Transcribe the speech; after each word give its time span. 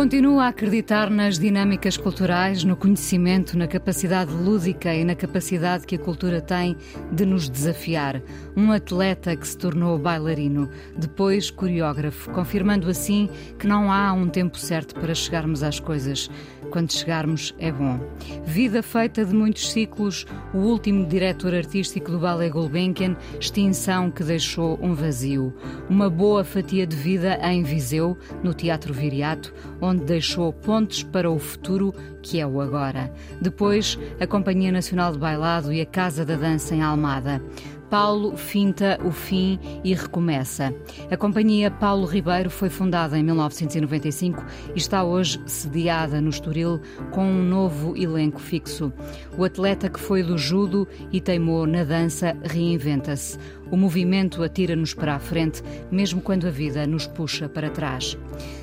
Continua 0.00 0.44
a 0.44 0.48
acreditar 0.48 1.10
nas 1.10 1.38
dinâmicas 1.38 1.98
culturais, 1.98 2.64
no 2.64 2.74
conhecimento, 2.74 3.58
na 3.58 3.66
capacidade 3.66 4.32
lúdica 4.32 4.94
e 4.94 5.04
na 5.04 5.14
capacidade 5.14 5.86
que 5.86 5.94
a 5.94 5.98
cultura 5.98 6.40
tem 6.40 6.74
de 7.12 7.26
nos 7.26 7.50
desafiar. 7.50 8.22
Um 8.56 8.72
atleta 8.72 9.36
que 9.36 9.46
se 9.46 9.58
tornou 9.58 9.98
bailarino, 9.98 10.70
depois 10.96 11.50
coreógrafo, 11.50 12.30
confirmando 12.30 12.88
assim 12.88 13.28
que 13.58 13.66
não 13.66 13.92
há 13.92 14.10
um 14.14 14.26
tempo 14.26 14.58
certo 14.58 14.94
para 14.94 15.14
chegarmos 15.14 15.62
às 15.62 15.78
coisas. 15.78 16.30
Quando 16.70 16.92
chegarmos 16.92 17.54
é 17.58 17.72
bom. 17.72 17.98
Vida 18.44 18.82
feita 18.82 19.24
de 19.24 19.34
muitos 19.34 19.70
ciclos, 19.70 20.24
o 20.54 20.58
último 20.58 21.06
diretor 21.06 21.54
artístico 21.54 22.10
do 22.12 22.18
Ballet 22.18 22.50
Gulbenkian, 22.50 23.16
extinção 23.40 24.10
que 24.10 24.22
deixou 24.22 24.78
um 24.80 24.94
vazio. 24.94 25.52
Uma 25.88 26.08
boa 26.08 26.44
fatia 26.44 26.86
de 26.86 26.96
vida 26.96 27.38
em 27.42 27.62
Viseu, 27.62 28.16
no 28.42 28.54
Teatro 28.54 28.94
Viriato, 28.94 29.52
onde 29.80 30.04
deixou 30.04 30.52
pontes 30.52 31.02
para 31.02 31.30
o 31.30 31.38
futuro 31.38 31.92
que 32.22 32.40
é 32.40 32.46
o 32.46 32.60
agora. 32.60 33.12
Depois, 33.40 33.98
a 34.20 34.26
Companhia 34.26 34.70
Nacional 34.70 35.12
de 35.12 35.18
Bailado 35.18 35.72
e 35.72 35.80
a 35.80 35.86
Casa 35.86 36.24
da 36.24 36.36
Dança 36.36 36.74
em 36.74 36.82
Almada. 36.82 37.42
Paulo 37.90 38.36
finta 38.36 39.00
o 39.04 39.10
fim 39.10 39.58
e 39.82 39.92
recomeça. 39.92 40.72
A 41.10 41.16
companhia 41.16 41.72
Paulo 41.72 42.06
Ribeiro 42.06 42.48
foi 42.48 42.70
fundada 42.70 43.18
em 43.18 43.22
1995 43.24 44.44
e 44.74 44.78
está 44.78 45.02
hoje 45.02 45.42
sediada 45.44 46.20
no 46.20 46.30
Estoril 46.30 46.80
com 47.10 47.24
um 47.24 47.42
novo 47.42 47.96
elenco 47.96 48.40
fixo. 48.40 48.92
O 49.36 49.42
atleta 49.42 49.90
que 49.90 49.98
foi 49.98 50.22
do 50.22 50.38
judo 50.38 50.86
e 51.10 51.20
teimou 51.20 51.66
na 51.66 51.82
dança 51.82 52.36
reinventa-se. 52.44 53.36
O 53.70 53.76
movimento 53.76 54.42
atira-nos 54.42 54.94
para 54.94 55.14
a 55.14 55.18
frente, 55.18 55.62
mesmo 55.90 56.20
quando 56.20 56.46
a 56.46 56.50
vida 56.50 56.86
nos 56.86 57.06
puxa 57.06 57.48
para 57.48 57.70
trás. 57.70 58.16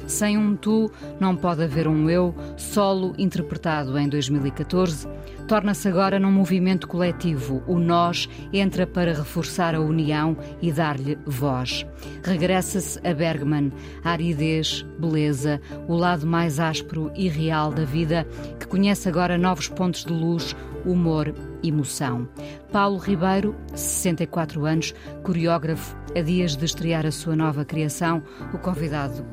Sem 0.05 0.37
um 0.37 0.55
tu, 0.55 0.91
não 1.19 1.35
pode 1.35 1.63
haver 1.63 1.87
um 1.87 2.09
eu, 2.09 2.33
solo 2.55 3.13
interpretado 3.17 3.97
em 3.97 4.07
2014, 4.07 5.07
torna-se 5.47 5.87
agora 5.87 6.19
num 6.19 6.31
movimento 6.31 6.87
coletivo. 6.87 7.63
O 7.65 7.79
nós 7.79 8.29
entra 8.51 8.85
para 8.85 9.13
reforçar 9.13 9.73
a 9.75 9.79
união 9.79 10.37
e 10.61 10.71
dar-lhe 10.71 11.17
voz. 11.25 11.85
Regressa-se 12.23 12.99
a 13.07 13.13
Bergman, 13.13 13.71
a 14.03 14.11
aridez, 14.11 14.85
beleza, 14.99 15.61
o 15.87 15.95
lado 15.95 16.27
mais 16.27 16.59
áspero 16.59 17.11
e 17.15 17.29
real 17.29 17.71
da 17.71 17.85
vida, 17.85 18.27
que 18.59 18.67
conhece 18.67 19.07
agora 19.07 19.37
novos 19.37 19.67
pontos 19.69 20.03
de 20.03 20.11
luz, 20.11 20.55
humor, 20.85 21.33
emoção. 21.63 22.27
Paulo 22.71 22.97
Ribeiro, 22.97 23.55
64 23.75 24.65
anos, 24.65 24.93
coreógrafo, 25.23 25.95
a 26.15 26.21
dias 26.21 26.55
de 26.55 26.65
estrear 26.65 27.05
a 27.05 27.11
sua 27.11 27.35
nova 27.35 27.65
criação, 27.65 28.23
o 28.53 28.57
convidado 28.57 29.25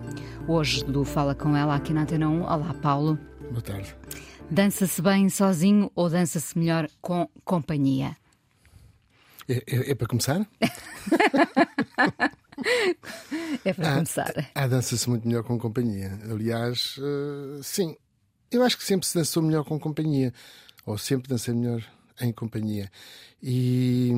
hoje 0.46 0.84
do 0.84 1.04
Fala 1.04 1.34
Com 1.34 1.56
Ela 1.56 1.74
aqui 1.74 1.92
na 1.92 2.02
Antena 2.02 2.28
1. 2.28 2.42
Olá, 2.42 2.74
Paulo. 2.74 3.18
Boa 3.50 3.62
tarde. 3.62 3.94
Dança-se 4.50 5.00
bem 5.00 5.28
sozinho 5.28 5.90
ou 5.94 6.10
dança-se 6.10 6.58
melhor 6.58 6.88
com 7.00 7.28
companhia? 7.44 8.16
É, 9.48 9.62
é, 9.66 9.90
é 9.90 9.94
para 9.94 10.06
começar? 10.06 10.46
é 13.64 13.72
para 13.72 13.94
começar. 13.94 14.50
Ah, 14.54 14.66
dança-se 14.66 15.08
muito 15.08 15.26
melhor 15.26 15.44
com 15.44 15.58
companhia. 15.58 16.18
Aliás, 16.30 16.96
uh, 16.98 17.62
sim, 17.62 17.96
eu 18.50 18.62
acho 18.62 18.78
que 18.78 18.84
sempre 18.84 19.06
se 19.06 19.16
dançou 19.16 19.42
melhor 19.42 19.64
com 19.64 19.78
companhia. 19.78 20.32
Ou 20.86 20.98
sempre 20.98 21.28
dancei 21.28 21.54
melhor 21.54 21.82
em 22.20 22.32
companhia. 22.32 22.90
E. 23.42 24.12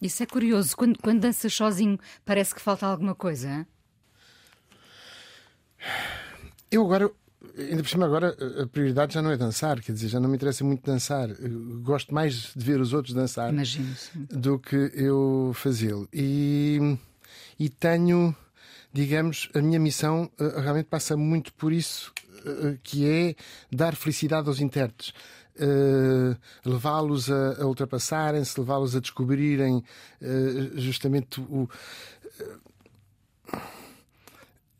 Isso 0.00 0.22
é 0.22 0.26
curioso. 0.26 0.76
Quando, 0.76 0.98
quando 0.98 1.20
danças 1.20 1.52
sozinho, 1.52 1.98
parece 2.24 2.54
que 2.54 2.60
falta 2.60 2.86
alguma 2.86 3.14
coisa. 3.14 3.48
Hein? 3.48 3.66
Eu 6.70 6.84
agora, 6.84 7.10
ainda 7.56 7.82
por 7.82 7.88
cima, 7.88 8.06
agora 8.06 8.36
a 8.62 8.66
prioridade 8.66 9.14
já 9.14 9.22
não 9.22 9.30
é 9.30 9.36
dançar, 9.36 9.80
quer 9.80 9.92
dizer, 9.92 10.08
já 10.08 10.20
não 10.20 10.28
me 10.28 10.36
interessa 10.36 10.64
muito 10.64 10.84
dançar. 10.84 11.30
Eu 11.30 11.80
gosto 11.80 12.12
mais 12.12 12.52
de 12.54 12.64
ver 12.64 12.80
os 12.80 12.92
outros 12.92 13.14
dançar 13.14 13.52
do 14.30 14.58
que 14.58 14.76
eu 14.94 15.52
fazê-lo. 15.54 16.08
E, 16.12 16.98
e 17.58 17.68
tenho, 17.68 18.34
digamos, 18.92 19.48
a 19.54 19.62
minha 19.62 19.78
missão 19.78 20.30
uh, 20.38 20.60
realmente 20.60 20.86
passa 20.86 21.16
muito 21.16 21.52
por 21.54 21.72
isso, 21.72 22.12
uh, 22.44 22.78
que 22.82 23.08
é 23.08 23.34
dar 23.70 23.94
felicidade 23.94 24.48
aos 24.48 24.60
intérpretes. 24.60 25.14
Uh, 25.58 26.36
levá-los 26.64 27.30
a, 27.30 27.62
a 27.62 27.66
ultrapassarem-se, 27.66 28.60
levá-los 28.60 28.94
a 28.94 29.00
descobrirem 29.00 29.76
uh, 29.76 30.78
justamente 30.78 31.40
o. 31.40 31.62
Uh, 31.62 31.68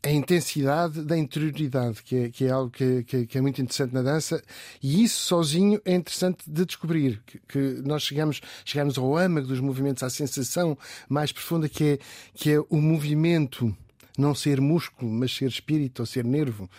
a 0.03 0.11
intensidade 0.11 1.01
da 1.01 1.17
interioridade, 1.17 2.01
que 2.01 2.15
é, 2.15 2.29
que 2.29 2.45
é 2.45 2.49
algo 2.49 2.71
que, 2.71 3.03
que, 3.03 3.25
que, 3.25 3.37
é 3.37 3.41
muito 3.41 3.61
interessante 3.61 3.93
na 3.93 4.01
dança, 4.01 4.41
e 4.81 5.03
isso 5.03 5.21
sozinho 5.21 5.81
é 5.83 5.93
interessante 5.93 6.49
de 6.49 6.65
descobrir, 6.65 7.21
que, 7.25 7.39
que, 7.39 7.59
nós 7.83 8.03
chegamos, 8.03 8.39
chegamos 8.63 8.97
ao 8.97 9.17
âmago 9.17 9.47
dos 9.47 9.59
movimentos, 9.59 10.03
à 10.03 10.09
sensação 10.09 10.77
mais 11.09 11.31
profunda 11.31 11.67
que 11.67 11.83
é, 11.83 11.99
que 12.33 12.51
é 12.51 12.59
o 12.69 12.77
movimento 12.77 13.75
não 14.17 14.33
ser 14.33 14.61
músculo, 14.61 15.11
mas 15.11 15.35
ser 15.35 15.47
espírito 15.47 15.99
ou 15.99 16.05
ser 16.05 16.23
nervo. 16.23 16.69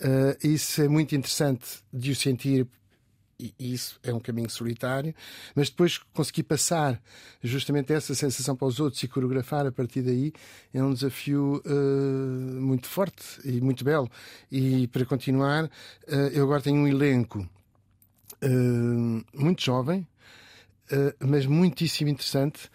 Uh, 0.00 0.46
isso 0.46 0.80
é 0.80 0.88
muito 0.88 1.14
interessante 1.14 1.66
de 1.92 2.10
o 2.10 2.16
sentir 2.16 2.66
e 3.58 3.72
isso 3.72 3.98
é 4.02 4.12
um 4.12 4.20
caminho 4.20 4.50
solitário, 4.50 5.14
mas 5.54 5.70
depois 5.70 5.98
conseguir 6.12 6.42
passar 6.42 7.00
justamente 7.42 7.92
essa 7.92 8.14
sensação 8.14 8.54
para 8.54 8.66
os 8.66 8.80
outros 8.80 9.02
e 9.02 9.08
coreografar 9.08 9.66
a 9.66 9.72
partir 9.72 10.02
daí 10.02 10.32
é 10.72 10.82
um 10.82 10.92
desafio 10.92 11.62
uh, 11.64 12.60
muito 12.60 12.86
forte 12.86 13.24
e 13.44 13.60
muito 13.60 13.84
belo. 13.84 14.10
E 14.50 14.86
para 14.88 15.04
continuar, 15.04 15.64
uh, 15.64 15.70
eu 16.32 16.44
agora 16.44 16.60
tenho 16.60 16.82
um 16.82 16.88
elenco 16.88 17.38
uh, 18.42 19.24
muito 19.34 19.62
jovem, 19.62 20.06
mas 21.20 21.46
muitíssimo 21.46 22.10
interessante. 22.10 22.68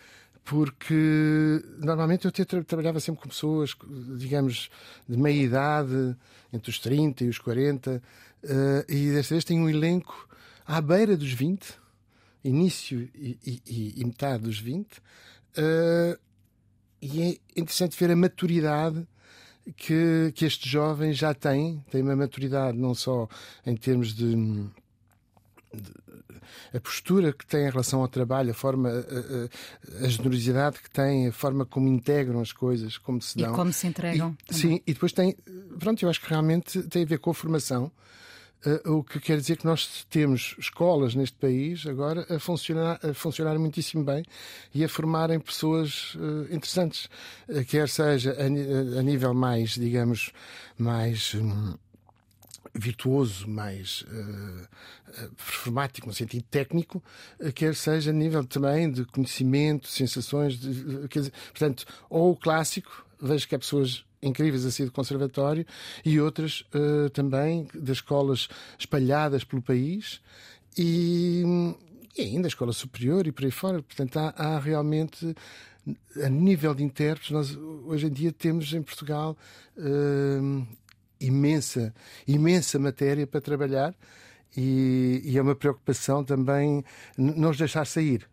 Porque 0.45 1.59
normalmente 1.79 2.25
eu 2.25 2.31
tra 2.31 2.63
trabalhava 2.63 2.99
sempre 2.99 3.19
com 3.19 3.27
pessoas, 3.27 3.75
digamos, 4.15 4.69
de 5.09 5.17
meia 5.17 5.41
idade, 5.41 6.15
entre 6.53 6.69
os 6.69 6.77
30 6.77 7.23
e 7.23 7.29
os 7.29 7.39
40, 7.39 7.99
e 8.87 9.11
desta 9.11 9.33
vez 9.33 9.43
tenho 9.43 9.63
um 9.63 9.69
elenco 9.69 10.24
à 10.65 10.81
beira 10.81 11.15
dos 11.15 11.31
20, 11.31 11.77
início 12.43 13.09
e, 13.15 13.37
e, 13.45 13.93
e 13.97 14.05
metade 14.05 14.43
dos 14.43 14.59
20, 14.59 14.93
uh, 14.93 15.01
eh, 15.57 16.19
e 17.01 17.21
é 17.21 17.59
interessante 17.59 17.97
ver 17.99 18.11
a 18.11 18.15
maturidade 18.15 19.07
que, 19.75 20.31
que 20.35 20.45
estes 20.45 20.69
jovens 20.69 21.17
já 21.17 21.33
têm, 21.33 21.83
têm 21.89 22.01
uma 22.01 22.15
maturidade 22.15 22.77
não 22.77 22.93
só 22.93 23.27
em 23.65 23.75
termos 23.75 24.13
de, 24.13 24.35
de 24.35 26.05
a 26.73 26.79
postura 26.79 27.33
que 27.33 27.45
têm 27.45 27.67
em 27.67 27.69
relação 27.69 28.01
ao 28.01 28.07
trabalho, 28.07 28.51
a 28.51 28.53
forma, 28.53 28.89
a, 28.89 30.03
a, 30.03 30.05
a, 30.05 30.09
generosidade 30.09 30.79
que 30.79 30.89
têm, 30.89 31.27
a 31.27 31.31
forma 31.31 31.65
como 31.65 31.87
integram 31.87 32.39
as 32.39 32.51
coisas, 32.51 32.97
como 32.97 33.21
se 33.21 33.37
dão. 33.37 33.53
E 33.53 33.55
como 33.55 33.71
se 33.71 33.87
entregam. 33.87 34.37
E, 34.49 34.53
sim, 34.53 34.81
e 34.85 34.93
depois 34.93 35.11
tem, 35.11 35.35
pronto, 35.79 36.03
eu 36.03 36.09
acho 36.09 36.21
que 36.21 36.29
realmente 36.29 36.83
tem 36.83 37.03
a 37.03 37.05
ver 37.05 37.19
com 37.19 37.31
a 37.31 37.33
formação 37.33 37.91
o 38.85 39.03
que 39.03 39.19
quer 39.19 39.37
dizer 39.37 39.57
que 39.57 39.65
nós 39.65 40.05
temos 40.09 40.55
escolas 40.57 41.13
neste 41.15 41.37
país 41.37 41.85
agora 41.85 42.25
a 42.33 42.39
funcionar, 42.39 42.99
a 43.03 43.13
funcionar 43.13 43.57
muitíssimo 43.59 44.03
bem 44.03 44.23
e 44.73 44.83
a 44.83 44.89
formarem 44.89 45.39
pessoas 45.39 46.15
uh, 46.15 46.53
interessantes, 46.53 47.09
uh, 47.47 47.63
quer 47.65 47.87
seja 47.87 48.31
a, 48.31 48.45
a, 48.99 49.03
nível 49.03 49.33
mais, 49.33 49.71
digamos, 49.71 50.31
mais. 50.77 51.33
Um, 51.35 51.75
virtuoso, 52.77 53.47
mais 53.47 54.01
uh, 54.01 55.29
performático, 55.37 56.07
no 56.07 56.13
sentido 56.13 56.43
técnico, 56.51 57.01
quer 57.55 57.73
seja 57.73 58.09
a 58.09 58.13
nível 58.13 58.43
também 58.43 58.91
de 58.91 59.05
conhecimento, 59.05 59.87
sensações, 59.87 60.59
de, 60.59 61.07
quer 61.07 61.19
dizer, 61.19 61.33
portanto, 61.53 61.85
ou 62.09 62.31
o 62.31 62.35
clássico, 62.35 63.05
vejo 63.21 63.47
que 63.47 63.55
há 63.55 63.59
pessoas 63.59 64.03
incríveis 64.27 64.65
assim 64.65 64.85
do 64.85 64.91
conservatório 64.91 65.65
e 66.03 66.19
outras 66.19 66.61
uh, 66.73 67.09
também 67.11 67.67
das 67.73 67.97
escolas 67.97 68.47
espalhadas 68.77 69.43
pelo 69.43 69.61
país 69.61 70.21
e, 70.77 71.43
e, 72.17 72.21
ainda 72.21 72.47
a 72.47 72.49
escola 72.49 72.73
superior 72.73 73.27
e 73.27 73.31
por 73.31 73.45
aí 73.45 73.51
fora. 73.51 73.81
Portanto, 73.81 74.17
há, 74.17 74.33
há 74.35 74.59
realmente 74.59 75.35
a 76.23 76.29
nível 76.29 76.73
de 76.73 76.83
intérpretes, 76.83 77.31
nós 77.31 77.55
hoje 77.85 78.07
em 78.07 78.11
dia 78.11 78.31
temos 78.31 78.73
em 78.73 78.81
Portugal 78.81 79.37
uh, 79.77 80.67
imensa, 81.19 81.93
imensa 82.27 82.79
matéria 82.79 83.27
para 83.27 83.39
trabalhar 83.39 83.95
e, 84.57 85.21
e 85.23 85.37
é 85.37 85.41
uma 85.41 85.55
preocupação 85.55 86.23
também 86.23 86.83
não 87.17 87.51
os 87.51 87.57
deixar 87.57 87.85
sair. 87.85 88.27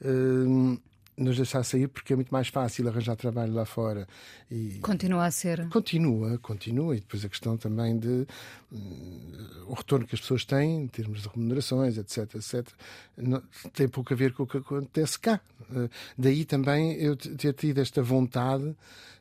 Uh, 0.00 0.80
nos 1.16 1.36
deixar 1.36 1.62
sair 1.62 1.88
porque 1.88 2.12
é 2.12 2.16
muito 2.16 2.30
mais 2.30 2.48
fácil 2.48 2.88
arranjar 2.88 3.16
trabalho 3.16 3.52
lá 3.52 3.64
fora. 3.64 4.06
E 4.50 4.78
continua 4.80 5.26
a 5.26 5.30
ser. 5.30 5.68
Continua, 5.68 6.38
continua. 6.38 6.96
E 6.96 7.00
depois 7.00 7.24
a 7.24 7.28
questão 7.28 7.56
também 7.56 7.98
de 7.98 8.26
hum, 8.72 9.32
o 9.68 9.74
retorno 9.74 10.06
que 10.06 10.14
as 10.14 10.20
pessoas 10.20 10.44
têm 10.44 10.82
em 10.82 10.88
termos 10.88 11.22
de 11.22 11.28
remunerações, 11.28 11.96
etc, 11.96 12.34
etc, 12.34 12.68
não, 13.16 13.42
tem 13.72 13.88
pouco 13.88 14.12
a 14.12 14.16
ver 14.16 14.32
com 14.32 14.42
o 14.42 14.46
que 14.46 14.58
acontece 14.58 15.18
cá. 15.18 15.40
Uh, 15.70 15.88
daí 16.18 16.44
também 16.44 16.94
eu 16.94 17.16
ter 17.16 17.52
tido 17.52 17.78
esta 17.78 18.02
vontade 18.02 18.74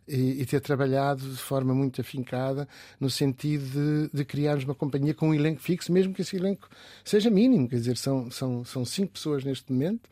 e, 0.07 0.41
e, 0.41 0.45
ter 0.45 0.59
trabalhado 0.59 1.21
de 1.21 1.37
forma 1.37 1.73
muito 1.73 2.01
afincada 2.01 2.67
no 2.99 3.09
sentido 3.09 4.09
de, 4.09 4.17
de, 4.17 4.25
criarmos 4.25 4.65
uma 4.65 4.75
companhia 4.75 5.13
com 5.13 5.29
um 5.29 5.33
elenco 5.33 5.61
fixo, 5.61 5.93
mesmo 5.93 6.13
que 6.13 6.21
esse 6.21 6.35
elenco 6.35 6.67
seja 7.05 7.29
mínimo. 7.29 7.69
Quer 7.69 7.77
dizer, 7.77 7.97
são, 7.97 8.29
são, 8.29 8.65
são 8.65 8.83
cinco 8.83 9.13
pessoas 9.13 9.43
neste 9.43 9.71
momento. 9.71 10.09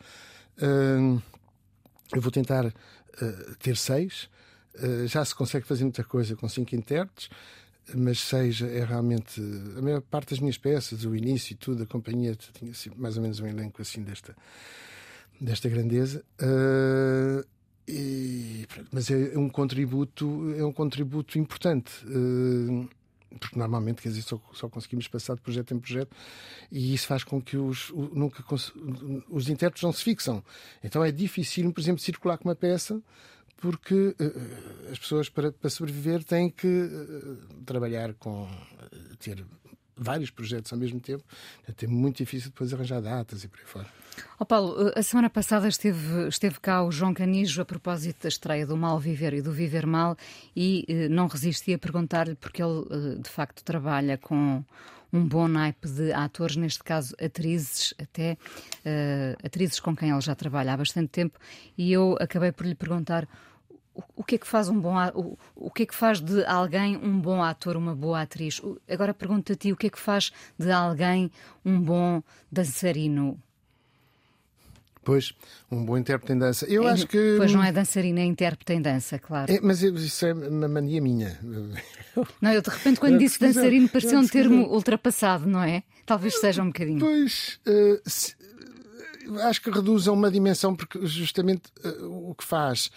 Uh, 0.57 1.21
eu 2.13 2.21
vou 2.21 2.31
tentar 2.31 2.65
uh, 2.65 3.55
ter 3.59 3.77
seis. 3.77 4.29
Uh, 4.75 5.07
já 5.07 5.23
se 5.23 5.35
consegue 5.35 5.65
fazer 5.65 5.83
muita 5.83 6.03
coisa 6.03 6.35
com 6.35 6.47
cinco 6.47 6.75
intérpretes, 6.75 7.29
mas 7.93 8.19
seis 8.19 8.61
é 8.61 8.83
realmente 8.85 9.41
a 9.77 9.81
maior 9.81 10.01
parte 10.01 10.29
das 10.29 10.39
minhas 10.39 10.57
peças, 10.57 11.03
o 11.03 11.15
início 11.15 11.53
e 11.53 11.55
tudo, 11.55 11.83
a 11.83 11.85
companhia 11.85 12.35
tinha 12.53 12.71
assim, 12.71 12.91
mais 12.95 13.17
ou 13.17 13.23
menos 13.23 13.39
um 13.39 13.47
elenco 13.47 13.81
assim 13.81 14.01
desta, 14.03 14.35
desta 15.39 15.67
grandeza. 15.67 16.23
Uh, 16.41 17.45
e, 17.87 18.65
mas 18.91 19.09
é 19.09 19.37
um 19.37 19.49
contributo, 19.49 20.53
é 20.57 20.63
um 20.63 20.71
contributo 20.71 21.37
importante. 21.37 21.91
Uh, 22.05 22.87
porque 23.39 23.57
normalmente 23.57 24.01
quer 24.01 24.09
dizer, 24.09 24.23
só, 24.23 24.39
só, 24.53 24.69
conseguimos 24.69 25.07
passar 25.07 25.35
de 25.35 25.41
projeto 25.41 25.73
em 25.73 25.79
projeto 25.79 26.15
e 26.71 26.93
isso 26.93 27.07
faz 27.07 27.23
com 27.23 27.41
que 27.41 27.57
os, 27.57 27.89
o, 27.91 28.11
nunca, 28.13 28.43
os 29.29 29.49
intérpretes 29.49 29.83
não 29.83 29.93
se 29.93 30.03
fixam. 30.03 30.43
Então 30.83 31.03
é 31.03 31.11
difícil, 31.11 31.71
por 31.71 31.79
exemplo, 31.79 32.01
circular 32.01 32.37
com 32.37 32.49
uma 32.49 32.55
peça 32.55 33.01
porque 33.57 33.93
uh, 33.93 34.91
as 34.91 34.97
pessoas 34.97 35.29
para, 35.29 35.51
para, 35.51 35.69
sobreviver 35.69 36.23
têm 36.23 36.49
que 36.49 36.67
uh, 36.67 37.63
trabalhar 37.63 38.15
com 38.15 38.43
uh, 38.43 39.15
ter 39.19 39.45
vários 39.95 40.31
projetos 40.31 40.73
ao 40.73 40.79
mesmo 40.79 40.99
tempo. 40.99 41.23
É 41.67 41.87
muito 41.87 42.17
difícil 42.17 42.49
depois 42.49 42.73
arranjar 42.73 43.01
datas 43.01 43.43
e 43.43 43.47
por 43.47 43.59
aí 43.59 43.65
fora. 43.65 44.00
Oh 44.39 44.45
Paulo, 44.45 44.89
eh, 44.89 44.99
a 44.99 45.03
semana 45.03 45.29
passada 45.29 45.67
esteve, 45.67 46.27
esteve 46.27 46.59
cá 46.59 46.83
o 46.83 46.91
João 46.91 47.13
Canijo 47.13 47.61
a 47.61 47.65
propósito 47.65 48.23
da 48.23 48.29
estreia 48.29 48.65
do 48.65 48.75
Mal 48.75 48.99
Viver 48.99 49.33
e 49.33 49.41
do 49.41 49.51
Viver 49.51 49.85
Mal 49.85 50.17
e 50.55 50.85
eh, 50.87 51.09
não 51.09 51.27
resisti 51.27 51.73
a 51.73 51.79
perguntar-lhe 51.79 52.35
porque 52.35 52.61
ele 52.61 52.85
eh, 52.89 53.21
de 53.21 53.29
facto 53.29 53.63
trabalha 53.63 54.17
com 54.17 54.63
um 55.13 55.27
bom 55.27 55.47
naipe 55.47 55.87
de 55.89 56.13
atores, 56.13 56.55
neste 56.55 56.83
caso 56.83 57.13
atrizes, 57.21 57.93
até 58.01 58.37
uh, 58.85 59.45
atrizes 59.45 59.77
com 59.77 59.93
quem 59.93 60.09
ele 60.09 60.21
já 60.21 60.33
trabalha 60.33 60.71
há 60.71 60.77
bastante 60.77 61.09
tempo, 61.09 61.37
e 61.77 61.91
eu 61.91 62.15
acabei 62.17 62.53
por 62.53 62.65
lhe 62.65 62.73
perguntar 62.73 63.27
o 64.15 64.23
que 64.23 64.35
é 64.35 64.37
que 64.37 64.47
faz 64.47 64.69
um 64.69 64.79
bom 64.79 64.95
o, 65.13 65.37
o 65.53 65.69
que 65.69 65.83
é 65.83 65.85
que 65.85 65.93
faz 65.93 66.21
de 66.21 66.45
alguém 66.45 66.95
um 66.95 67.19
bom 67.19 67.43
ator, 67.43 67.75
uma 67.75 67.93
boa 67.93 68.21
atriz? 68.21 68.61
Agora 68.89 69.13
pergunto 69.13 69.51
a 69.51 69.55
ti, 69.55 69.73
o 69.73 69.75
que 69.75 69.87
é 69.87 69.89
que 69.89 69.99
faz 69.99 70.31
de 70.57 70.71
alguém 70.71 71.29
um 71.65 71.79
bom 71.81 72.23
dançarino? 72.49 73.37
Pois, 75.03 75.33
um 75.71 75.83
bom 75.83 75.97
intérprete 75.97 76.33
em 76.33 76.37
dança. 76.37 76.65
Eu 76.67 76.87
é, 76.87 76.91
acho 76.91 77.07
que. 77.07 77.35
Pois 77.37 77.51
não 77.51 77.63
é 77.63 77.71
dançarina, 77.71 78.19
é 78.19 78.23
intérprete 78.23 78.73
em 78.73 78.81
dança, 78.81 79.17
claro. 79.17 79.51
É, 79.51 79.59
mas 79.61 79.81
isso 79.81 80.25
é 80.25 80.33
uma 80.33 80.67
mania 80.67 81.01
minha. 81.01 81.39
Não, 82.39 82.51
eu 82.51 82.61
de 82.61 82.69
repente, 82.69 82.99
quando 82.99 83.17
disse 83.19 83.39
dançarino, 83.39 83.89
pareceu 83.89 84.19
um 84.19 84.27
termo 84.27 84.67
ultrapassado, 84.71 85.47
não 85.47 85.63
é? 85.63 85.83
Talvez 86.05 86.39
seja 86.39 86.61
um 86.61 86.67
bocadinho. 86.67 86.99
Pois, 86.99 87.59
uh, 87.67 88.01
se, 88.07 88.35
acho 89.43 89.61
que 89.61 89.71
reduzam 89.71 90.13
uma 90.13 90.29
dimensão, 90.29 90.75
porque 90.75 91.03
justamente 91.07 91.63
uh, 91.83 92.29
o 92.29 92.35
que 92.35 92.43
faz 92.43 92.91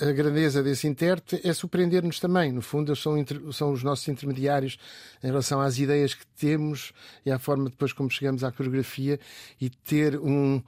a 0.00 0.12
grandeza 0.12 0.62
desse 0.62 0.86
intérprete 0.86 1.46
é 1.46 1.52
surpreender-nos 1.52 2.18
também. 2.18 2.50
No 2.50 2.62
fundo, 2.62 2.90
eles 2.90 3.02
são, 3.02 3.14
são 3.52 3.72
os 3.72 3.82
nossos 3.82 4.06
intermediários 4.08 4.78
em 5.22 5.26
relação 5.26 5.60
às 5.60 5.78
ideias 5.78 6.14
que 6.14 6.26
temos 6.38 6.92
e 7.24 7.30
à 7.30 7.38
forma 7.38 7.68
depois 7.68 7.92
como 7.92 8.10
chegamos 8.10 8.42
à 8.42 8.50
coreografia 8.50 9.20
e 9.60 9.68
ter 9.68 10.18
um 10.18 10.56
eh, 10.56 10.62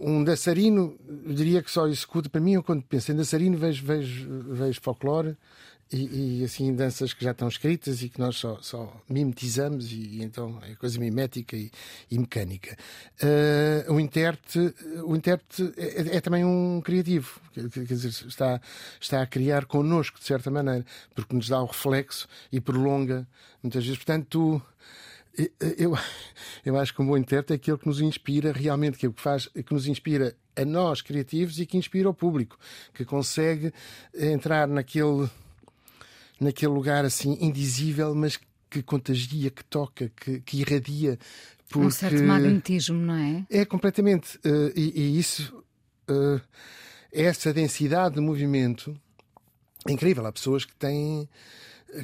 um 0.00 0.22
dançarino, 0.22 0.98
diria 1.26 1.62
que 1.62 1.70
só 1.70 1.86
executa. 1.86 2.28
Para 2.28 2.40
mim, 2.40 2.54
eu 2.54 2.62
quando 2.62 2.82
penso 2.82 3.12
em 3.12 3.16
dançarino, 3.16 3.56
vejo, 3.56 3.84
vejo, 3.84 4.44
vejo 4.52 4.80
folclore 4.80 5.36
e, 5.92 6.40
e, 6.40 6.44
assim 6.44 6.74
danças 6.74 7.12
que 7.12 7.24
já 7.24 7.30
estão 7.30 7.46
escritas 7.46 8.02
e 8.02 8.08
que 8.08 8.18
nós 8.18 8.36
só, 8.36 8.58
só 8.60 9.00
mimetizamos 9.08 9.92
e, 9.92 9.96
e 9.96 10.22
então 10.22 10.58
é 10.62 10.74
coisa 10.74 10.98
mimética 10.98 11.56
e, 11.56 11.70
e 12.10 12.18
mecânica. 12.18 12.76
Uh, 13.22 13.92
o 13.92 14.00
intérprete, 14.00 14.74
o 15.04 15.14
intérprete 15.14 15.72
é, 15.76 16.16
é, 16.16 16.20
também 16.20 16.44
um 16.44 16.80
criativo, 16.82 17.40
quer 17.52 17.84
dizer, 17.84 18.08
está, 18.08 18.60
está 19.00 19.22
a 19.22 19.26
criar 19.26 19.66
connosco, 19.66 20.18
de 20.18 20.24
certa 20.24 20.50
maneira, 20.50 20.84
porque 21.14 21.34
nos 21.34 21.48
dá 21.48 21.60
o 21.62 21.66
reflexo 21.66 22.26
e 22.50 22.60
prolonga 22.60 23.26
muitas 23.62 23.84
vezes. 23.84 23.98
Portanto, 23.98 24.26
tu, 24.28 24.62
eu, 25.78 25.96
eu 26.64 26.78
acho 26.78 26.94
que 26.94 27.02
um 27.02 27.06
bom 27.06 27.16
intérprete 27.16 27.52
é 27.52 27.56
aquele 27.56 27.78
que 27.78 27.86
nos 27.86 28.00
inspira 28.00 28.52
realmente, 28.52 28.98
que, 28.98 29.06
é 29.06 29.10
que, 29.10 29.20
faz, 29.20 29.46
que 29.46 29.72
nos 29.72 29.86
inspira 29.86 30.34
a 30.56 30.64
nós 30.64 31.02
criativos 31.02 31.58
e 31.58 31.66
que 31.66 31.76
inspira 31.76 32.08
o 32.08 32.14
público, 32.14 32.58
que 32.92 33.04
consegue 33.04 33.72
entrar 34.14 34.68
naquele, 34.68 35.28
naquele 36.40 36.72
lugar 36.72 37.04
assim 37.04 37.36
indizível, 37.40 38.14
mas 38.14 38.38
que 38.70 38.82
contagia, 38.82 39.50
que 39.50 39.64
toca, 39.64 40.10
que, 40.16 40.40
que 40.40 40.60
irradia. 40.60 41.18
Porque... 41.68 41.86
Um 41.86 41.90
certo 41.90 42.22
magnetismo, 42.22 42.98
não 42.98 43.14
é? 43.14 43.46
É, 43.50 43.64
completamente. 43.64 44.36
Uh, 44.38 44.72
e, 44.74 44.92
e, 45.00 45.18
isso, 45.18 45.64
uh, 46.10 46.40
essa 47.12 47.52
densidade 47.52 48.16
de 48.16 48.20
movimento 48.20 48.96
é 49.88 49.92
incrível. 49.92 50.26
Há 50.26 50.32
pessoas 50.32 50.64
que 50.64 50.74
têm 50.74 51.28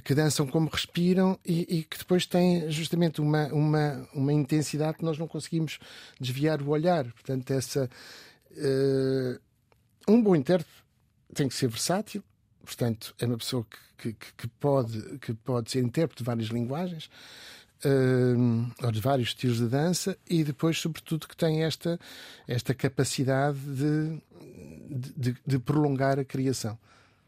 que 0.04 0.14
dançam 0.14 0.46
como 0.46 0.68
respiram 0.68 1.38
e, 1.44 1.78
e, 1.78 1.82
que 1.84 1.98
depois 1.98 2.26
têm 2.26 2.70
justamente 2.70 3.20
uma, 3.20 3.46
uma, 3.48 4.08
uma 4.14 4.32
intensidade 4.32 4.98
que 4.98 5.04
nós 5.04 5.18
não 5.18 5.26
conseguimos 5.26 5.78
desviar 6.20 6.62
o 6.62 6.68
olhar. 6.68 7.04
Portanto, 7.12 7.50
essa. 7.50 7.90
Uh, 8.52 9.40
um 10.08 10.22
bom 10.22 10.34
intérprete 10.34 10.70
tem 11.34 11.48
que 11.48 11.54
ser 11.54 11.68
versátil, 11.68 12.22
portanto, 12.64 13.14
é 13.18 13.26
uma 13.26 13.38
pessoa 13.38 13.64
que, 13.98 14.12
que, 14.12 14.32
que 14.34 14.48
pode, 14.48 15.18
que 15.18 15.32
pode 15.34 15.70
ser 15.70 15.80
intérprete 15.80 16.22
de 16.22 16.26
várias 16.26 16.48
linguagens. 16.48 17.10
Uh, 17.82 18.70
ou 18.82 18.92
de 18.92 19.00
vários 19.00 19.28
estilos 19.28 19.56
de 19.56 19.66
dança 19.66 20.14
e 20.28 20.44
depois, 20.44 20.78
sobretudo, 20.78 21.26
que 21.26 21.34
tem 21.34 21.62
esta, 21.62 21.98
esta 22.46 22.74
capacidade 22.74 23.58
de, 23.58 24.20
de, 25.16 25.36
de 25.46 25.58
prolongar 25.58 26.18
a 26.18 26.24
criação. 26.24 26.78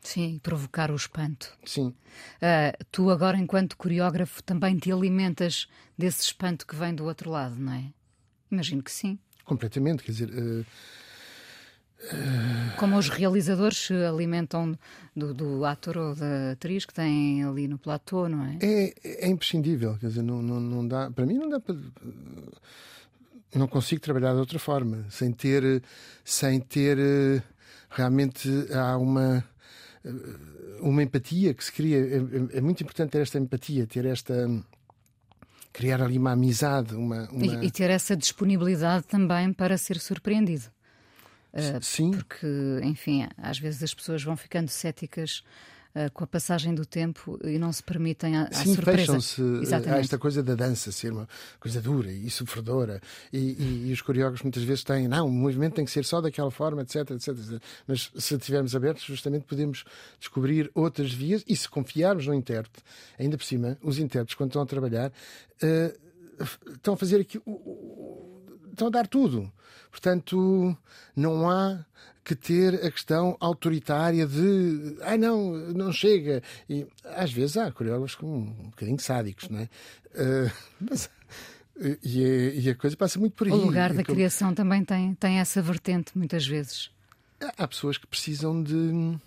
Sim, 0.02 0.40
provocar 0.42 0.90
o 0.90 0.96
espanto. 0.96 1.56
Sim. 1.64 1.88
Uh, 1.88 2.84
tu 2.90 3.08
agora, 3.08 3.38
enquanto 3.38 3.76
coreógrafo, 3.76 4.42
também 4.42 4.76
te 4.76 4.90
alimentas 4.90 5.68
desse 5.96 6.22
espanto 6.22 6.66
que 6.66 6.74
vem 6.74 6.92
do 6.94 7.04
outro 7.04 7.30
lado, 7.30 7.54
não 7.56 7.72
é? 7.72 7.84
Imagino 8.50 8.82
que 8.82 8.90
sim. 8.90 9.18
Completamente, 9.44 10.02
quer 10.02 10.12
dizer. 10.12 10.30
Uh. 10.30 10.66
Como 12.78 12.96
os 12.96 13.08
realizadores 13.08 13.78
se 13.78 13.94
alimentam 13.94 14.76
do, 15.14 15.32
do, 15.32 15.64
ator 15.64 15.96
ou 15.96 16.14
da 16.16 16.50
atriz 16.50 16.84
que 16.84 16.92
têm 16.92 17.44
ali 17.44 17.68
no 17.68 17.78
platô, 17.78 18.28
não 18.28 18.44
é? 18.44 18.58
É, 18.60 18.94
é 19.04 19.28
imprescindível, 19.28 19.96
quer 19.98 20.08
dizer, 20.08 20.22
não, 20.22 20.42
não, 20.42 20.58
não 20.58 20.86
dá. 20.86 21.12
Para 21.12 21.24
mim, 21.24 21.34
não 21.34 21.48
dá 21.48 21.60
para 21.60 21.76
não 23.54 23.68
consigo 23.68 24.00
trabalhar 24.00 24.32
de 24.32 24.40
outra 24.40 24.58
forma, 24.58 25.06
sem 25.10 25.30
ter, 25.30 25.82
sem 26.24 26.58
ter 26.58 26.98
realmente 27.90 28.48
há 28.72 28.96
uma 28.96 29.44
uma 30.80 31.02
empatia 31.02 31.54
que 31.54 31.64
se 31.64 31.72
cria. 31.72 31.98
É, 31.98 32.58
é, 32.58 32.60
muito 32.60 32.82
importante 32.82 33.10
ter 33.10 33.22
esta 33.22 33.38
empatia, 33.38 33.86
ter 33.86 34.04
esta. 34.04 34.34
criar 35.72 36.02
ali 36.02 36.18
uma 36.18 36.32
amizade. 36.32 36.94
Uma, 36.94 37.28
uma... 37.30 37.46
E, 37.62 37.66
e, 37.66 37.70
ter 37.70 37.90
essa 37.90 38.16
disponibilidade 38.16 39.06
também 39.06 39.52
para 39.52 39.78
ser 39.78 39.98
surpreendido. 39.98 40.66
Uh, 41.52 41.82
Sim. 41.82 42.10
Porque, 42.12 42.46
enfim, 42.82 43.28
às 43.36 43.58
vezes 43.58 43.82
as 43.82 43.94
pessoas 43.94 44.22
vão 44.22 44.36
ficando 44.36 44.68
céticas 44.68 45.44
uh, 45.94 46.10
com 46.12 46.24
a 46.24 46.26
passagem 46.26 46.74
do 46.74 46.84
tempo 46.84 47.38
e 47.44 47.58
não 47.58 47.72
se 47.72 47.82
permitem 47.82 48.34
Sim, 48.52 48.74
surpresa. 48.74 49.20
fecham-se 49.20 49.42
a 49.72 49.98
esta 49.98 50.18
coisa 50.18 50.42
da 50.42 50.54
dança 50.54 50.92
ser 50.92 51.12
uma 51.12 51.28
coisa 51.60 51.80
dura 51.80 52.10
e 52.10 52.28
sofredora. 52.30 53.00
E, 53.32 53.38
e, 53.38 53.88
e, 53.88 53.92
os 53.92 54.00
coreógrafos 54.00 54.42
muitas 54.42 54.62
vezes 54.62 54.84
têm, 54.84 55.08
não, 55.08 55.26
o 55.26 55.30
movimento 55.30 55.74
tem 55.74 55.84
que 55.84 55.90
ser 55.90 56.04
só 56.04 56.20
daquela 56.20 56.50
forma, 56.50 56.82
etc, 56.82 57.10
etc, 57.10 57.28
etc. 57.28 57.62
Mas 57.86 58.10
se 58.16 58.34
estivermos 58.34 58.74
abertos, 58.74 59.04
justamente 59.04 59.44
podemos 59.44 59.84
descobrir 60.18 60.70
outras 60.74 61.12
vias 61.12 61.44
e 61.46 61.56
se 61.56 61.68
confiarmos 61.68 62.26
no 62.26 62.34
intérprete, 62.34 62.82
ainda 63.18 63.36
por 63.36 63.44
cima, 63.44 63.78
os 63.82 63.98
intérpretes, 63.98 64.34
quando 64.34 64.50
estão 64.50 64.62
a 64.62 64.66
trabalhar, 64.66 65.10
uh, 65.10 66.42
estão 66.74 66.94
a 66.94 66.96
fazer 66.96 67.20
aquilo 67.20 67.42
estão 68.72 68.88
a 68.88 68.90
dar 68.90 69.06
tudo. 69.06 69.50
Portanto, 69.90 70.76
não 71.14 71.48
há 71.48 71.84
que 72.24 72.34
ter 72.34 72.74
a 72.84 72.90
questão 72.90 73.36
autoritária 73.40 74.26
de 74.26 74.96
ah 75.02 75.16
não, 75.16 75.52
não 75.72 75.92
chega. 75.92 76.42
E 76.68 76.86
às 77.04 77.32
vezes 77.32 77.56
há 77.56 77.70
coreógrafos 77.70 78.14
com 78.14 78.26
um 78.26 78.70
bocadinho 78.70 78.98
sádicos, 79.00 79.48
não 79.48 79.60
é? 79.60 79.68
Uh, 80.14 80.52
mas, 80.80 81.10
e, 82.02 82.24
a, 82.24 82.54
e, 82.54 82.70
a, 82.70 82.74
coisa 82.74 82.96
passa 82.96 83.18
muito 83.18 83.34
por 83.34 83.46
aí. 83.46 83.52
O 83.52 83.56
lugar 83.56 83.92
da 83.92 84.04
criação 84.04 84.54
também 84.54 84.84
tem, 84.84 85.14
tem 85.14 85.38
essa 85.38 85.60
vertente, 85.60 86.16
muitas 86.16 86.46
vezes. 86.46 86.90
Há 87.56 87.66
pessoas 87.66 87.98
que 87.98 88.06
precisam 88.06 88.62
de 88.62 89.18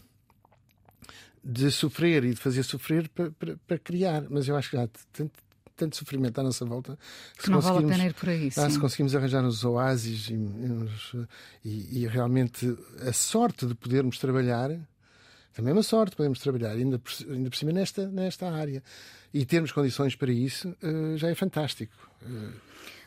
de 1.45 1.69
sofrer 1.69 2.23
e 2.23 2.33
de 2.33 2.41
fazer 2.41 2.63
sofrer 2.63 3.07
para, 3.09 3.29
para, 3.29 3.55
para 3.67 3.77
criar, 3.77 4.25
mas 4.31 4.47
eu 4.47 4.55
acho 4.55 4.71
que 4.71 4.77
há 4.77 4.89
tanto, 5.13 5.31
tanto 5.75 5.95
sofrimento 5.95 6.39
à 6.39 6.43
nossa 6.43 6.65
volta 6.65 6.97
que 7.37 7.49
não 7.49 7.59
vale 7.59 7.85
a 7.85 7.87
pena 7.87 8.05
ir 8.05 8.13
por 8.13 8.29
aí. 8.29 8.49
Ah, 8.57 8.69
se 8.69 8.79
conseguimos 8.79 9.15
arranjar 9.15 9.43
os 9.45 9.63
oásis 9.63 10.29
e, 10.29 10.35
e, 11.63 12.03
e, 12.03 12.07
realmente 12.07 12.77
a 13.01 13.11
sorte 13.13 13.65
de 13.65 13.75
podermos 13.75 14.17
trabalhar, 14.17 14.69
também 15.53 15.71
é 15.71 15.73
uma 15.73 15.83
sorte 15.83 16.15
podermos 16.15 16.39
trabalhar, 16.39 16.71
ainda 16.71 16.99
por, 16.99 17.11
ainda 17.29 17.49
por 17.49 17.55
cima 17.57 17.71
nesta, 17.71 18.07
nesta 18.07 18.49
área, 18.51 18.83
e 19.33 19.45
termos 19.45 19.71
condições 19.71 20.15
para 20.15 20.31
isso, 20.31 20.69
uh, 20.81 21.17
já 21.17 21.29
é 21.29 21.35
fantástico. 21.35 21.93
Uh, 22.21 22.53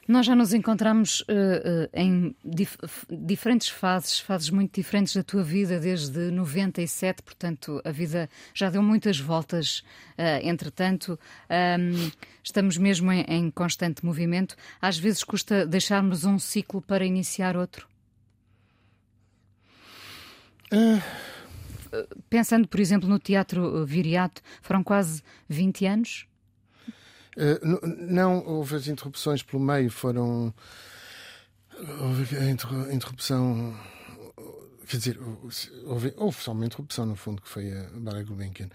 nós 0.09 0.25
já 0.25 0.35
nos 0.35 0.55
encontramos 0.55 1.21
uh, 1.21 1.25
uh, 1.25 1.91
em 1.93 2.35
dif 2.43 2.79
diferentes 3.11 3.69
fases, 3.69 4.19
fases 4.19 4.49
muito 4.49 4.75
diferentes 4.75 5.15
da 5.15 5.23
tua 5.23 5.45
vida, 5.45 5.79
desde 5.79 6.31
97, 6.31 7.23
portanto, 7.23 7.83
a 7.85 7.91
vida 7.91 8.31
já 8.55 8.71
deu 8.71 8.83
muitas 8.83 9.21
voltas, 9.21 9.81
uh, 10.17 10.43
entretanto. 10.43 11.19
Um, 11.50 12.11
estamos 12.43 12.79
mesmo 12.79 13.12
em, 13.12 13.21
em, 13.29 13.50
constante 13.50 14.03
movimento. 14.03 14.57
Às 14.81 14.97
vezes 14.97 15.23
custa 15.23 15.67
deixarmos 15.67 16.25
um 16.25 16.38
ciclo 16.38 16.81
para 16.81 17.05
iniciar 17.05 17.55
outro. 17.55 17.87
Pensando, 22.31 22.67
por 22.67 22.81
exemplo, 22.81 23.07
no 23.07 23.19
Teatro 23.19 23.85
Viriato, 23.85 24.41
foram 24.62 24.83
quase 24.83 25.23
20 25.49 25.87
anos? 25.87 26.27
Eh, 27.38 27.61
não 27.62 28.45
houve 28.45 28.75
as 28.75 28.88
interrupções 28.88 29.45
pelo 29.45 29.62
meio, 29.62 29.90
foram. 29.90 30.52
Houve 32.00 32.37
a 32.37 32.92
interrupção. 32.92 33.78
Quer 34.88 34.97
dizer, 34.97 35.21
houve, 35.85 36.12
houve 36.16 36.42
só 36.42 36.50
uma 36.50 36.66
interrupção, 36.66 37.07
no 37.07 37.14
fundo, 37.14 37.40
que 37.40 37.49
foi 37.49 37.71
a 37.71 37.85
Bárbara 37.95 38.25
Gulbenkian. 38.25 38.68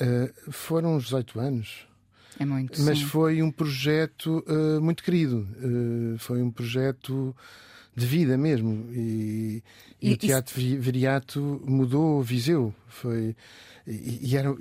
Uh, 0.00 0.52
foram 0.52 0.96
uns 0.96 1.04
18 1.04 1.40
anos. 1.40 1.86
É 2.38 2.44
muito. 2.44 2.82
Mas 2.82 2.98
sim. 2.98 3.04
foi 3.06 3.42
um 3.42 3.50
projeto 3.50 4.44
uh, 4.46 4.80
muito 4.82 5.02
querido. 5.02 5.48
Uh, 5.56 6.18
foi 6.18 6.42
um 6.42 6.50
projeto 6.50 7.34
de 7.96 8.04
vida 8.04 8.36
mesmo. 8.36 8.92
E, 8.92 9.62
e, 10.02 10.10
e 10.10 10.12
o 10.12 10.16
Teatro 10.16 10.60
isso... 10.60 10.80
Viriato 10.80 11.62
mudou 11.64 12.22
Viseu. 12.22 12.74
Foi, 12.88 13.34
e, 13.86 14.30
e 14.30 14.36
era, 14.36 14.54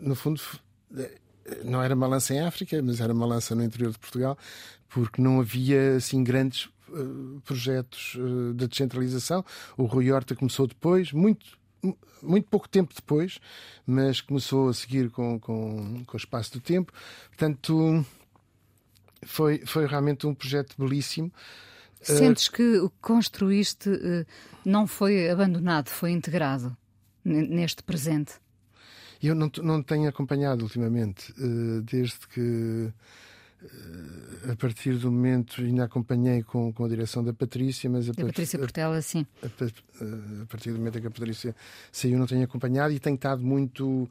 no 0.00 0.14
fundo, 0.14 0.40
não 1.64 1.82
era 1.82 1.94
uma 1.94 2.06
lança 2.06 2.34
em 2.34 2.40
África, 2.40 2.80
mas 2.82 3.00
era 3.00 3.12
uma 3.12 3.26
lança 3.26 3.54
no 3.54 3.62
interior 3.62 3.92
de 3.92 3.98
Portugal, 3.98 4.36
porque 4.88 5.20
não 5.22 5.40
havia 5.40 5.96
assim 5.96 6.22
grandes 6.22 6.66
uh, 6.88 7.40
projetos 7.44 8.14
uh, 8.16 8.54
de 8.54 8.66
descentralização. 8.66 9.44
O 9.76 9.84
Rui 9.84 10.10
Horta 10.10 10.34
começou 10.34 10.66
depois, 10.66 11.12
muito 11.12 11.58
muito 12.22 12.46
pouco 12.50 12.68
tempo 12.68 12.92
depois, 12.94 13.40
mas 13.86 14.20
começou 14.20 14.68
a 14.68 14.74
seguir 14.74 15.08
com, 15.08 15.40
com, 15.40 16.04
com 16.04 16.14
o 16.14 16.18
espaço 16.18 16.52
do 16.52 16.60
tempo. 16.60 16.92
Portanto, 17.28 18.04
foi, 19.22 19.64
foi 19.64 19.86
realmente 19.86 20.26
um 20.26 20.34
projeto 20.34 20.74
belíssimo. 20.78 21.32
Sentes 22.02 22.48
que 22.48 22.78
o 22.80 22.90
que 22.90 22.96
construíste 23.00 23.88
não 24.62 24.86
foi 24.86 25.30
abandonado, 25.30 25.88
foi 25.88 26.10
integrado 26.10 26.76
neste 27.24 27.82
presente? 27.82 28.34
Eu 29.22 29.34
não, 29.34 29.50
não 29.62 29.82
tenho 29.82 30.08
acompanhado 30.08 30.62
ultimamente, 30.62 31.32
uh, 31.32 31.82
desde 31.82 32.26
que 32.28 32.40
uh, 33.62 34.52
a 34.52 34.56
partir 34.56 34.94
do 34.94 35.10
momento 35.10 35.60
ainda 35.60 35.84
acompanhei 35.84 36.42
com, 36.42 36.72
com 36.72 36.84
a 36.84 36.88
direção 36.88 37.22
da 37.22 37.32
Patrícia, 37.32 37.88
mas 37.90 38.08
a, 38.08 38.12
a 38.12 38.14
Patrícia 38.14 38.58
Portela, 38.58 39.00
sim. 39.02 39.26
A, 39.42 39.46
a, 40.42 40.46
partir 40.46 40.72
do 40.72 40.78
momento 40.78 40.98
em 40.98 41.00
que 41.00 41.06
a 41.06 41.10
Patrícia 41.10 41.54
saiu, 41.92 42.18
não 42.18 42.26
tenho 42.26 42.44
acompanhado 42.44 42.92
e 42.92 42.98
tenho 42.98 43.16
estado 43.16 43.42
muito 43.42 44.08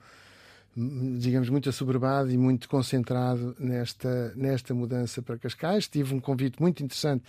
digamos, 1.19 1.49
muito 1.49 1.69
assoberbado 1.69 2.31
e 2.31 2.37
muito 2.37 2.69
concentrado 2.69 3.55
nesta, 3.59 4.33
nesta 4.35 4.73
mudança 4.73 5.21
para 5.21 5.37
Cascais. 5.37 5.87
Tive 5.87 6.13
um 6.13 6.19
convite 6.19 6.61
muito 6.61 6.83
interessante 6.83 7.23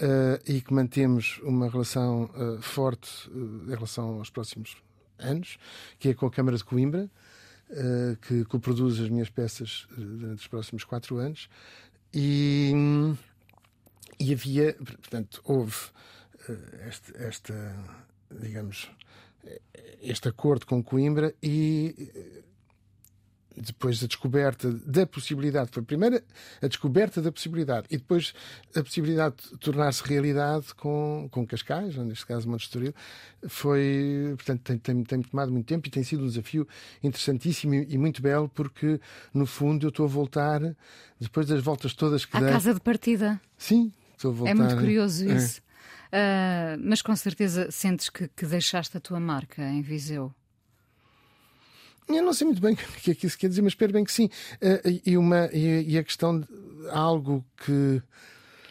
uh, 0.00 0.40
e 0.46 0.60
que 0.60 0.72
mantemos 0.72 1.40
uma 1.42 1.68
relação 1.68 2.24
uh, 2.24 2.60
forte 2.62 3.28
uh, 3.30 3.64
em 3.66 3.74
relação 3.74 4.18
aos 4.18 4.30
próximos 4.30 4.76
anos, 5.18 5.58
que 5.98 6.08
é 6.08 6.14
com 6.14 6.26
a 6.26 6.30
Câmara 6.30 6.56
de 6.56 6.64
Coimbra, 6.64 7.10
uh, 7.70 8.16
que 8.16 8.44
coproduz 8.44 9.00
as 9.00 9.08
minhas 9.08 9.30
peças 9.30 9.86
eh, 9.92 9.94
durante 10.00 10.40
os 10.40 10.46
próximos 10.46 10.84
quatro 10.84 11.16
anos. 11.16 11.48
E, 12.12 12.72
e 14.20 14.32
havia, 14.32 14.74
portanto, 14.74 15.40
houve 15.44 15.76
uh, 16.48 16.88
este, 16.88 17.16
esta, 17.16 17.76
digamos, 18.30 18.90
este 20.00 20.28
acordo 20.28 20.66
com 20.66 20.82
Coimbra 20.82 21.34
e 21.42 22.10
depois 23.56 24.02
a 24.02 24.06
descoberta 24.06 24.70
da 24.70 25.06
possibilidade, 25.06 25.70
foi 25.72 25.82
primeiro 25.82 26.20
a 26.60 26.66
descoberta 26.66 27.22
da 27.22 27.30
possibilidade 27.30 27.86
e 27.90 27.96
depois 27.96 28.34
a 28.74 28.82
possibilidade 28.82 29.36
de 29.52 29.58
tornar-se 29.58 30.02
realidade 30.04 30.74
com, 30.74 31.28
com 31.30 31.46
Cascais, 31.46 31.96
neste 31.96 32.26
caso 32.26 32.48
Monte 32.48 32.62
Estoril, 32.62 32.94
foi, 33.46 34.34
portanto, 34.36 34.60
tem, 34.62 34.78
tem, 34.78 35.04
tem 35.04 35.22
tomado 35.22 35.52
muito 35.52 35.66
tempo 35.66 35.86
e 35.86 35.90
tem 35.90 36.02
sido 36.02 36.24
um 36.24 36.28
desafio 36.28 36.66
interessantíssimo 37.02 37.74
e, 37.74 37.94
e 37.94 37.98
muito 37.98 38.20
belo 38.20 38.48
porque, 38.48 39.00
no 39.32 39.46
fundo, 39.46 39.86
eu 39.86 39.90
estou 39.90 40.06
a 40.06 40.08
voltar, 40.08 40.60
depois 41.20 41.46
das 41.46 41.62
voltas 41.62 41.94
todas 41.94 42.24
que 42.24 42.36
À 42.36 42.40
dei... 42.40 42.50
casa 42.50 42.74
de 42.74 42.80
partida. 42.80 43.40
Sim, 43.56 43.92
estou 44.16 44.30
a 44.30 44.34
voltar. 44.34 44.50
É 44.50 44.54
muito 44.54 44.76
curioso 44.76 45.28
é. 45.28 45.36
isso. 45.36 45.60
É. 45.60 45.64
Uh, 46.14 46.80
mas 46.84 47.02
com 47.02 47.14
certeza 47.16 47.70
sentes 47.72 48.08
que, 48.08 48.28
que 48.28 48.46
deixaste 48.46 48.96
a 48.96 49.00
tua 49.00 49.18
marca 49.18 49.62
em 49.62 49.82
Viseu. 49.82 50.32
Eu 52.08 52.22
não 52.22 52.32
sei 52.32 52.46
muito 52.46 52.60
bem 52.60 52.74
o 52.74 52.76
que 52.76 53.10
é 53.10 53.14
que 53.14 53.26
isso 53.26 53.38
quer 53.38 53.48
dizer, 53.48 53.62
mas 53.62 53.72
espero 53.72 53.92
bem 53.92 54.04
que 54.04 54.12
sim. 54.12 54.26
Uh, 54.56 55.00
e, 55.04 55.16
uma, 55.16 55.48
e, 55.52 55.96
a 55.98 56.04
questão 56.04 56.40
de 56.40 56.46
algo 56.90 57.44
que 57.64 58.02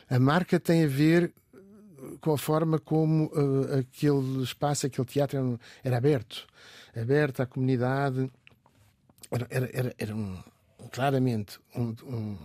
a 0.10 0.20
marca 0.20 0.60
tem 0.60 0.84
a 0.84 0.88
ver 0.88 1.34
com 2.22 2.34
a 2.34 2.38
forma 2.38 2.80
como 2.80 3.25
uh, 3.28 3.80
aquele 3.80 4.44
espaço, 4.44 4.86
aquele 4.86 5.08
teatro 5.08 5.38
era, 5.38 5.60
era, 5.84 5.98
aberto. 5.98 6.46
Aberto 6.96 7.42
à 7.42 7.46
comunidade. 7.46 8.30
Era, 9.32 9.48
era, 9.50 9.70
era, 9.74 9.96
era 9.98 10.16
um, 10.16 10.38
claramente 10.92 11.60
um, 11.75 11.96
um 12.06 12.38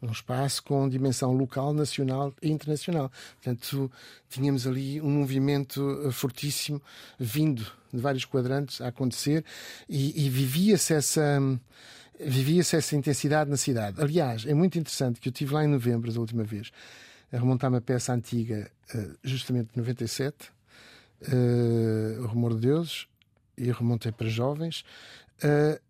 um 0.00 0.10
espaço 0.10 0.62
com 0.62 0.88
dimensão 0.88 1.32
local, 1.32 1.72
nacional 1.72 2.32
e 2.42 2.50
internacional. 2.50 3.10
Portanto, 3.34 3.90
tínhamos 4.28 4.66
ali 4.66 5.00
um 5.00 5.10
movimento 5.10 6.02
eh, 6.06 6.10
fortíssimo 6.10 6.80
vindo 7.18 7.66
de 7.92 8.00
vários 8.00 8.24
quadrantes 8.24 8.80
a 8.80 8.88
acontecer 8.88 9.44
e, 9.88 10.26
e 10.26 10.28
vivia-se 10.28 10.94
essa 10.94 11.40
vivia-se 12.20 12.76
essa 12.76 12.96
intensidade 12.96 13.48
na 13.48 13.56
cidade. 13.56 14.00
Aliás, 14.00 14.44
é 14.44 14.52
muito 14.52 14.78
interessante 14.78 15.20
que 15.20 15.28
eu 15.28 15.30
estive 15.30 15.54
lá 15.54 15.64
em 15.64 15.68
novembro, 15.68 16.12
da 16.12 16.18
última 16.18 16.42
vez, 16.42 16.72
a 17.32 17.36
remontar 17.36 17.70
uma 17.70 17.80
peça 17.80 18.12
antiga, 18.12 18.70
eh, 18.92 19.10
justamente 19.22 19.70
de 19.72 19.78
97, 19.78 20.50
uh, 21.22 22.22
O 22.22 22.26
Rumor 22.26 22.54
de 22.54 22.60
Deuses, 22.62 23.06
e 23.56 23.70
remontei 23.70 24.12
para 24.12 24.28
jovens, 24.28 24.84
uh, 25.44 25.80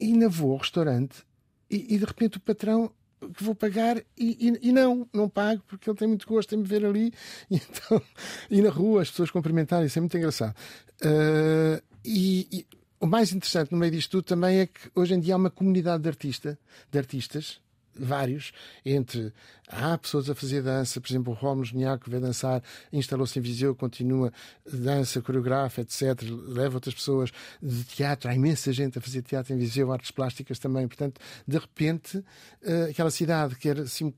e 0.00 0.06
ainda 0.06 0.28
vou 0.28 0.52
ao 0.52 0.58
restaurante 0.58 1.24
e, 1.70 1.94
e 1.94 1.98
de 1.98 2.04
repente 2.04 2.36
o 2.36 2.40
patrão 2.40 2.90
que 3.36 3.42
vou 3.42 3.54
pagar 3.54 3.96
e, 3.96 4.04
e, 4.18 4.68
e, 4.68 4.72
não, 4.72 5.08
não 5.12 5.28
pago 5.28 5.62
porque 5.66 5.88
ele 5.88 5.96
tem 5.96 6.08
muito 6.08 6.26
gosto 6.26 6.54
em 6.54 6.58
me 6.58 6.64
ver 6.64 6.84
ali 6.84 7.12
e, 7.50 7.56
então, 7.56 8.02
e 8.50 8.60
na 8.60 8.70
rua 8.70 9.02
as 9.02 9.10
pessoas 9.10 9.30
cumprimentarem, 9.30 9.86
isso 9.86 9.98
é 9.98 10.00
muito 10.00 10.16
engraçado. 10.16 10.54
Uh, 11.02 11.82
e, 12.04 12.66
o 13.00 13.06
mais 13.06 13.32
interessante 13.32 13.70
no 13.70 13.78
meio 13.78 13.92
disto 13.92 14.12
tudo 14.12 14.24
também 14.24 14.60
é 14.60 14.66
que 14.66 14.90
hoje 14.94 15.14
em 15.14 15.20
dia 15.20 15.34
há 15.34 15.36
uma 15.36 15.50
comunidade 15.50 16.02
de, 16.02 16.08
artista, 16.08 16.58
de 16.90 16.98
artistas 16.98 17.60
vários, 17.96 18.52
entre 18.84 19.32
há 19.68 19.96
pessoas 19.98 20.28
a 20.28 20.34
fazer 20.34 20.62
dança, 20.62 21.00
por 21.00 21.10
exemplo, 21.10 21.32
o 21.32 21.36
Rómulo 21.36 21.64
Geniaco 21.64 22.10
vai 22.10 22.20
dançar, 22.20 22.62
instalou-se 22.92 23.38
em 23.38 23.42
Viseu, 23.42 23.74
continua, 23.74 24.32
dança, 24.70 25.20
coreografa, 25.20 25.80
etc. 25.80 26.20
Leva 26.22 26.76
outras 26.76 26.94
pessoas 26.94 27.30
de 27.62 27.84
teatro, 27.84 28.30
há 28.30 28.34
imensa 28.34 28.72
gente 28.72 28.98
a 28.98 29.00
fazer 29.00 29.22
teatro 29.22 29.54
em 29.54 29.58
Viseu, 29.58 29.92
artes 29.92 30.10
plásticas 30.10 30.58
também. 30.58 30.86
Portanto, 30.86 31.20
de 31.46 31.58
repente, 31.58 32.24
eh, 32.62 32.88
aquela 32.90 33.10
cidade 33.10 33.56
que 33.56 33.68
era 33.68 33.82
assim 33.82 34.12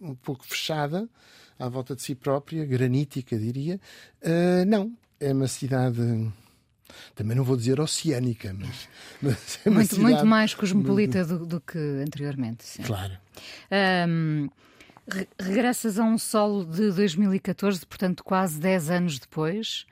um 0.00 0.14
pouco 0.14 0.44
fechada, 0.44 1.08
à 1.58 1.68
volta 1.68 1.94
de 1.94 2.02
si 2.02 2.14
própria, 2.14 2.64
granítica, 2.64 3.38
diria, 3.38 3.80
eh, 4.20 4.64
não, 4.64 4.92
é 5.20 5.32
uma 5.32 5.48
cidade 5.48 6.00
também 7.14 7.36
não 7.36 7.44
vou 7.44 7.56
dizer 7.56 7.80
oceânica, 7.80 8.54
mas, 8.58 8.88
mas 9.22 9.60
é 9.64 9.70
muito, 9.70 10.00
muito, 10.00 10.26
mais 10.26 10.54
cosmopolita 10.54 11.24
do, 11.24 11.44
do, 11.46 11.60
que 11.60 11.78
anteriormente. 11.78 12.64
Sim. 12.64 12.82
Claro. 12.82 13.12
Um, 14.08 14.48
regressas 15.38 15.98
a 15.98 16.04
um 16.04 16.18
solo 16.18 16.64
de 16.64 16.90
2014, 16.92 17.84
portanto, 17.86 18.24
quase 18.24 18.58
10 18.58 18.90
anos 18.90 19.18
depois. 19.18 19.86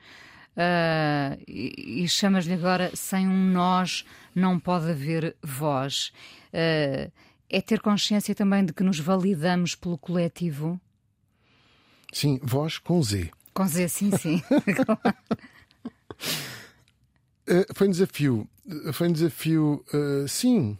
Uh, 0.55 1.41
e, 1.47 2.03
e 2.03 2.07
chamas-lhe 2.07 2.53
agora 2.53 2.91
sem 2.95 3.27
um 3.27 3.51
nós 3.51 4.05
não 4.35 4.59
pode 4.59 4.91
haver 4.91 5.35
voz. 5.41 6.11
Uh, 6.53 7.11
é 7.49 7.61
ter 7.61 7.79
consciência 7.79 8.35
também 8.35 8.65
de 8.65 8.73
que 8.73 8.83
nos 8.83 8.99
validamos 8.99 9.75
pelo 9.75 9.97
coletivo? 9.97 10.79
Sim, 12.11 12.39
voz 12.43 12.77
com 12.77 13.01
Z. 13.01 13.31
Com 13.53 13.67
Z, 13.67 13.87
sim, 13.87 14.11
sim. 14.17 14.41
uh, 17.49 17.73
foi 17.73 17.87
um 17.87 17.91
desafio. 17.91 18.47
Foi 18.93 19.09
um 19.09 19.11
desafio, 19.11 19.83
sim 20.25 20.77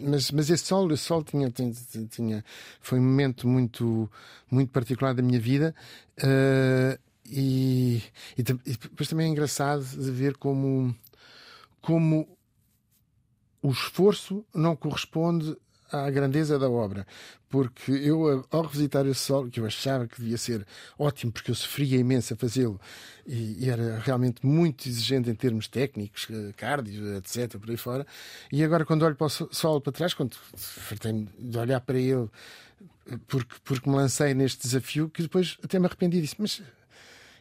mas, 0.00 0.30
mas 0.30 0.50
esse 0.50 0.64
sol, 0.64 0.90
esse 0.92 1.04
sol 1.04 1.22
tinha, 1.22 1.50
tinha, 1.50 1.72
tinha, 2.08 2.44
foi 2.80 2.98
um 2.98 3.02
momento 3.02 3.46
muito, 3.48 4.10
muito 4.50 4.70
particular 4.70 5.14
da 5.14 5.22
minha 5.22 5.40
vida. 5.40 5.74
Uh, 6.18 6.98
e, 7.26 8.02
e, 8.36 8.40
e, 8.40 8.42
depois 8.42 9.08
também 9.08 9.26
é 9.26 9.30
engraçado 9.30 9.84
de 9.84 10.10
ver 10.10 10.36
como, 10.36 10.94
como 11.80 12.26
o 13.62 13.70
esforço 13.70 14.44
não 14.54 14.74
corresponde 14.74 15.56
à 15.92 16.10
grandeza 16.10 16.58
da 16.58 16.68
obra. 16.68 17.06
Porque 17.48 17.90
eu, 17.90 18.46
ao 18.50 18.62
revisitar 18.62 19.04
esse 19.06 19.20
solo, 19.20 19.50
que 19.50 19.58
eu 19.58 19.66
achava 19.66 20.06
que 20.06 20.20
devia 20.20 20.38
ser 20.38 20.64
ótimo, 20.98 21.32
porque 21.32 21.50
eu 21.50 21.54
sofria 21.54 21.98
imenso 21.98 22.32
a 22.32 22.36
fazê-lo, 22.36 22.80
e, 23.26 23.64
e, 23.64 23.68
era 23.68 23.98
realmente 23.98 24.46
muito 24.46 24.88
exigente 24.88 25.28
em 25.28 25.34
termos 25.34 25.66
técnicos, 25.66 26.28
eh, 26.30 26.52
cardio, 26.56 27.16
etc., 27.16 27.58
por 27.58 27.70
aí 27.70 27.76
fora. 27.76 28.06
E 28.52 28.62
agora, 28.62 28.84
quando 28.84 29.02
olho 29.02 29.16
para 29.16 29.26
o 29.26 29.28
solo 29.28 29.80
para 29.80 29.92
trás, 29.92 30.14
quando 30.14 30.36
fartei 30.56 31.26
de 31.38 31.58
olhar 31.58 31.80
para 31.80 31.98
ele, 31.98 32.28
porque, 33.26 33.54
porque 33.64 33.90
me 33.90 33.96
lancei 33.96 34.32
neste 34.34 34.62
desafio, 34.62 35.08
que 35.08 35.22
depois 35.22 35.58
até 35.62 35.78
me 35.78 35.86
arrependi 35.86 36.18
e 36.18 36.22
disse: 36.22 36.36
Mas 36.38 36.62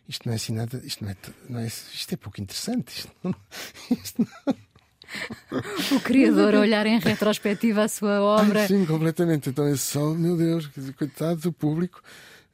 isto 0.08 0.26
não 0.26 0.34
é 0.34 0.38
assim 0.38 0.54
nada, 0.54 0.82
isto 0.84 1.04
não 1.04 1.12
é, 1.12 1.16
não 1.48 1.60
é 1.60 1.68
isto 1.68 2.14
é 2.14 2.18
pouco 2.18 2.42
interessante. 2.42 2.90
Isto 3.00 3.12
não, 3.24 3.36
isto 4.04 4.22
não... 4.24 4.69
O 5.96 6.00
criador 6.00 6.56
a 6.56 6.60
olhar 6.60 6.86
em 6.86 7.00
retrospectiva 7.00 7.84
a 7.84 7.88
sua 7.88 8.22
obra. 8.22 8.62
Ai, 8.62 8.68
sim, 8.68 8.86
completamente. 8.86 9.50
Então 9.50 9.68
esse 9.68 9.84
sol, 9.84 10.16
meu 10.16 10.38
Deus, 10.38 10.70
coitado 10.98 11.42
do 11.42 11.54
público. 11.54 12.02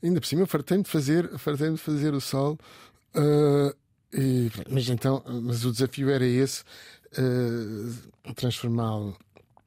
Ainda 0.02 0.20
por 0.22 0.28
cima, 0.28 0.44
eu 0.44 0.48
fartei-me 0.48 0.84
de 0.84 0.90
fazer, 0.90 1.38
fartei 1.38 1.72
de 1.72 1.78
fazer 1.78 2.14
o 2.14 2.22
sol. 2.22 2.58
Uh, 3.16 3.76
e, 4.14 4.52
mas 4.70 4.88
então, 4.90 5.24
mas 5.44 5.66
o 5.66 5.72
desafio 5.72 6.10
era 6.10 6.26
esse, 6.26 6.64
uh, 7.18 8.34
transformá-lo 8.34 9.18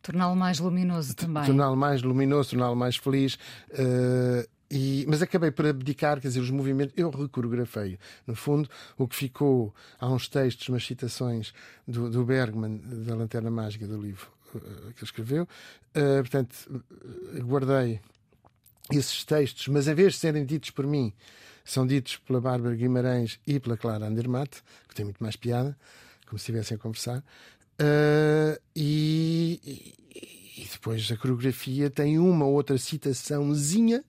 Torná-lo 0.08 0.34
mais 0.34 0.58
luminoso 0.58 1.14
também. 1.14 1.44
Torná-lo 1.44 1.76
mais 1.76 2.02
luminoso, 2.02 2.50
torná-lo 2.50 2.74
mais 2.74 2.96
feliz. 2.96 3.34
Uh, 3.70 4.48
e, 4.70 5.06
mas 5.08 5.22
acabei 5.22 5.50
por 5.50 5.66
abdicar, 5.66 6.20
quer 6.20 6.28
dizer, 6.28 6.40
os 6.40 6.50
movimentos, 6.50 6.92
eu 6.96 7.08
recoreografei. 7.08 7.98
No 8.26 8.34
fundo, 8.34 8.68
o 8.98 9.08
que 9.08 9.16
ficou, 9.16 9.74
há 9.98 10.06
uns 10.08 10.28
textos, 10.28 10.68
umas 10.68 10.84
citações 10.84 11.54
do, 11.86 12.10
do 12.10 12.24
Bergman, 12.24 12.78
da 12.84 13.14
Lanterna 13.14 13.50
Mágica, 13.50 13.86
do 13.86 14.00
livro 14.00 14.28
uh, 14.54 14.60
que 14.60 15.00
ele 15.00 15.04
escreveu. 15.04 15.48
Uh, 15.96 16.20
portanto, 16.20 16.84
guardei 17.40 18.00
esses 18.92 19.24
textos, 19.24 19.68
mas 19.68 19.88
em 19.88 19.94
vez 19.94 20.14
de 20.14 20.18
serem 20.18 20.44
ditos 20.44 20.70
por 20.70 20.86
mim, 20.86 21.14
são 21.64 21.86
ditos 21.86 22.16
pela 22.18 22.40
Bárbara 22.40 22.74
Guimarães 22.74 23.40
e 23.46 23.58
pela 23.58 23.76
Clara 23.76 24.06
Andermatt, 24.06 24.62
que 24.86 24.94
tem 24.94 25.04
muito 25.04 25.22
mais 25.22 25.36
piada, 25.36 25.76
como 26.26 26.38
se 26.38 26.42
estivessem 26.42 26.76
a 26.76 26.78
conversar. 26.78 27.24
Uh, 27.80 28.60
e, 28.76 29.60
e, 29.64 30.62
e 30.62 30.68
depois 30.70 31.10
a 31.10 31.16
coreografia 31.16 31.88
tem 31.88 32.18
uma 32.18 32.44
outra 32.44 32.76
citaçãozinha 32.76 34.04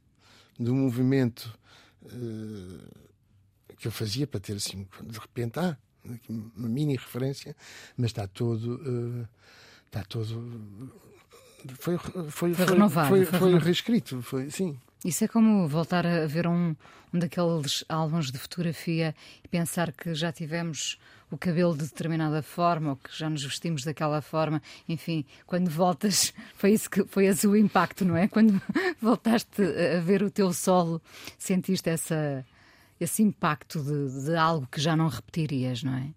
do 0.60 0.76
movimento 0.76 1.58
uh, 2.04 3.08
que 3.78 3.88
eu 3.88 3.92
fazia 3.92 4.28
para 4.28 4.40
ter 4.40 4.58
assim, 4.58 4.86
de 5.04 5.18
repente, 5.18 5.58
ah, 5.58 5.78
uma 6.30 6.68
mini 6.68 6.96
referência, 6.96 7.56
mas 7.98 8.08
está 8.08 8.28
todo. 8.28 8.76
Uh, 8.76 9.28
está 9.86 10.04
todo. 10.04 10.92
Foi, 11.78 11.98
foi, 11.98 12.30
foi, 12.30 12.54
foi 12.54 12.66
renovado. 12.66 13.10
Foi, 13.10 13.26
foi, 13.26 13.40
foi 13.40 13.60
reescrito, 13.60 14.22
foi, 14.22 14.50
sim. 14.50 14.80
Isso 15.04 15.24
é 15.24 15.28
como 15.30 15.68
voltar 15.68 16.06
a 16.06 16.28
ver 16.28 16.46
um, 16.46 16.76
um 17.14 17.20
daqueles 17.20 17.86
álbuns 17.88 18.32
de 18.32 18.38
fotografia 18.38 19.16
e 19.44 19.48
pensar 19.48 19.94
que 19.94 20.14
já 20.14 20.32
tivemos 20.32 21.00
o 21.32 21.38
cabelo 21.38 21.76
de 21.76 21.84
determinada 21.84 22.42
forma 22.42 22.92
ou 22.92 22.96
que 22.96 23.16
já 23.18 23.30
nos 23.30 23.44
vestimos 23.44 23.84
daquela 23.84 24.22
forma. 24.22 24.62
Enfim, 24.88 25.26
quando 25.46 25.70
voltas, 25.70 26.34
foi 26.56 26.74
isso 26.74 26.90
que 26.90 27.04
foi 27.06 27.26
esse 27.26 27.48
o 27.48 27.56
impacto, 27.56 28.06
não 28.06 28.18
é? 28.18 28.28
Quando 28.28 28.62
voltaste 29.02 29.62
a 29.62 30.00
ver 30.00 30.24
o 30.24 30.32
teu 30.32 30.52
solo, 30.54 31.02
sentiste 31.38 31.90
essa, 31.90 32.46
esse 33.00 33.22
impacto 33.22 33.82
de, 33.82 34.26
de 34.26 34.36
algo 34.36 34.68
que 34.72 34.82
já 34.82 34.96
não 34.96 35.08
repetirias, 35.08 35.84
não 35.84 35.94
é? 35.94 36.10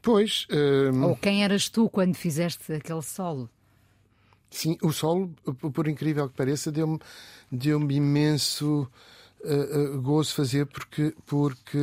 Pois. 0.00 0.46
Um... 0.50 1.04
Ou 1.04 1.16
quem 1.16 1.44
eras 1.44 1.68
tu 1.68 1.88
quando 1.88 2.14
fizeste 2.14 2.72
aquele 2.72 3.02
solo? 3.02 3.48
Sim, 4.50 4.76
o 4.82 4.92
solo, 4.92 5.28
por 5.72 5.88
incrível 5.88 6.28
que 6.28 6.36
pareça, 6.36 6.70
deu-me 6.70 6.98
deu 7.50 7.80
imenso 7.90 8.86
uh, 9.44 9.96
uh, 9.96 10.02
gozo 10.02 10.34
fazer 10.34 10.66
porque, 10.66 11.14
porque, 11.24 11.78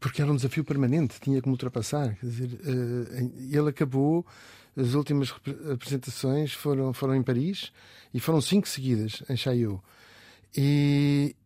porque 0.00 0.22
era 0.22 0.32
um 0.32 0.36
desafio 0.36 0.64
permanente, 0.64 1.20
tinha 1.20 1.40
que 1.40 1.46
me 1.46 1.52
ultrapassar. 1.52 2.16
Quer 2.16 2.26
dizer, 2.26 2.48
uh, 2.52 3.32
ele 3.54 3.68
acabou, 3.68 4.26
as 4.76 4.94
últimas 4.94 5.32
apresentações 5.72 6.54
foram, 6.54 6.92
foram 6.94 7.14
em 7.14 7.22
Paris 7.22 7.70
e 8.12 8.18
foram 8.18 8.40
cinco 8.40 8.66
seguidas 8.66 9.22
em 9.28 9.36
Chaillot. 9.36 9.80
E, 10.56 11.36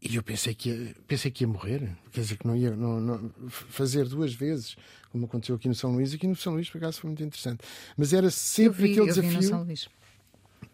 e 0.00 0.14
eu 0.14 0.22
pensei 0.22 0.54
que, 0.54 0.70
ia, 0.70 0.96
pensei 1.06 1.30
que 1.30 1.42
ia 1.42 1.48
morrer, 1.48 1.90
quer 2.12 2.20
dizer, 2.20 2.38
que 2.38 2.46
não 2.46 2.56
ia 2.56 2.74
não, 2.74 3.00
não, 3.00 3.30
fazer 3.48 4.06
duas 4.06 4.32
vezes, 4.32 4.76
como 5.10 5.26
aconteceu 5.26 5.56
aqui 5.56 5.68
no 5.68 5.74
São 5.74 5.92
Luís. 5.92 6.14
Aqui 6.14 6.26
no 6.26 6.36
São 6.36 6.54
Luís, 6.54 6.70
por 6.70 6.78
acaso, 6.78 7.00
foi 7.00 7.08
muito 7.08 7.24
interessante. 7.24 7.64
Mas 7.96 8.12
era 8.12 8.30
sempre 8.30 8.82
vi, 8.82 8.92
aquele 8.92 9.06
desafio. 9.06 9.32
no 9.32 9.42
São 9.42 9.62
Luís. 9.64 9.88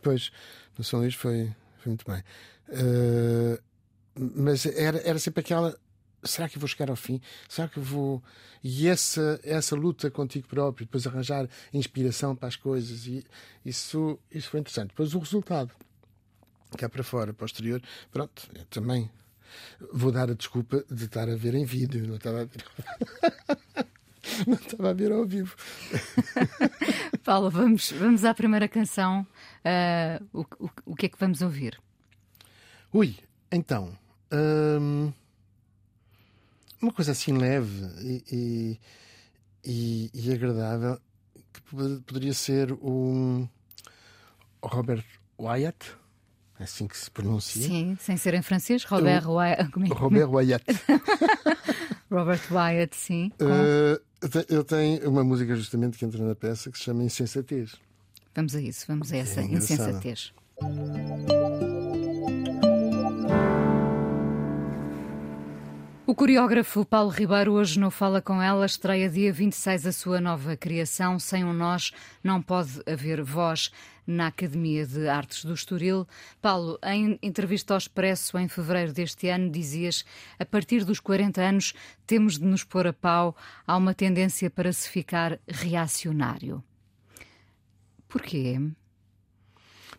Pois, 0.03 0.31
no 0.77 0.85
São 0.85 1.01
Luís 1.01 1.15
foi, 1.15 1.51
foi 1.79 1.91
muito 1.91 2.05
bem. 2.07 2.23
Uh, 2.69 3.59
mas 4.37 4.67
era, 4.67 4.99
era 4.99 5.19
sempre 5.19 5.41
aquela. 5.41 5.77
Será 6.25 6.49
que 6.49 6.57
eu 6.57 6.61
vou 6.61 6.69
chegar 6.69 6.91
ao 6.91 6.97
fim? 6.97 7.21
Será 7.49 7.69
que 7.69 7.79
eu 7.79 7.83
vou. 7.83 8.23
E 8.63 8.89
essa, 8.89 9.39
essa 9.45 9.77
luta 9.77 10.11
contigo 10.11 10.49
próprio, 10.49 10.87
depois 10.87 11.07
arranjar 11.07 11.49
inspiração 11.73 12.35
para 12.35 12.49
as 12.49 12.57
coisas, 12.57 13.07
e 13.07 13.25
isso, 13.65 14.19
isso 14.31 14.49
foi 14.49 14.61
interessante. 14.61 14.89
Depois 14.89 15.15
o 15.15 15.19
resultado 15.19 15.71
cá 16.77 16.89
para 16.89 17.05
fora, 17.05 17.33
posterior, 17.33 17.81
pronto, 18.11 18.49
também 18.71 19.11
vou 19.93 20.11
dar 20.11 20.31
a 20.31 20.35
desculpa 20.35 20.85
de 20.91 21.05
estar 21.05 21.29
a 21.29 21.37
ver 21.37 21.55
em 21.55 21.65
vídeo, 21.65 22.07
não 22.07 22.17
estava 22.17 22.41
a 22.41 22.45
ver. 22.45 22.65
não 24.47 24.55
estava 24.55 24.91
a 24.91 24.93
ver 24.93 25.13
ao 25.13 25.25
vivo. 25.25 25.55
Paulo, 27.23 27.51
vamos, 27.51 27.93
vamos 27.93 28.25
à 28.25 28.35
primeira 28.35 28.69
canção. 28.69 29.27
Uh, 29.65 30.41
o, 30.41 30.65
o, 30.65 30.71
o 30.87 30.97
que 30.97 31.07
é 31.07 31.09
que 31.09 31.19
vamos 31.19 31.43
ouvir? 31.43 31.81
Ui, 32.93 33.17
então. 33.51 33.97
Hum, 34.33 35.13
uma 36.85 36.93
coisa 36.93 37.13
assim 37.13 37.33
leve 37.33 37.87
e, 38.01 38.79
e, 39.65 40.11
e, 40.15 40.33
agradável 40.33 40.99
que 41.53 41.61
poderia 42.07 42.35
ser 42.35 42.73
um 42.73 43.49
Robert 44.63 45.05
Wyatt 45.39 45.97
é 46.59 46.65
assim 46.65 46.87
que 46.87 46.97
se 46.97 47.11
pronuncia. 47.11 47.63
Sim, 47.63 47.97
sem 48.01 48.17
ser 48.17 48.35
em 48.35 48.43
francês, 48.43 48.85
Robert 48.85 49.29
Wyatt. 49.29 49.71
É 49.91 49.95
Robert 49.95 50.31
Wyatt. 50.31 50.65
Robert 52.11 52.43
Wyatt, 52.51 52.97
sim. 52.97 53.33
Uh, 53.41 54.01
eu 54.49 54.63
tenho 54.63 55.09
uma 55.11 55.25
música 55.25 55.57
justamente 55.57 55.99
que 55.99 56.05
entra 56.05 56.25
na 56.25 56.35
peça 56.35 56.71
que 56.71 56.79
se 56.79 56.85
chama 56.85 57.03
Insensatez. 57.03 57.75
Vamos 58.35 58.55
a 58.55 58.61
isso, 58.61 58.85
vamos 58.87 59.13
a 59.13 59.17
essa 59.17 59.41
é 59.41 59.45
insensatez. 59.45 60.33
O 66.07 66.15
coreógrafo 66.15 66.85
Paulo 66.85 67.09
Ribeiro 67.09 67.55
hoje 67.55 67.81
no 67.81 67.91
Fala 67.91 68.21
Com 68.21 68.41
Ela 68.43 68.67
estreia 68.67 69.09
dia 69.09 69.33
26 69.33 69.87
a 69.87 69.93
sua 69.93 70.21
nova 70.21 70.55
criação 70.55 71.19
Sem 71.19 71.43
um 71.47 71.53
Nós 71.55 71.93
Não 72.23 72.43
Pode 72.43 72.83
Haver 72.87 73.25
Voz 73.25 73.73
na 74.07 74.27
Academia 74.27 74.87
de 74.87 75.09
Artes 75.09 75.47
do 75.47 75.55
Estoril. 75.55 76.07
Paulo, 76.43 76.79
em 76.85 77.19
entrevista 77.23 77.73
ao 77.73 77.79
Expresso 77.79 78.37
em 78.37 78.49
fevereiro 78.49 78.93
deste 78.93 79.29
ano, 79.29 79.49
dizias 79.51 80.05
a 80.39 80.45
partir 80.45 80.85
dos 80.85 81.01
40 81.01 81.41
anos 81.41 81.73
temos 82.07 82.39
de 82.39 82.45
nos 82.45 82.63
pôr 82.63 82.87
a 82.87 82.93
pau, 82.93 83.35
há 83.67 83.75
uma 83.75 83.95
tendência 83.95 84.51
para 84.51 84.75
se 84.75 84.91
ficar 84.91 85.41
reacionário. 85.49 86.63
Porquê? 88.07 88.61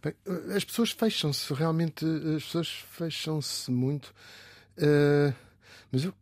Bem, 0.03 0.13
as 0.55 0.63
pessoas 0.63 0.91
fecham-se, 0.91 1.51
realmente, 1.51 2.05
as 2.35 2.43
pessoas 2.43 2.69
fecham-se 2.91 3.71
muito. 3.71 4.13
Uh, 4.77 5.33
mas 5.95 6.03
eu, 6.03 6.13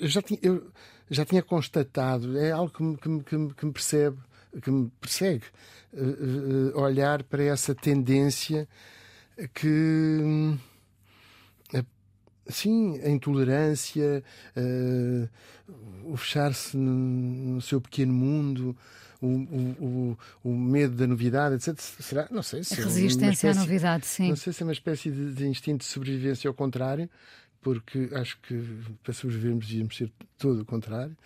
eu, 0.00 0.08
já 0.08 0.20
tinha, 0.20 0.38
eu 0.42 0.70
já 1.10 1.24
tinha 1.24 1.42
constatado, 1.42 2.38
é 2.38 2.50
algo 2.50 2.70
que 2.70 2.82
me, 2.82 3.22
que 3.22 3.36
me, 3.36 3.54
que 3.54 3.66
me 3.66 3.72
percebe 3.72 4.18
que 4.62 4.70
me 4.70 4.90
persegue. 5.00 5.44
olhar 6.74 7.22
para 7.22 7.44
essa 7.44 7.74
tendência 7.74 8.68
que. 9.54 10.58
Sim, 12.48 13.00
a 13.04 13.08
intolerância, 13.08 14.24
o 16.02 16.16
fechar-se 16.16 16.76
no, 16.76 16.92
no 17.54 17.60
seu 17.60 17.80
pequeno 17.80 18.12
mundo, 18.12 18.76
o, 19.22 19.26
o, 19.28 20.18
o, 20.42 20.56
medo 20.56 20.96
da 20.96 21.06
novidade, 21.06 21.54
etc. 21.54 21.78
Será? 21.78 22.28
Não 22.28 22.42
sei 22.42 22.64
se. 22.64 22.74
A 22.74 22.84
resistência 22.84 23.30
espécie, 23.30 23.58
à 23.58 23.60
novidade, 23.60 24.06
sim. 24.06 24.30
Não 24.30 24.36
sei 24.36 24.52
se 24.52 24.62
é 24.64 24.66
uma 24.66 24.72
espécie 24.72 25.12
de, 25.12 25.32
de 25.32 25.46
instinto 25.46 25.80
de 25.80 25.84
sobrevivência 25.84 26.48
ao 26.48 26.54
contrário, 26.54 27.08
porque 27.60 28.08
acho 28.12 28.38
que 28.40 28.62
para 29.02 29.12
sobrevivermos 29.12 29.66
devíamos 29.66 29.96
ser 29.96 30.10
todo 30.38 30.60
o 30.60 30.64
contrário. 30.64 31.16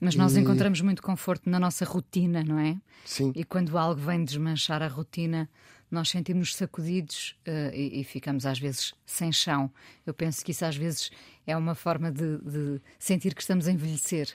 Mas 0.00 0.14
nós 0.14 0.36
e... 0.36 0.40
encontramos 0.40 0.80
muito 0.80 1.02
conforto 1.02 1.48
na 1.48 1.58
nossa 1.58 1.84
rotina, 1.84 2.44
não 2.44 2.58
é? 2.58 2.76
Sim. 3.04 3.32
E 3.34 3.44
quando 3.44 3.76
algo 3.78 4.00
vem 4.00 4.24
desmanchar 4.24 4.82
a 4.82 4.88
rotina, 4.88 5.48
nós 5.90 6.10
sentimos 6.10 6.54
sacudidos 6.54 7.36
uh, 7.46 7.74
e, 7.74 8.00
e, 8.00 8.04
ficamos 8.04 8.44
às 8.44 8.58
vezes 8.58 8.94
sem 9.06 9.32
chão. 9.32 9.70
Eu 10.04 10.12
penso 10.12 10.44
que 10.44 10.50
isso 10.50 10.64
às 10.64 10.76
vezes 10.76 11.10
é 11.46 11.56
uma 11.56 11.74
forma 11.74 12.10
de, 12.10 12.38
de 12.38 12.80
sentir 12.98 13.34
que 13.34 13.40
estamos 13.40 13.68
a 13.68 13.72
envelhecer. 13.72 14.34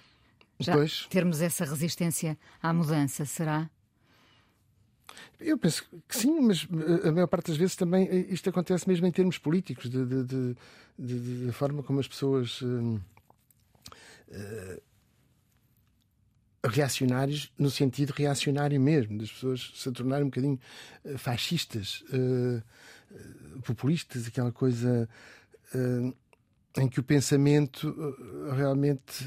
Já 0.60 0.74
pois. 0.74 1.08
termos 1.10 1.42
essa 1.42 1.66
resistência 1.66 2.38
à 2.62 2.72
mudança, 2.72 3.26
será? 3.26 3.70
Eu 5.40 5.58
penso 5.58 5.86
que 6.08 6.18
sim, 6.18 6.40
mas 6.42 6.68
eh, 7.04 7.10
a 7.10 7.12
maior 7.12 7.28
parte 7.28 7.48
das 7.48 7.58
vezes 7.58 7.76
também 7.76 8.08
eh, 8.08 8.28
isto 8.30 8.50
acontece 8.50 8.88
mesmo 8.88 9.06
em 9.08 9.12
termos 9.12 9.38
políticos, 9.38 9.90
de, 9.90 10.06
de, 10.06 10.24
de, 10.24 10.56
de, 10.98 11.46
de 11.48 11.52
forma 11.52 11.84
como 11.84 12.00
as 12.00 12.08
pessoas. 12.08 12.62
Uh, 12.62 13.02
uh, 14.30 14.82
no 17.58 17.72
sentido 17.72 18.12
reacionário 18.12 18.80
mesmo, 18.80 19.18
das 19.18 19.32
pessoas 19.32 19.72
se 19.74 19.92
tornarem 19.92 20.26
um 20.26 20.30
bocadinho 20.30 20.60
fascistas, 21.18 22.04
uh, 22.14 22.62
populistas, 23.64 24.28
aquela 24.28 24.52
coisa 24.52 25.10
em 26.78 26.88
que 26.88 27.00
o 27.00 27.04
pensamento 27.04 28.16
realmente 28.56 29.26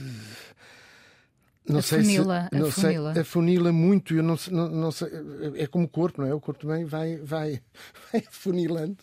não 1.66 1.78
afunila, 1.78 2.40
sei 2.40 2.58
se, 2.58 2.62
não 2.62 2.68
afunila. 2.68 3.12
Sei, 3.14 3.22
afunila 3.22 3.72
muito, 3.72 4.14
eu 4.14 4.22
não, 4.22 4.36
não, 4.50 4.68
não 4.68 4.92
sei, 4.92 5.08
é 5.56 5.66
como 5.66 5.86
o 5.86 5.88
corpo, 5.88 6.20
não 6.20 6.28
é? 6.28 6.34
O 6.34 6.40
corpo 6.40 6.60
também 6.60 6.84
vai, 6.84 7.16
vai, 7.16 7.62
vai 8.12 8.22
afunilando, 8.28 8.98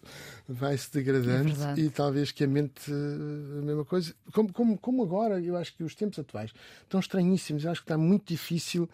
vai 0.48 0.78
se 0.78 0.92
degradando 0.94 1.52
é 1.64 1.80
e 1.80 1.90
talvez 1.90 2.32
que 2.32 2.44
a 2.44 2.48
mente 2.48 2.92
a 2.92 3.66
mesma 3.66 3.84
coisa. 3.84 4.14
Como, 4.32 4.54
como, 4.54 4.78
como 4.78 5.04
agora, 5.04 5.42
eu 5.42 5.58
acho 5.58 5.76
que 5.76 5.84
os 5.84 5.96
tempos 5.96 6.20
atuais 6.20 6.54
estão 6.84 7.00
estranhíssimos, 7.00 7.64
eu 7.66 7.72
acho 7.72 7.82
que 7.82 7.86
está 7.86 7.98
muito 7.98 8.28
difícil 8.28 8.88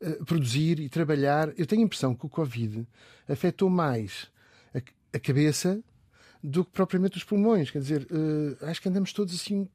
uh, 0.00 0.24
produzir 0.24 0.80
e 0.80 0.88
trabalhar. 0.88 1.52
Eu 1.58 1.66
tenho 1.66 1.82
a 1.82 1.84
impressão 1.84 2.14
que 2.14 2.24
o 2.24 2.30
Covid 2.30 2.86
afetou 3.28 3.68
mais 3.68 4.26
a, 4.74 4.78
a 5.14 5.20
cabeça 5.20 5.78
do 6.42 6.64
que 6.64 6.70
propriamente 6.72 7.18
os 7.18 7.24
pulmões. 7.24 7.70
Quer 7.70 7.80
dizer, 7.80 8.08
uh, 8.10 8.66
acho 8.66 8.80
que 8.80 8.88
andamos 8.88 9.12
todos 9.12 9.34
assim 9.34 9.60
um 9.60 9.68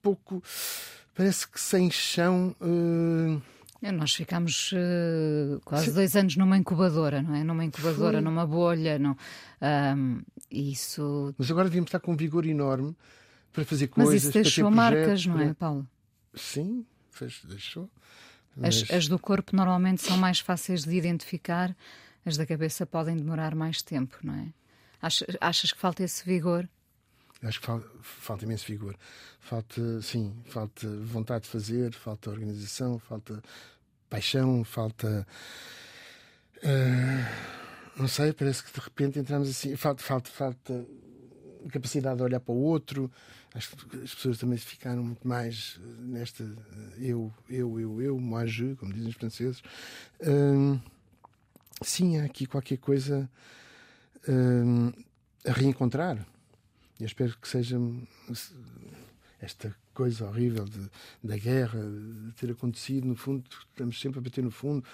pouco 0.00 0.40
parece 1.14 1.48
que 1.48 1.60
sem 1.60 1.90
chão. 1.90 2.54
Uh... 2.60 3.40
Nós 3.92 4.14
ficámos 4.14 4.70
uh, 4.72 5.60
quase 5.64 5.86
Sim. 5.86 5.92
dois 5.94 6.14
anos 6.14 6.36
numa 6.36 6.56
incubadora, 6.56 7.20
não 7.20 7.34
é? 7.34 7.42
Numa 7.42 7.64
incubadora, 7.64 8.18
Foi. 8.18 8.20
numa 8.20 8.46
bolha. 8.46 8.96
Não... 8.96 9.16
Um, 9.60 10.22
isso... 10.48 11.34
Mas 11.36 11.50
agora 11.50 11.68
devíamos 11.68 11.88
estar 11.88 11.98
com 11.98 12.12
um 12.12 12.16
vigor 12.16 12.46
enorme 12.46 12.96
para 13.52 13.64
fazer 13.64 13.88
coisas. 13.88 14.14
Mas 14.14 14.22
isso 14.22 14.32
deixou 14.32 14.70
marcas, 14.70 15.26
não 15.26 15.40
é, 15.40 15.52
Paulo? 15.52 15.86
Sim, 16.34 16.86
deixou. 17.44 17.90
Mas... 18.56 18.84
As, 18.84 18.90
as, 18.90 19.08
do 19.08 19.18
corpo 19.18 19.56
normalmente 19.56 20.02
são 20.02 20.16
mais 20.16 20.38
fáceis 20.38 20.84
de 20.84 20.94
identificar, 20.94 21.74
as 22.24 22.36
da 22.36 22.46
cabeça 22.46 22.86
podem 22.86 23.16
demorar 23.16 23.54
mais 23.54 23.82
tempo, 23.82 24.16
não 24.22 24.34
é? 24.34 24.46
Achas, 25.00 25.36
achas 25.40 25.72
que 25.72 25.78
falta 25.78 26.04
esse 26.04 26.24
vigor? 26.24 26.68
Acho 27.42 27.60
que 27.60 27.66
falta, 27.66 27.88
falta 28.02 28.44
imenso 28.44 28.66
vigor. 28.66 28.96
Falta, 29.40 30.00
sim, 30.00 30.32
falta 30.46 30.88
vontade 31.04 31.44
de 31.44 31.50
fazer, 31.50 31.92
falta 31.92 32.30
organização, 32.30 32.98
falta 32.98 33.42
paixão, 34.08 34.62
falta. 34.62 35.26
Uh, 36.58 37.60
não 37.96 38.06
sei, 38.06 38.32
parece 38.32 38.62
que 38.62 38.72
de 38.72 38.80
repente 38.80 39.18
entramos 39.18 39.48
assim. 39.48 39.74
Falta, 39.76 40.02
falta, 40.02 40.30
falta 40.30 40.86
capacidade 41.70 42.16
de 42.16 42.22
olhar 42.22 42.40
para 42.40 42.54
o 42.54 42.62
outro. 42.62 43.10
Acho 43.54 43.76
que 43.76 43.96
as 43.98 44.14
pessoas 44.14 44.38
também 44.38 44.56
ficaram 44.56 45.04
muito 45.04 45.26
mais 45.26 45.78
nesta 45.98 46.42
eu, 46.96 47.32
eu, 47.50 47.78
eu, 47.78 48.00
eu, 48.00 48.18
moi 48.18 48.46
je, 48.46 48.74
como 48.76 48.92
dizem 48.92 49.10
os 49.10 49.14
franceses. 49.16 49.62
Uh, 50.20 50.80
sim, 51.82 52.18
há 52.18 52.24
aqui 52.24 52.46
qualquer 52.46 52.78
coisa 52.78 53.28
uh, 54.28 55.04
a 55.46 55.52
reencontrar. 55.52 56.24
Eu 57.00 57.06
espero 57.06 57.36
que 57.38 57.48
seja 57.48 57.78
esta 59.40 59.74
coisa 59.92 60.26
horrível 60.26 60.64
de, 60.64 60.88
da 61.22 61.36
guerra 61.36 61.80
de 61.80 62.32
ter 62.34 62.50
acontecido. 62.50 63.06
No 63.06 63.16
fundo, 63.16 63.44
estamos 63.70 64.00
sempre 64.00 64.20
a 64.20 64.22
bater 64.22 64.42
no 64.42 64.50
fundo. 64.50 64.84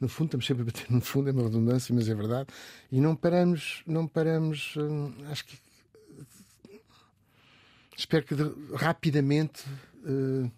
No 0.00 0.08
fundo, 0.08 0.26
estamos 0.26 0.46
sempre 0.46 0.62
a 0.62 0.66
bater 0.66 0.90
no 0.90 1.00
fundo, 1.00 1.30
é 1.30 1.32
uma 1.32 1.44
redundância, 1.44 1.94
mas 1.94 2.08
é 2.08 2.14
verdade. 2.14 2.48
E 2.92 3.00
não 3.00 3.16
paramos, 3.16 3.82
não 3.86 4.06
paramos. 4.06 4.74
Hum, 4.76 5.14
acho 5.30 5.44
que. 5.46 5.58
Espero 7.96 8.24
que 8.24 8.34
rapidamente. 8.74 9.64
Uh, 10.04 10.50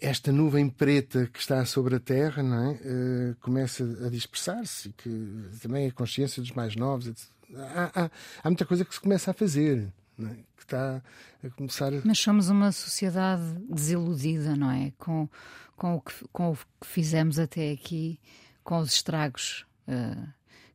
esta 0.00 0.30
nuvem 0.30 0.68
preta 0.68 1.26
que 1.32 1.38
está 1.38 1.64
sobre 1.64 1.94
a 1.94 2.00
Terra 2.00 2.42
não 2.42 2.70
é? 2.70 2.72
Uh, 2.72 3.36
começa 3.40 3.84
a 4.04 4.10
dispersar-se 4.10 4.90
que 4.98 5.48
também 5.62 5.86
a 5.86 5.92
consciência 5.92 6.42
dos 6.42 6.50
mais 6.50 6.76
novos 6.76 7.08
há, 7.56 8.04
há, 8.04 8.10
há 8.42 8.50
muita 8.50 8.64
coisa 8.64 8.84
que 8.84 8.94
se 8.94 9.00
começa 9.00 9.30
a 9.30 9.34
fazer. 9.34 9.92
É? 10.18 10.54
que 10.56 10.62
está 10.62 11.02
a 11.42 11.50
começar 11.50 11.92
a... 11.92 12.00
Mas 12.04 12.18
somos 12.18 12.48
uma 12.48 12.72
sociedade 12.72 13.42
desiludida, 13.68 14.56
não 14.56 14.70
é? 14.70 14.92
Com, 14.96 15.28
com, 15.76 15.96
o, 15.96 16.00
que, 16.00 16.12
com 16.32 16.52
o 16.52 16.56
que 16.56 16.86
fizemos 16.86 17.38
até 17.38 17.70
aqui, 17.70 18.18
com 18.62 18.78
os 18.78 18.94
estragos 18.94 19.66
uh, 19.88 20.28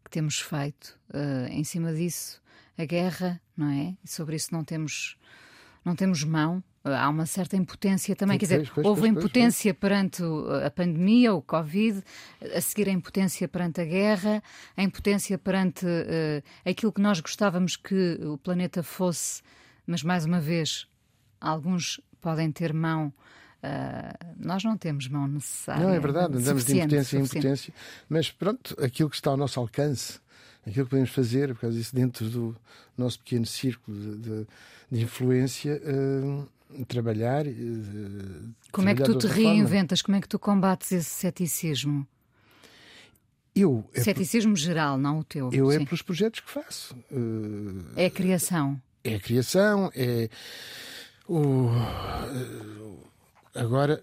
que 0.03 0.11
temos 0.11 0.39
feito. 0.39 0.97
Uh, 1.09 1.47
em 1.49 1.63
cima 1.63 1.93
disso, 1.93 2.41
a 2.77 2.85
guerra, 2.85 3.41
não 3.57 3.69
é? 3.69 3.97
E 4.03 4.07
sobre 4.07 4.35
isso 4.35 4.53
não 4.53 4.63
temos, 4.63 5.17
não 5.83 5.95
temos 5.95 6.23
mão 6.23 6.63
há 6.83 7.09
uma 7.09 7.25
certa 7.25 7.55
impotência 7.55 8.15
também. 8.15 8.37
Quer 8.37 8.45
dizer, 8.45 8.71
pois, 8.73 8.85
houve 8.85 9.01
pois, 9.01 9.11
impotência 9.11 9.73
pois, 9.73 9.79
perante 9.79 10.23
a 10.65 10.71
pandemia, 10.71 11.33
o 11.33 11.41
Covid, 11.41 12.03
a 12.55 12.61
seguir 12.61 12.89
a 12.89 12.91
impotência 12.91 13.47
perante 13.47 13.81
a 13.81 13.85
guerra, 13.85 14.43
a 14.75 14.83
impotência 14.83 15.37
perante 15.37 15.85
uh, 15.85 16.43
aquilo 16.69 16.91
que 16.91 17.01
nós 17.01 17.19
gostávamos 17.19 17.75
que 17.75 18.19
o 18.23 18.37
planeta 18.37 18.81
fosse, 18.81 19.41
mas 19.85 20.03
mais 20.03 20.25
uma 20.25 20.39
vez, 20.39 20.87
alguns 21.39 21.99
podem 22.21 22.51
ter 22.51 22.73
mão. 22.73 23.13
Uh, 23.61 24.35
nós 24.37 24.63
não 24.63 24.77
temos 24.77 25.07
mão 25.09 25.27
necessária. 25.27 25.83
Não, 25.83 25.93
é 25.93 25.99
verdade, 25.99 26.37
andamos 26.37 26.63
de 26.63 26.77
impotência 26.77 27.17
em 27.17 27.23
impotência, 27.23 27.73
mas 28.07 28.31
pronto, 28.31 28.75
aquilo 28.81 29.09
que 29.09 29.15
está 29.17 29.31
ao 29.31 29.37
nosso 29.37 29.59
alcance, 29.59 30.19
aquilo 30.65 30.85
que 30.85 30.91
podemos 30.91 31.09
fazer, 31.09 31.53
por 31.53 31.61
causa 31.61 31.77
disso, 31.77 31.93
dentro 31.93 32.29
do 32.29 32.55
nosso 32.97 33.19
pequeno 33.19 33.45
círculo 33.45 33.97
de, 33.97 34.17
de, 34.17 34.47
de 34.91 35.01
influência, 35.01 35.81
uh, 35.83 36.47
trabalhar. 36.87 37.45
Uh, 37.45 38.53
Como 38.71 38.87
trabalhar 38.87 38.91
é 38.91 38.95
que 38.95 39.03
tu 39.03 39.17
te 39.17 39.27
reinventas? 39.27 39.99
Forma. 39.99 40.05
Como 40.05 40.17
é 40.17 40.21
que 40.21 40.29
tu 40.29 40.39
combates 40.39 40.91
esse 40.91 41.09
ceticismo? 41.09 42.07
Eu, 43.55 43.83
é 43.93 44.01
Ceticismo 44.01 44.53
por... 44.53 44.59
geral, 44.59 44.97
não 44.97 45.19
o 45.19 45.23
teu. 45.23 45.49
Eu 45.51 45.69
é 45.71 45.77
sim. 45.77 45.83
é 45.83 45.85
pelos 45.85 46.01
projetos 46.01 46.39
que 46.39 46.49
faço. 46.49 46.95
Uh, 47.11 47.83
é 47.95 48.05
a 48.05 48.11
criação. 48.11 48.79
É 49.03 49.15
a 49.15 49.19
criação, 49.19 49.91
é 49.95 50.29
o. 51.27 51.69
Agora 53.55 54.01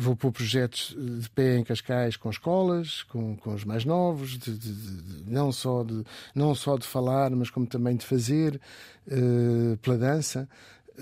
vou 0.00 0.16
pôr 0.16 0.32
projetos 0.32 0.96
de 0.96 1.28
pé 1.30 1.58
em 1.58 1.64
Cascais 1.64 2.16
com 2.16 2.30
escolas, 2.30 3.02
com, 3.04 3.36
com 3.36 3.54
os 3.54 3.64
mais 3.64 3.84
novos, 3.84 4.38
de, 4.38 4.56
de, 4.56 4.72
de, 4.72 5.30
não, 5.30 5.52
só 5.52 5.84
de, 5.84 6.04
não 6.34 6.54
só 6.54 6.78
de 6.78 6.86
falar, 6.86 7.30
mas 7.30 7.50
como 7.50 7.66
também 7.66 7.96
de 7.96 8.06
fazer, 8.06 8.60
uh, 9.06 9.76
pela 9.78 9.98
dança. 9.98 10.48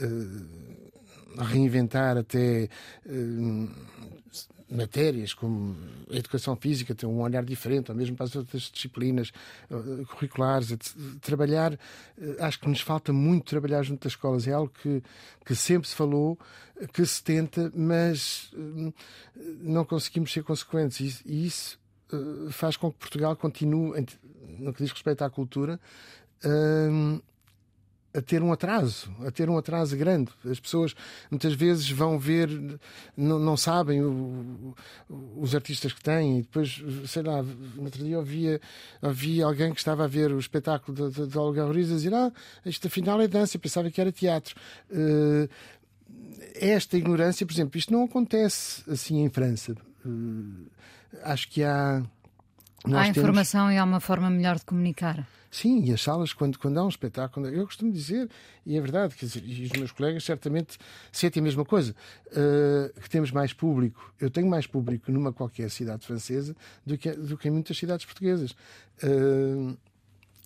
Eh, 0.01 0.69
reinventar 1.45 2.17
até 2.17 2.69
uh, 3.07 3.69
matérias 4.69 5.33
como 5.33 5.77
a 6.11 6.17
educação 6.17 6.57
física 6.57 6.95
tem 6.95 7.09
um 7.09 7.21
olhar 7.21 7.45
diferente, 7.45 7.93
ou 7.93 7.97
mesmo 7.97 8.17
para 8.17 8.27
as 8.27 8.35
outras 8.35 8.63
disciplinas 8.63 9.31
uh, 9.71 10.05
curriculares, 10.07 10.77
trabalhar, 11.21 11.79
acho 12.41 12.59
que 12.59 12.69
nos 12.69 12.81
falta 12.81 13.13
muito 13.13 13.45
trabalhar 13.45 13.83
junto 13.85 14.03
das 14.03 14.13
escolas, 14.13 14.49
é 14.49 14.53
algo 14.53 14.73
que, 14.83 15.01
que 15.45 15.55
sempre 15.55 15.89
se 15.89 15.95
falou, 15.95 16.37
que 16.93 17.07
se 17.07 17.23
tenta, 17.23 17.71
mas 17.75 18.51
não 19.61 19.85
conseguimos 19.85 20.33
ser 20.33 20.43
consequentes. 20.43 21.23
E 21.25 21.47
isso 21.47 21.79
faz 22.51 22.77
com 22.77 22.91
que 22.91 22.99
Portugal 22.99 23.37
continue, 23.37 24.05
no 24.59 24.73
que 24.73 24.83
diz 24.83 24.93
respeito 24.93 25.23
à 25.23 25.31
cultura, 25.31 25.79
a 28.15 28.23
ter 28.23 28.43
um 28.43 28.53
atraso, 28.53 29.11
a 29.27 29.31
ter 29.31 29.51
um 29.51 29.59
atraso 29.59 29.97
grande. 29.97 30.31
As 30.51 30.59
pessoas 30.59 30.95
muitas 31.31 31.53
vezes 31.53 31.89
vão 31.91 32.19
ver, 32.19 32.49
não, 33.17 33.39
não 33.39 33.57
sabem 33.57 34.03
o, 34.03 34.75
os 35.37 35.55
artistas 35.55 35.93
que 35.93 36.03
têm, 36.03 36.39
e 36.39 36.43
depois, 36.43 36.83
sei 37.07 37.23
lá, 37.23 37.43
no 37.43 37.85
outro 37.85 38.03
dia 38.03 38.19
ouvia, 38.19 38.61
ouvia 39.03 39.45
alguém 39.45 39.73
que 39.73 39.79
estava 39.79 40.05
a 40.05 40.09
ver 40.09 40.33
o 40.33 40.39
espetáculo 40.39 41.11
de, 41.11 41.15
de, 41.15 41.27
de 41.27 41.39
Olga 41.39 41.65
Ruiz 41.65 41.91
a 41.91 41.95
dizer: 41.95 42.15
Ah, 42.15 42.33
isto 42.65 42.87
afinal 42.87 43.21
é 43.21 43.29
dança, 43.29 43.57
eu 43.57 43.61
pensava 43.61 43.91
que 43.91 44.01
era 44.01 44.11
teatro. 44.11 44.55
Uh, 44.91 45.49
esta 46.55 46.97
ignorância, 46.97 47.47
por 47.47 47.53
exemplo, 47.53 47.79
isto 47.79 47.93
não 47.93 48.05
acontece 48.05 48.83
assim 48.91 49.23
em 49.23 49.29
França. 49.29 49.77
Uh, 50.05 50.67
acho 51.23 51.49
que 51.49 51.63
há. 51.63 52.03
há 52.85 53.09
informação 53.09 53.67
temos... 53.67 53.75
e 53.75 53.79
há 53.79 53.85
uma 53.85 54.01
forma 54.01 54.31
melhor 54.31 54.57
de 54.57 54.65
comunicar. 54.65 55.27
Sim, 55.51 55.83
e 55.85 55.93
as 55.93 56.03
salas, 56.03 56.33
quando, 56.33 56.59
quando 56.59 56.79
há 56.79 56.85
um 56.85 56.89
espetáculo, 56.89 57.49
eu 57.49 57.65
costumo 57.65 57.91
dizer, 57.91 58.29
e 58.67 58.77
é 58.77 58.81
verdade, 58.81 59.15
quer 59.15 59.27
dizer, 59.27 59.43
e 59.45 59.65
os 59.65 59.73
meus 59.73 59.93
colegas 59.93 60.23
certamente 60.25 60.77
sentem 61.11 61.41
a 61.41 61.45
mesma 61.45 61.65
coisa, 61.65 61.95
uh, 62.27 63.01
que 63.01 63.09
temos 63.09 63.31
mais 63.31 63.53
público. 63.53 64.13
Eu 64.21 64.31
tenho 64.31 64.47
mais 64.47 64.67
público 64.67 65.11
numa 65.11 65.33
qualquer 65.33 65.71
cidade 65.71 66.07
francesa 66.07 66.55
do 66.85 66.99
que, 66.99 67.11
do 67.13 67.39
que 67.39 67.49
em 67.49 67.51
muitas 67.51 67.79
cidades 67.79 68.05
portuguesas. 68.05 68.53
Uh, 69.03 69.77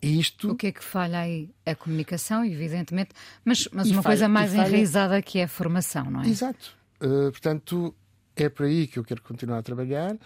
isto... 0.01 0.53
O 0.53 0.57
que 0.57 0.69
é 0.69 0.73
que 0.73 0.85
falha 0.85 1.21
aí? 1.21 1.51
A 1.67 1.75
comunicação, 1.75 2.45
evidentemente, 2.45 3.11
mas, 3.45 3.69
mas 3.73 3.89
uma 3.91 4.03
falha, 4.03 4.15
coisa 4.15 4.29
mais 4.29 4.53
falha... 4.53 4.69
enraizada 4.69 5.21
que 5.21 5.39
é 5.39 5.45
a 5.45 5.49
formação, 5.49 6.11
não 6.11 6.23
é? 6.23 6.29
Exato. 6.29 6.77
Uh, 7.01 7.31
portanto, 7.33 7.95
é 8.37 8.49
por 8.49 8.67
aí 8.67 8.87
que 8.87 8.99
eu 8.99 9.05
quero 9.05 9.21
continuar 9.23 9.59
a 9.59 9.63
trabalhar 9.63 10.17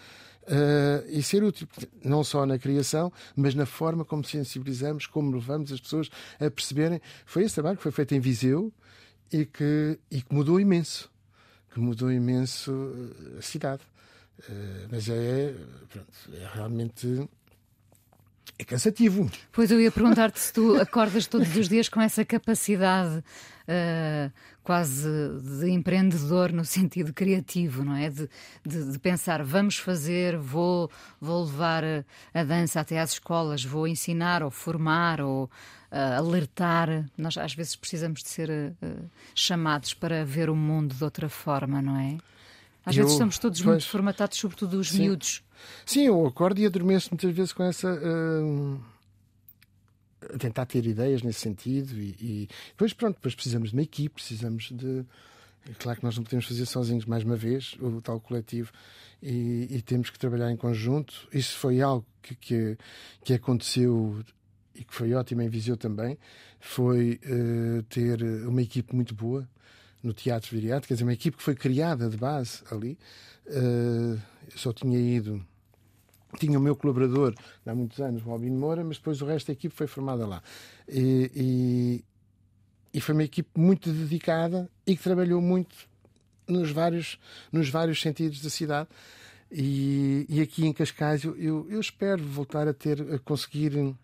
uh, 0.47 1.05
e 1.09 1.21
ser 1.21 1.43
útil, 1.43 1.67
não 2.03 2.23
só 2.23 2.45
na 2.45 2.57
criação, 2.57 3.11
mas 3.35 3.53
na 3.53 3.65
forma 3.65 4.05
como 4.05 4.23
sensibilizamos, 4.23 5.05
como 5.05 5.31
levamos 5.31 5.71
as 5.71 5.79
pessoas 5.79 6.09
a 6.39 6.49
perceberem. 6.49 7.01
Foi 7.25 7.43
esse 7.43 7.55
trabalho 7.55 7.77
que 7.77 7.83
foi 7.83 7.91
feito 7.91 8.15
em 8.15 8.19
Viseu 8.19 8.73
e 9.31 9.45
que, 9.45 9.99
e 10.09 10.21
que 10.21 10.33
mudou 10.33 10.59
imenso. 10.59 11.11
Que 11.73 11.79
mudou 11.79 12.11
imenso 12.11 12.71
eh, 12.71 13.39
a 13.39 13.41
cidade. 13.41 13.83
Uh, 14.39 14.87
mas 14.89 15.09
é, 15.09 15.53
pronto, 15.89 16.13
é 16.33 16.47
realmente 16.53 17.27
é 18.57 18.63
cansativo. 18.63 19.29
Pois 19.51 19.71
eu 19.71 19.79
ia 19.79 19.91
perguntar-te 19.91 20.39
se 20.39 20.53
tu 20.53 20.79
acordas 20.79 21.27
todos 21.27 21.55
os 21.55 21.67
dias 21.69 21.89
com 21.89 22.01
essa 22.01 22.25
capacidade 22.25 23.17
uh, 23.17 24.31
quase 24.63 25.07
de 25.59 25.69
empreendedor 25.69 26.51
no 26.51 26.65
sentido 26.65 27.13
criativo, 27.13 27.83
não 27.83 27.95
é? 27.95 28.09
De, 28.09 28.29
de, 28.65 28.91
de, 28.91 28.99
pensar, 28.99 29.43
vamos 29.43 29.77
fazer, 29.77 30.37
vou, 30.37 30.91
vou 31.21 31.45
levar 31.45 31.83
a 32.33 32.43
dança 32.43 32.79
até 32.79 32.99
às 32.99 33.13
escolas, 33.13 33.63
vou 33.63 33.87
ensinar 33.87 34.43
ou 34.43 34.51
formar 34.51 35.21
ou 35.21 35.45
uh, 35.45 35.49
alertar. 36.17 37.09
Nós 37.17 37.37
às 37.37 37.53
vezes 37.53 37.75
precisamos 37.75 38.21
de 38.23 38.29
ser 38.29 38.49
uh, 38.49 39.09
chamados 39.33 39.93
para 39.93 40.25
ver 40.25 40.49
o 40.49 40.55
mundo 40.55 40.95
de 40.95 41.03
outra 41.03 41.29
forma, 41.29 41.81
não 41.81 41.97
é? 41.97 42.17
Às 42.85 42.95
eu, 42.95 43.03
vezes 43.03 43.13
estamos 43.13 43.37
todos 43.37 43.61
pois, 43.61 43.67
muito 43.69 43.87
formatados, 43.87 44.37
sobretudo 44.37 44.79
os 44.79 44.89
sim. 44.89 45.01
miúdos. 45.01 45.43
Sim, 45.85 46.07
eu 46.07 46.25
acordo 46.25 46.59
e 46.59 46.65
adormeço 46.65 47.09
muitas 47.11 47.33
vezes 47.33 47.53
com 47.53 47.63
essa. 47.63 47.93
Uh, 47.93 48.79
a 50.33 50.37
tentar 50.37 50.65
ter 50.65 50.85
ideias 50.85 51.21
nesse 51.21 51.39
sentido 51.41 51.93
e, 51.99 52.15
e, 52.19 52.49
depois, 52.69 52.91
pronto, 52.91 53.15
depois 53.15 53.35
precisamos 53.35 53.69
de 53.69 53.75
uma 53.75 53.83
equipe, 53.83 54.15
precisamos 54.15 54.69
de. 54.71 55.05
É 55.69 55.73
claro 55.77 55.99
que 55.99 56.05
nós 56.05 56.15
não 56.15 56.23
podemos 56.23 56.45
fazer 56.45 56.65
sozinhos 56.65 57.05
mais 57.05 57.23
uma 57.23 57.35
vez, 57.35 57.75
o 57.81 58.01
tal 58.01 58.19
coletivo, 58.19 58.71
e, 59.21 59.67
e 59.69 59.81
temos 59.81 60.09
que 60.09 60.17
trabalhar 60.17 60.49
em 60.49 60.55
conjunto. 60.55 61.27
Isso 61.31 61.57
foi 61.57 61.81
algo 61.81 62.05
que, 62.21 62.35
que, 62.35 62.77
que 63.23 63.33
aconteceu 63.33 64.23
e 64.77 64.83
que 64.83 64.93
foi 64.93 65.13
ótimo 65.13 65.41
em 65.41 65.49
Viseu 65.49 65.75
também, 65.75 66.17
foi 66.59 67.19
uh, 67.25 67.83
ter 67.83 68.21
uma 68.47 68.61
equipe 68.61 68.95
muito 68.95 69.13
boa 69.13 69.47
no 70.03 70.13
Teatro 70.13 70.51
Viriato, 70.51 70.87
quer 70.87 70.93
dizer, 70.93 71.03
uma 71.03 71.13
equipe 71.13 71.35
que 71.35 71.43
foi 71.43 71.55
criada 71.55 72.09
de 72.09 72.15
base 72.15 72.61
ali. 72.71 72.97
Uh, 73.47 74.19
eu 74.51 74.57
só 74.57 74.73
tinha 74.73 74.99
ido. 74.99 75.45
Tinha 76.39 76.59
o 76.59 76.61
meu 76.61 76.75
colaborador 76.75 77.33
há 77.65 77.73
muitos 77.73 77.99
anos, 77.99 78.21
o 78.25 78.37
Moura, 78.37 78.83
mas 78.83 78.97
depois 78.97 79.21
o 79.21 79.25
resto 79.25 79.47
da 79.47 79.53
equipe 79.53 79.73
foi 79.73 79.87
formada 79.87 80.27
lá. 80.27 80.43
E, 80.87 81.31
e, 81.33 82.05
e 82.93 83.01
foi 83.01 83.13
uma 83.13 83.23
equipe 83.23 83.49
muito 83.57 83.91
dedicada 83.91 84.69
e 84.85 84.95
que 84.95 85.01
trabalhou 85.01 85.41
muito 85.41 85.75
nos 86.47 86.69
vários, 86.71 87.17
nos 87.51 87.69
vários 87.69 88.01
sentidos 88.01 88.41
da 88.41 88.49
cidade. 88.49 88.89
E, 89.49 90.25
e 90.27 90.41
aqui 90.41 90.65
em 90.65 90.73
Cascais 90.73 91.23
eu, 91.23 91.35
eu, 91.37 91.65
eu, 91.69 91.79
espero 91.79 92.21
voltar 92.23 92.67
a 92.67 92.73
ter, 92.73 93.01
a 93.13 93.19
conseguir. 93.19 93.73
Uh, 93.77 93.95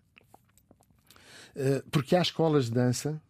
porque 1.90 2.16
há 2.16 2.22
escolas 2.22 2.66
de 2.66 2.72
dança, 2.72 3.20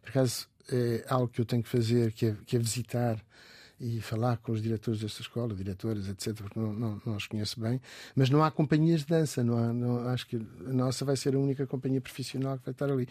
por 0.00 0.08
acaso 0.08 0.48
é 0.70 1.04
algo 1.08 1.28
que 1.28 1.40
eu 1.40 1.44
tenho 1.44 1.62
que 1.62 1.68
fazer, 1.68 2.12
que 2.12 2.26
é, 2.26 2.36
que 2.46 2.56
é 2.56 2.58
visitar 2.58 3.22
e 3.80 4.00
falar 4.00 4.38
com 4.38 4.52
os 4.52 4.62
diretores 4.62 5.00
desta 5.00 5.22
escola, 5.22 5.54
diretoras, 5.54 6.08
etc., 6.08 6.34
porque 6.34 6.58
não, 6.58 6.72
não, 6.72 7.02
não 7.04 7.16
os 7.16 7.26
conheço 7.26 7.60
bem, 7.60 7.80
mas 8.14 8.28
não 8.28 8.42
há 8.42 8.50
companhias 8.50 9.00
de 9.00 9.06
dança, 9.06 9.44
não 9.44 9.56
há, 9.56 9.72
não, 9.72 10.08
acho 10.08 10.26
que 10.26 10.36
a 10.36 10.72
nossa 10.72 11.04
vai 11.04 11.16
ser 11.16 11.34
a 11.34 11.38
única 11.38 11.66
companhia 11.66 12.00
profissional 12.00 12.58
que 12.58 12.64
vai 12.64 12.72
estar 12.72 12.90
ali. 12.90 13.04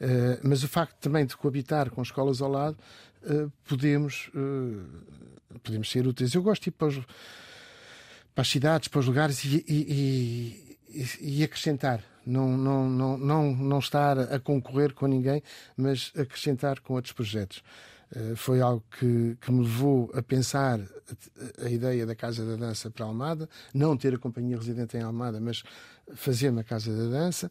Uh, 0.00 0.40
mas 0.42 0.62
o 0.62 0.68
facto 0.68 0.96
também 1.00 1.24
de 1.24 1.36
coabitar 1.36 1.90
com 1.90 2.02
escolas 2.02 2.40
ao 2.40 2.50
lado, 2.50 2.76
uh, 3.24 3.50
podemos, 3.64 4.30
uh, 4.34 5.58
podemos 5.62 5.90
ser 5.90 6.06
úteis. 6.06 6.34
Eu 6.34 6.42
gosto 6.42 6.64
de 6.64 6.68
ir 6.70 6.72
para, 6.72 6.88
os, 6.88 6.96
para 8.34 8.42
as 8.42 8.48
cidades, 8.48 8.88
para 8.88 9.00
os 9.00 9.06
lugares 9.06 9.44
e, 9.44 9.64
e, 9.68 10.78
e, 10.88 11.38
e 11.38 11.44
acrescentar 11.44 12.02
não, 12.28 12.56
não, 12.58 12.90
não, 12.90 13.18
não, 13.18 13.56
não 13.56 13.78
estar 13.78 14.18
a 14.18 14.38
concorrer 14.38 14.92
com 14.92 15.06
ninguém, 15.06 15.42
mas 15.76 16.12
acrescentar 16.16 16.80
com 16.80 16.94
outros 16.94 17.12
projetos. 17.12 17.62
Uh, 18.14 18.34
foi 18.36 18.60
algo 18.60 18.82
que, 18.98 19.36
que 19.40 19.52
me 19.52 19.62
levou 19.62 20.10
a 20.14 20.22
pensar 20.22 20.80
a, 20.80 21.66
a, 21.66 21.70
ideia 21.70 22.06
da 22.06 22.14
Casa 22.14 22.44
da 22.44 22.56
Dança 22.56 22.90
para 22.90 23.04
Almada, 23.04 23.48
não 23.74 23.96
ter 23.96 24.14
a 24.14 24.18
companhia 24.18 24.56
residente 24.56 24.96
em 24.96 25.02
Almada, 25.02 25.38
mas 25.40 25.62
fazer 26.14 26.48
uma 26.48 26.64
Casa 26.64 26.90
da 26.90 27.18
Dança, 27.18 27.50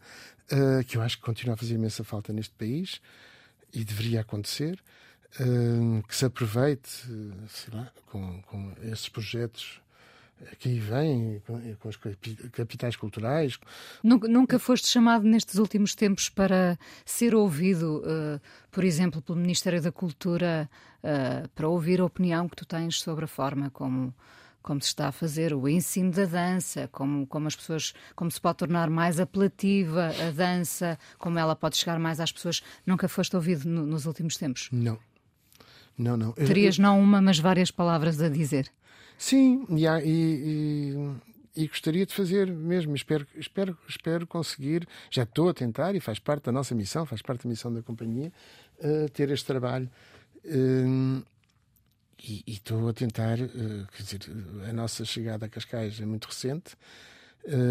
uh, 0.51 0.83
que 0.85 0.97
eu 0.97 1.01
acho 1.01 1.17
que 1.17 1.23
continua 1.23 1.53
a 1.53 1.57
fazer 1.57 1.75
imensa 1.75 2.03
falta 2.03 2.33
neste 2.33 2.55
país 2.55 2.99
e 3.73 3.83
deveria 3.83 4.21
acontecer. 4.21 4.79
Uh, 5.39 6.01
que 6.07 6.15
se 6.15 6.25
aproveite 6.25 6.89
lá, 7.71 7.91
com, 8.07 8.41
com 8.43 8.73
esses 8.81 9.09
projetos 9.09 9.81
que 10.59 10.79
vêm 10.79 11.41
com 11.79 11.89
os 11.89 11.97
capitais 12.51 12.95
culturais. 12.95 13.59
Nunca, 14.03 14.27
nunca 14.27 14.59
foste 14.59 14.87
chamado 14.87 15.25
nestes 15.25 15.55
últimos 15.55 15.95
tempos 15.95 16.29
para 16.29 16.77
ser 17.05 17.35
ouvido, 17.35 18.01
uh, 18.01 18.39
por 18.71 18.83
exemplo, 18.83 19.21
pelo 19.21 19.37
Ministério 19.37 19.81
da 19.81 19.91
Cultura, 19.91 20.69
uh, 21.03 21.47
para 21.49 21.67
ouvir 21.67 22.01
a 22.01 22.05
opinião 22.05 22.47
que 22.47 22.55
tu 22.55 22.65
tens 22.65 23.01
sobre 23.01 23.25
a 23.25 23.27
forma 23.27 23.69
como 23.69 24.13
como 24.67 24.81
se 24.81 24.87
está 24.87 25.07
a 25.07 25.11
fazer 25.13 25.53
o 25.53 25.65
ensino 25.65 26.11
da 26.11 26.25
dança, 26.25 26.89
como, 26.91 27.25
como 27.27 27.47
as 27.47 27.55
pessoas, 27.55 27.93
como 28.13 28.29
se 28.29 28.41
pode 28.41 28.57
tornar 28.57 28.89
mais 28.89 29.17
apelativa 29.17 30.09
a 30.09 30.29
dança, 30.29 30.99
como 31.17 31.39
ela 31.39 31.55
pode 31.55 31.77
chegar 31.77 31.97
mais 31.97 32.19
às 32.19 32.33
pessoas. 32.33 32.61
Nunca 32.85 33.07
foste 33.07 33.33
ouvido 33.33 33.65
no, 33.69 33.85
nos 33.85 34.05
últimos 34.05 34.35
tempos? 34.35 34.67
Não. 34.69 34.99
Não, 35.97 36.17
não. 36.17 36.33
Terias 36.33 36.77
não 36.77 36.99
uma, 36.99 37.21
mas 37.21 37.39
várias 37.39 37.71
palavras 37.71 38.21
a 38.21 38.27
dizer. 38.27 38.69
Sim, 39.17 39.65
e, 39.69 39.85
e, 39.87 41.15
e, 41.55 41.67
gostaria 41.67 42.05
de 42.05 42.13
fazer 42.13 42.47
mesmo. 42.47 42.95
Espero, 42.95 43.25
espero, 43.35 43.77
espero 43.89 44.27
conseguir. 44.27 44.87
Já 45.09 45.23
estou 45.23 45.49
a 45.49 45.53
tentar 45.53 45.95
e 45.95 45.99
faz 45.99 46.19
parte 46.19 46.43
da 46.43 46.51
nossa 46.51 46.75
missão, 46.75 47.05
faz 47.05 47.21
parte 47.21 47.43
da 47.43 47.49
missão 47.49 47.73
da 47.73 47.81
companhia, 47.81 48.31
uh, 48.79 49.09
ter 49.09 49.31
este 49.31 49.45
trabalho. 49.45 49.89
Uh, 50.45 51.25
e, 52.23 52.43
estou 52.47 52.87
a 52.87 52.93
tentar, 52.93 53.39
uh, 53.39 53.87
quer 53.95 54.03
dizer, 54.03 54.19
a 54.69 54.73
nossa 54.73 55.03
chegada 55.03 55.47
a 55.47 55.49
Cascais 55.49 55.99
é 55.99 56.05
muito 56.05 56.25
recente, 56.25 56.75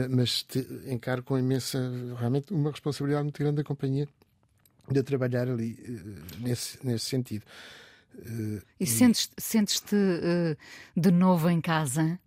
mas 0.08 0.42
te, 0.42 0.66
encaro 0.86 1.22
com 1.22 1.38
imensa, 1.38 1.78
realmente, 2.16 2.52
uma 2.52 2.70
responsabilidade 2.70 3.24
muito 3.24 3.38
grande 3.38 3.56
da 3.56 3.64
companhia 3.64 4.08
de 4.90 5.02
trabalhar 5.02 5.48
ali 5.48 5.76
nesse, 6.38 6.78
nesse 6.86 7.04
sentido. 7.04 7.44
E 8.78 8.86
sentes-te 8.86 9.34
sentes 9.38 9.78
uh, 9.78 10.56
de 10.96 11.10
novo 11.10 11.48
em 11.50 11.60
casa? 11.60 12.18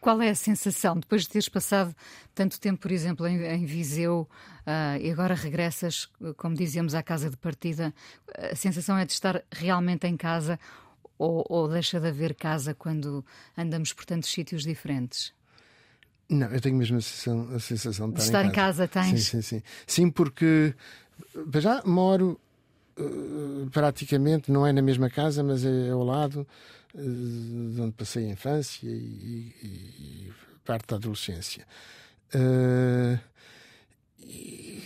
Qual 0.00 0.22
é 0.22 0.30
a 0.30 0.34
sensação 0.34 0.98
depois 0.98 1.22
de 1.22 1.30
teres 1.30 1.48
passado 1.48 1.94
tanto 2.34 2.60
tempo, 2.60 2.80
por 2.80 2.92
exemplo, 2.92 3.26
em, 3.26 3.42
em 3.42 3.64
Viseu 3.64 4.28
uh, 4.60 5.00
e 5.00 5.10
agora 5.10 5.34
regressas, 5.34 6.08
como 6.36 6.54
dizíamos, 6.54 6.94
à 6.94 7.02
casa 7.02 7.28
de 7.28 7.36
partida? 7.36 7.92
A 8.36 8.54
sensação 8.54 8.96
é 8.96 9.04
de 9.04 9.12
estar 9.12 9.42
realmente 9.50 10.06
em 10.06 10.16
casa 10.16 10.58
ou, 11.18 11.44
ou 11.48 11.68
deixa 11.68 11.98
de 11.98 12.08
haver 12.08 12.34
casa 12.34 12.74
quando 12.74 13.24
andamos 13.56 13.92
por 13.92 14.04
tantos 14.04 14.30
sítios 14.30 14.62
diferentes? 14.62 15.34
Não, 16.28 16.46
eu 16.48 16.60
tenho 16.60 16.76
mesmo 16.76 16.98
a 16.98 17.00
sensação, 17.00 17.54
a 17.54 17.58
sensação 17.58 18.10
de 18.10 18.20
estar, 18.20 18.44
estar 18.44 18.44
em, 18.44 18.52
casa. 18.52 18.84
em 18.84 18.88
casa. 18.88 19.10
Tens? 19.10 19.24
Sim, 19.24 19.42
sim, 19.42 19.42
sim. 19.42 19.62
Sim, 19.86 20.10
porque 20.10 20.74
já 21.54 21.82
moro 21.84 22.38
eh, 22.40 22.47
praticamente 23.70 24.50
não 24.50 24.66
é 24.66 24.72
na 24.72 24.82
mesma 24.82 25.10
casa, 25.10 25.42
mas 25.42 25.64
é 25.64 25.90
ao 25.90 26.04
lado 26.04 26.46
uh, 26.94 27.72
de 27.74 27.80
onde 27.80 27.92
passei 27.92 28.26
a 28.26 28.32
infância 28.32 28.88
e, 28.88 29.54
e, 29.62 30.26
e 30.26 30.32
parte 30.64 30.88
da 30.88 30.96
adolescência. 30.96 31.66
Uh, 32.34 33.18
e, 34.20 34.82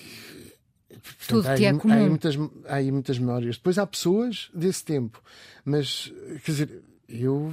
Tudo 1.26 1.48
há 1.48 1.54
que 1.54 1.64
é 1.64 1.74
comum. 1.74 2.04
Há 2.04 2.08
muitas, 2.08 2.36
há 2.66 2.74
aí 2.76 2.92
muitas 2.92 3.18
memórias. 3.18 3.56
Depois 3.56 3.78
há 3.78 3.86
pessoas 3.86 4.50
desse 4.54 4.84
tempo. 4.84 5.22
Mas, 5.64 6.12
quer 6.44 6.52
dizer, 6.52 6.82
eu, 7.08 7.52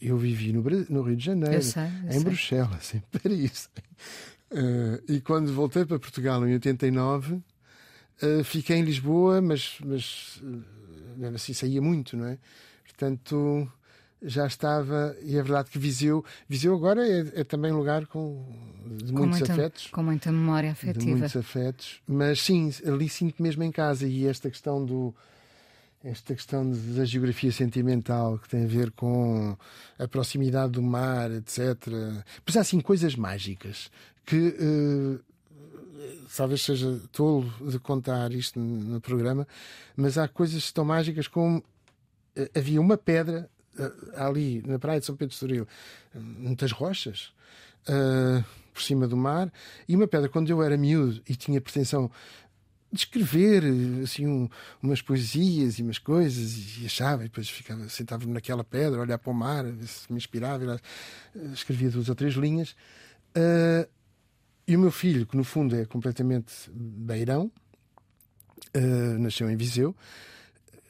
eu 0.00 0.16
vivi 0.16 0.52
no, 0.52 0.62
no 0.88 1.02
Rio 1.02 1.16
de 1.16 1.24
Janeiro, 1.24 1.56
Eu 1.56 1.62
sei, 1.62 1.82
eu 1.82 2.08
em 2.08 2.12
sei. 2.12 2.24
Bruxelas, 2.24 2.94
em 2.94 3.02
Paris. 3.18 3.70
Eh, 4.50 5.02
e 5.08 5.20
quando 5.20 5.52
voltei 5.52 5.84
para 5.84 5.98
Portugal 5.98 6.46
em 6.46 6.54
89, 6.54 7.40
eh, 8.22 8.42
fiquei 8.44 8.76
em 8.76 8.82
Lisboa, 8.82 9.40
mas, 9.40 9.76
mas 9.84 10.40
eh, 10.42 11.16
mesmo 11.16 11.36
assim 11.36 11.52
saía 11.52 11.80
muito, 11.82 12.16
não 12.16 12.26
é? 12.26 12.38
Portanto, 12.84 13.70
já 14.22 14.46
estava. 14.46 15.16
E 15.22 15.36
é 15.36 15.42
verdade 15.42 15.70
que 15.70 15.78
Viseu, 15.78 16.24
Viseu 16.48 16.74
agora 16.74 17.06
é, 17.06 17.40
é 17.40 17.44
também 17.44 17.72
um 17.72 17.76
lugar 17.78 18.06
com, 18.06 18.44
de 19.02 19.12
Com 19.12 19.20
muitos 19.20 19.38
muita, 19.40 19.52
afetos. 19.54 19.86
com 19.88 20.02
muita 20.02 20.30
memória 20.32 20.68
De 20.68 20.72
afetiva. 20.72 21.10
muitos 21.18 21.36
afetos, 21.36 22.00
mas 22.06 22.40
sim, 22.42 22.70
ali 22.86 23.08
sinto 23.08 23.42
mesmo 23.42 23.62
em 23.62 23.72
casa 23.72 24.06
e 24.06 24.26
esta 24.26 24.50
questão 24.50 24.84
do 24.84 25.14
esta 26.02 26.34
questão 26.34 26.70
de- 26.70 26.78
da 26.96 27.04
geografia 27.04 27.52
sentimental 27.52 28.38
que 28.38 28.48
tem 28.48 28.64
a 28.64 28.66
ver 28.66 28.90
com 28.92 29.54
a 29.98 30.08
proximidade 30.08 30.72
do 30.72 30.82
mar, 30.82 31.30
etc. 31.30 31.76
Pois 32.42 32.56
há 32.56 32.60
assim 32.62 32.80
coisas 32.80 33.14
mágicas 33.14 33.90
que 34.24 34.56
eh, 34.58 35.18
talvez 36.36 36.62
seja 36.62 37.00
tolo 37.12 37.52
de 37.68 37.78
contar 37.78 38.32
isto 38.32 38.58
no 38.58 39.00
programa, 39.00 39.46
mas 39.96 40.16
há 40.18 40.26
coisas 40.28 40.70
tão 40.72 40.84
mágicas 40.84 41.26
como 41.28 41.62
eh, 42.36 42.50
havia 42.54 42.80
uma 42.80 42.96
pedra 42.96 43.48
eh, 43.78 43.92
ali 44.16 44.62
na 44.66 44.78
praia 44.78 45.00
de 45.00 45.06
São 45.06 45.16
Pedro 45.16 45.28
de 45.30 45.34
Estoril, 45.34 45.66
muitas 46.14 46.72
rochas 46.72 47.32
eh, 47.88 48.42
por 48.72 48.82
cima 48.82 49.06
do 49.06 49.16
mar, 49.16 49.52
e 49.88 49.94
uma 49.96 50.06
pedra 50.06 50.28
quando 50.28 50.48
eu 50.50 50.62
era 50.62 50.76
miúdo 50.76 51.20
e 51.28 51.34
tinha 51.36 51.60
pretensão 51.60 52.10
de 52.92 52.98
escrever 53.00 53.62
assim 54.02 54.26
um- 54.26 54.48
umas 54.82 55.00
poesias 55.00 55.78
e 55.78 55.82
umas 55.82 55.98
coisas 55.98 56.76
e 56.80 56.86
achava 56.86 57.22
e 57.22 57.28
depois 57.28 57.48
ficava 57.48 57.88
sentava-me 57.88 58.32
naquela 58.32 58.64
pedra 58.64 59.00
olhar 59.00 59.16
para 59.18 59.30
o 59.30 59.34
mar 59.34 59.64
ver 59.64 59.86
se 59.86 60.10
me 60.10 60.18
inspirava 60.18 60.80
escrevia 61.52 61.88
duas 61.90 62.08
ou 62.08 62.14
três 62.16 62.34
linhas 62.34 62.74
Eh, 63.32 63.88
e 64.70 64.76
o 64.76 64.78
meu 64.78 64.90
filho 64.90 65.26
que 65.26 65.36
no 65.36 65.44
fundo 65.44 65.74
é 65.76 65.84
completamente 65.84 66.52
beirão 66.72 67.50
eh, 68.74 68.80
nasceu 69.18 69.50
em 69.50 69.56
Viseu 69.56 69.94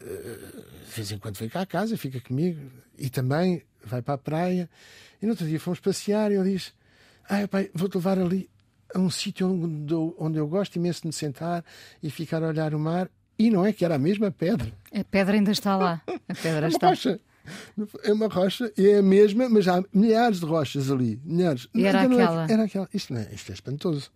eh, 0.00 0.38
de 0.86 0.90
vez 0.94 1.12
em 1.12 1.18
quando 1.18 1.36
vem 1.38 1.48
cá 1.48 1.60
a 1.62 1.66
casa 1.66 1.96
fica 1.96 2.20
comigo 2.20 2.60
e 2.98 3.08
também 3.08 3.62
vai 3.84 4.02
para 4.02 4.14
a 4.14 4.18
praia 4.18 4.68
e 5.20 5.26
no 5.26 5.32
outro 5.32 5.46
dia 5.46 5.58
fomos 5.60 5.80
passear 5.80 6.30
e 6.30 6.34
ele 6.34 6.52
diz 6.52 6.72
ah 7.28 7.46
pai 7.48 7.70
vou-te 7.74 7.94
levar 7.96 8.18
ali 8.18 8.48
a 8.94 8.98
um 8.98 9.08
sítio 9.10 9.48
onde 9.48 9.92
eu, 9.94 10.16
onde 10.18 10.38
eu 10.38 10.46
gosto 10.48 10.74
imenso 10.76 11.02
de 11.02 11.06
me 11.06 11.12
sentar 11.12 11.64
e 12.02 12.10
ficar 12.10 12.42
a 12.42 12.48
olhar 12.48 12.74
o 12.74 12.78
mar. 12.78 13.08
E 13.38 13.48
não 13.48 13.64
é 13.64 13.72
que 13.72 13.84
era 13.84 13.94
a 13.94 13.98
mesma 13.98 14.32
pedra. 14.32 14.70
A 14.92 15.04
pedra 15.04 15.34
ainda 15.36 15.52
está 15.52 15.76
lá. 15.76 16.02
A 16.28 16.34
pedra 16.34 16.66
É 16.66 16.68
está. 16.68 16.88
rocha. 16.88 17.20
É 18.02 18.12
uma 18.12 18.26
rocha 18.28 18.72
é 18.76 18.98
a 18.98 19.02
mesma, 19.02 19.48
mas 19.48 19.66
há 19.68 19.82
milhares 19.92 20.40
de 20.40 20.46
rochas 20.46 20.90
ali. 20.90 21.20
Milhares. 21.24 21.68
E 21.74 21.84
era 21.84 22.02
Não, 22.02 22.10
não 22.10 22.20
é- 22.20 22.24
aquela? 22.24 22.50
era 22.52 22.62
aquela. 22.64 22.88
Isto, 22.94 23.12
não 23.14 23.20
é, 23.20 23.28
isto 23.32 23.50
é 23.50 23.54
espantoso. 23.54 24.10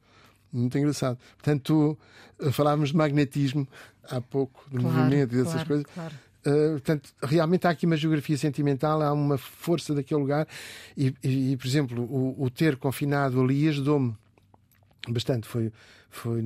Muito 0.53 0.77
engraçado. 0.79 1.19
Portanto, 1.37 1.99
eh, 2.41 2.51
falávamos 2.53 2.91
de 2.91 2.97
magnetismo 2.97 3.67
há 4.09 4.21
pouco, 4.21 4.65
do 4.71 4.81
Claro, 4.81 4.97
movimento 4.99 5.35
e 5.35 5.39
dessas 5.39 5.53
claro, 5.53 5.67
coisas. 5.69 5.87
claro. 5.95 6.15
Uh, 6.47 6.73
portanto, 6.73 7.11
realmente 7.23 7.67
há 7.67 7.71
aqui 7.71 7.87
uma 7.87 7.97
geografia 7.97 8.37
sentimental, 8.37 9.01
há 9.01 9.11
uma 9.15 9.39
força 9.39 9.95
daquele 9.95 10.21
lugar 10.21 10.47
e, 10.95 11.15
e- 11.25 11.53
e, 11.53 11.57
por 11.57 11.67
exemplo, 11.67 12.03
o, 12.05 12.37
o 12.45 12.51
ter 12.51 12.77
confinado 12.77 13.41
ali 13.41 13.67
ajudou-me 13.67 14.15
bastante. 15.09 15.49
Foi, 15.49 15.73
foi, 16.11 16.43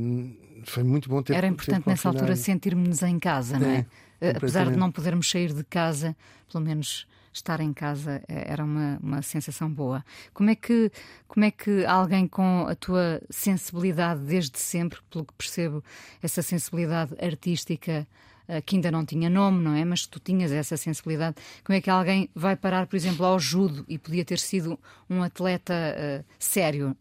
foi 0.65 0.83
muito 0.85 1.09
bom 1.09 1.21
ter 1.21 1.33
Era 1.35 1.49
ter 1.49 1.53
importante 1.53 1.87
nessa 1.89 2.09
altura 2.09 2.37
sentirmos-nos 2.37 3.03
em 3.03 3.19
casa, 3.19 3.59
não 3.59 3.67
é? 3.69 3.87
É, 4.21 4.31
Apesar 4.31 4.71
de 4.71 4.77
não 4.77 4.91
podermos 4.91 5.31
sair 5.31 5.53
de 5.53 5.63
casa, 5.65 6.17
pelo 6.51 6.65
menos 6.65 7.07
estar 7.33 7.61
em 7.61 7.73
casa 7.73 8.23
eh, 8.29 8.45
era 8.49 8.65
uma, 8.65 8.99
uma 9.03 9.23
sensação 9.23 9.71
boa. 9.71 10.05
Como 10.35 10.51
é, 10.51 10.55
que, 10.55 10.91
como 11.27 11.45
é 11.45 11.51
que 11.51 11.85
alguém 11.87 12.27
com 12.27 12.67
a 12.69 12.75
tua 12.75 13.21
sensibilidade 13.31 14.21
desde 14.21 14.59
sempre, 14.59 15.01
pelo 15.11 15.25
que 15.25 15.35
percebo, 15.35 15.83
essa 16.23 16.43
sensibilidade 16.43 17.15
artística 17.25 18.07
eh, 18.49 18.61
que 18.63 18.77
ainda 18.77 18.91
não 18.91 19.05
tinha 19.05 19.31
nome, 19.31 19.63
não 19.63 19.75
é? 19.75 19.85
Mas 19.85 20.07
tu 20.07 20.19
tinhas 20.19 20.51
essa 20.51 20.77
sensibilidade. 20.77 21.37
Como 21.63 21.77
é 21.77 21.81
que 21.81 21.91
alguém 21.91 22.29
vai 22.35 22.57
parar, 22.57 22.87
por 22.87 22.97
exemplo, 22.97 23.25
ao 23.25 23.39
judo 23.39 23.85
e 23.89 23.99
podia 23.99 24.25
ter 24.25 24.39
sido 24.39 24.79
um 25.09 25.23
atleta 25.23 25.75
eh, 25.75 26.25
sério? 26.39 26.97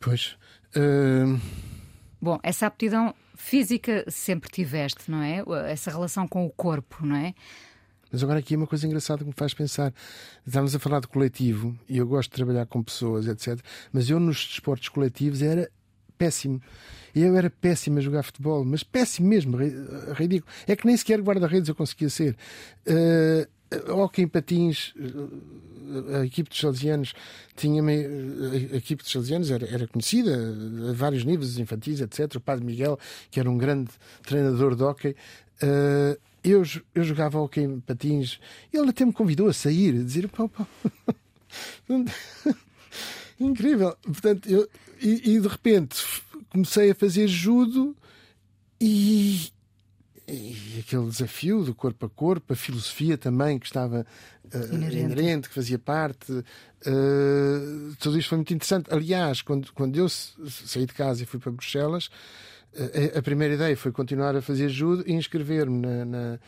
Pois. 0.00 0.36
uh, 0.76 1.40
Bom, 2.20 2.38
essa 2.42 2.66
aptidão 2.66 3.14
física 3.38 4.04
sempre 4.08 4.50
tiveste, 4.50 5.08
não 5.10 5.22
é? 5.22 5.42
Essa 5.70 5.90
relação 5.92 6.26
com 6.26 6.44
o 6.44 6.50
corpo, 6.50 7.06
não 7.06 7.14
é? 7.16 7.32
Mas 8.10 8.22
agora 8.22 8.40
aqui 8.40 8.54
é 8.54 8.56
uma 8.56 8.66
coisa 8.66 8.86
engraçada 8.86 9.20
que 9.22 9.26
me 9.28 9.34
faz 9.36 9.54
pensar. 9.54 9.94
Estamos 10.46 10.74
a 10.74 10.78
falar 10.78 11.00
de 11.00 11.06
coletivo 11.06 11.78
e 11.88 11.98
eu 11.98 12.06
gosto 12.06 12.30
de 12.30 12.36
trabalhar 12.36 12.66
com 12.66 12.82
pessoas, 12.82 13.26
etc. 13.28 13.58
Mas 13.92 14.10
eu 14.10 14.18
nos 14.18 14.44
desportos 14.46 14.88
coletivos 14.88 15.40
era 15.40 15.70
péssimo. 16.16 16.60
Eu 17.14 17.36
era 17.36 17.48
péssimo 17.48 17.98
a 17.98 18.00
jogar 18.00 18.22
futebol, 18.24 18.64
mas 18.64 18.82
péssimo 18.82 19.28
mesmo, 19.28 19.56
ri- 19.56 19.72
ridículo. 20.14 20.50
É 20.66 20.74
que 20.74 20.86
nem 20.86 20.96
sequer 20.96 21.20
guarda-redes 21.20 21.68
eu 21.68 21.74
conseguia 21.74 22.08
ser. 22.10 22.36
Uh, 22.86 23.46
hockey 23.88 24.22
em 24.22 24.28
patins, 24.28 24.94
uh, 24.96 26.16
a 26.16 26.26
equipe 26.26 26.50
dos 26.50 26.58
salesianos 26.58 27.14
tinha 27.56 27.82
a 27.82 28.76
equipe 28.76 29.02
dos 29.02 29.10
salesianos 29.10 29.50
era, 29.50 29.66
era 29.66 29.86
conhecida 29.86 30.36
a 30.90 30.92
vários 30.92 31.24
níveis 31.24 31.58
infantis, 31.58 32.00
etc. 32.00 32.36
O 32.36 32.40
padre 32.40 32.64
Miguel, 32.64 32.98
que 33.30 33.40
era 33.40 33.50
um 33.50 33.56
grande 33.56 33.90
treinador 34.22 34.74
de 34.76 34.82
hockey. 34.82 35.16
Eu, 36.44 36.62
eu 36.94 37.04
jogava 37.04 37.38
hockey 37.38 37.62
em 37.62 37.80
patins. 37.80 38.38
Ele 38.72 38.90
até 38.90 39.04
me 39.04 39.12
convidou 39.12 39.48
a 39.48 39.52
sair, 39.52 39.98
a 39.98 40.04
dizer: 40.04 40.28
pá, 40.28 40.48
pá. 40.48 40.66
Incrível. 43.40 43.96
Portanto, 44.02 44.48
eu, 44.48 44.68
e, 45.00 45.34
e 45.34 45.40
de 45.40 45.48
repente 45.48 46.04
comecei 46.50 46.90
a 46.90 46.94
fazer 46.94 47.28
judo 47.28 47.96
e, 48.80 49.48
e 50.28 50.80
aquele 50.80 51.06
desafio 51.06 51.64
do 51.64 51.74
corpo 51.74 52.04
a 52.06 52.10
corpo, 52.10 52.52
a 52.52 52.56
filosofia 52.56 53.16
também 53.16 53.58
que 53.58 53.66
estava 53.66 54.06
uh, 54.44 54.74
Inerente. 54.74 54.98
inerente. 54.98 55.48
que 55.48 55.54
fazia 55.54 55.78
parte, 55.78 56.30
uh, 56.32 56.44
tudo 57.98 58.18
isto 58.18 58.28
foi 58.28 58.36
muito 58.38 58.52
interessante. 58.52 58.92
Aliás, 58.92 59.40
quando, 59.40 59.72
quando 59.72 59.96
eu 59.96 60.08
saí 60.08 60.84
de 60.84 60.92
casa 60.92 61.22
e 61.22 61.26
fui 61.26 61.40
para 61.40 61.50
Bruxelas, 61.50 62.06
uh, 62.74 63.16
a, 63.16 63.18
a 63.20 63.22
primeira 63.22 63.54
ideia 63.54 63.76
foi 63.76 63.90
continuar 63.90 64.36
a 64.36 64.42
fazer 64.42 64.68
judo 64.68 65.02
e 65.06 65.14
inscrever-me 65.14 65.80
na, 65.80 66.04
na 66.04 66.38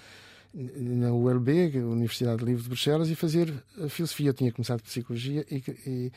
na 0.53 1.13
ULB, 1.13 1.79
Universidade 1.79 2.45
Livre 2.45 2.63
de 2.63 2.69
Bruxelas, 2.69 3.09
e 3.09 3.15
fazer 3.15 3.53
filosofia. 3.89 4.31
Eu 4.31 4.35
tinha 4.35 4.53
começado 4.53 4.83
psicologia, 4.83 5.47
e, 5.51 5.63
e, 5.87 6.13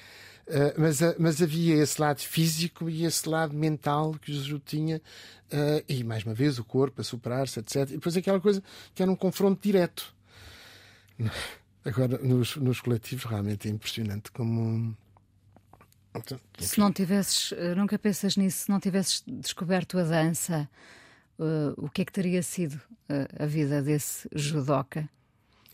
eh, 0.48 0.74
mas, 0.78 1.02
ah, 1.02 1.15
mas 1.19 1.41
havia 1.41 1.76
esse 1.76 2.02
lado 2.02 2.19
físico 2.19 2.89
e 2.89 3.06
esse 3.06 3.28
lado 3.30 3.56
mental 3.56 4.13
que 4.15 4.32
o 4.32 4.34
Jesus 4.34 4.62
tinha, 4.65 5.02
eh, 5.52 5.84
e 5.88 6.04
mais 6.04 6.24
uma 6.24 6.34
vez 6.34 6.60
o 6.60 6.63
corpo 6.63 7.02
a 7.02 7.04
superar-se, 7.04 7.60
etc. 7.60 7.76
E 7.89 7.93
depois 7.93 8.17
aquela 8.17 8.39
coisa 8.39 8.62
que 8.93 9.02
era 9.02 9.12
um 9.12 9.15
confronto 9.15 9.62
direto. 9.62 10.13
Agora, 11.86 12.17
nos, 12.17 12.56
nos 12.56 12.80
coletivos, 12.82 13.26
realmente 13.26 13.67
é 13.67 13.72
impressionante 13.72 14.32
como. 14.32 14.96
Se 16.60 16.80
não 16.80 16.93
tivesses, 16.93 17.52
nunca 17.76 17.98
pensas 17.98 18.38
nisso, 18.38 18.65
se 18.65 18.69
não 18.69 18.80
tivesses 18.80 19.24
descoberto 19.26 19.98
a 19.98 20.04
dança, 20.04 20.69
eh, 21.39 21.74
o 21.78 21.89
que 21.89 22.02
é 22.02 22.06
que 22.06 22.12
teria 22.12 22.41
sido 22.43 22.80
eh, 23.10 23.28
a 23.39 23.46
vida 23.46 23.82
desse 23.82 24.28
judoca? 24.34 25.08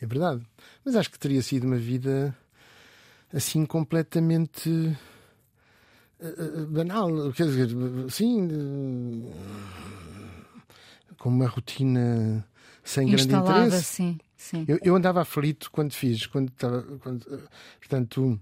É 0.01 0.05
verdade. 0.05 0.45
Mas 0.85 0.95
acho 0.95 1.11
que 1.11 1.19
teria 1.19 1.41
sido 1.41 1.65
uma 1.65 1.77
vida 1.77 2.35
assim 3.33 3.65
completamente 3.65 4.97
eh, 6.19 6.65
banal. 6.69 7.31
Quer 7.33 7.45
dizer, 7.47 7.69
assim. 8.07 8.47
eh, 9.31 9.49
com 11.17 11.29
uma 11.29 11.47
rotina 11.47 12.45
sem 12.83 13.07
grande 13.07 13.23
Instalada, 13.25 13.65
interesse. 13.65 13.83
sim, 13.83 14.17
sim. 14.37 14.65
Eu, 14.67 14.79
eu 14.81 14.95
andava 14.95 15.21
aflito 15.21 15.69
quando 15.71 15.93
fiz, 15.93 16.25
quando 16.25 16.49
estava. 16.49 16.81
Quando, 16.99 17.25
portanto, 17.79 18.39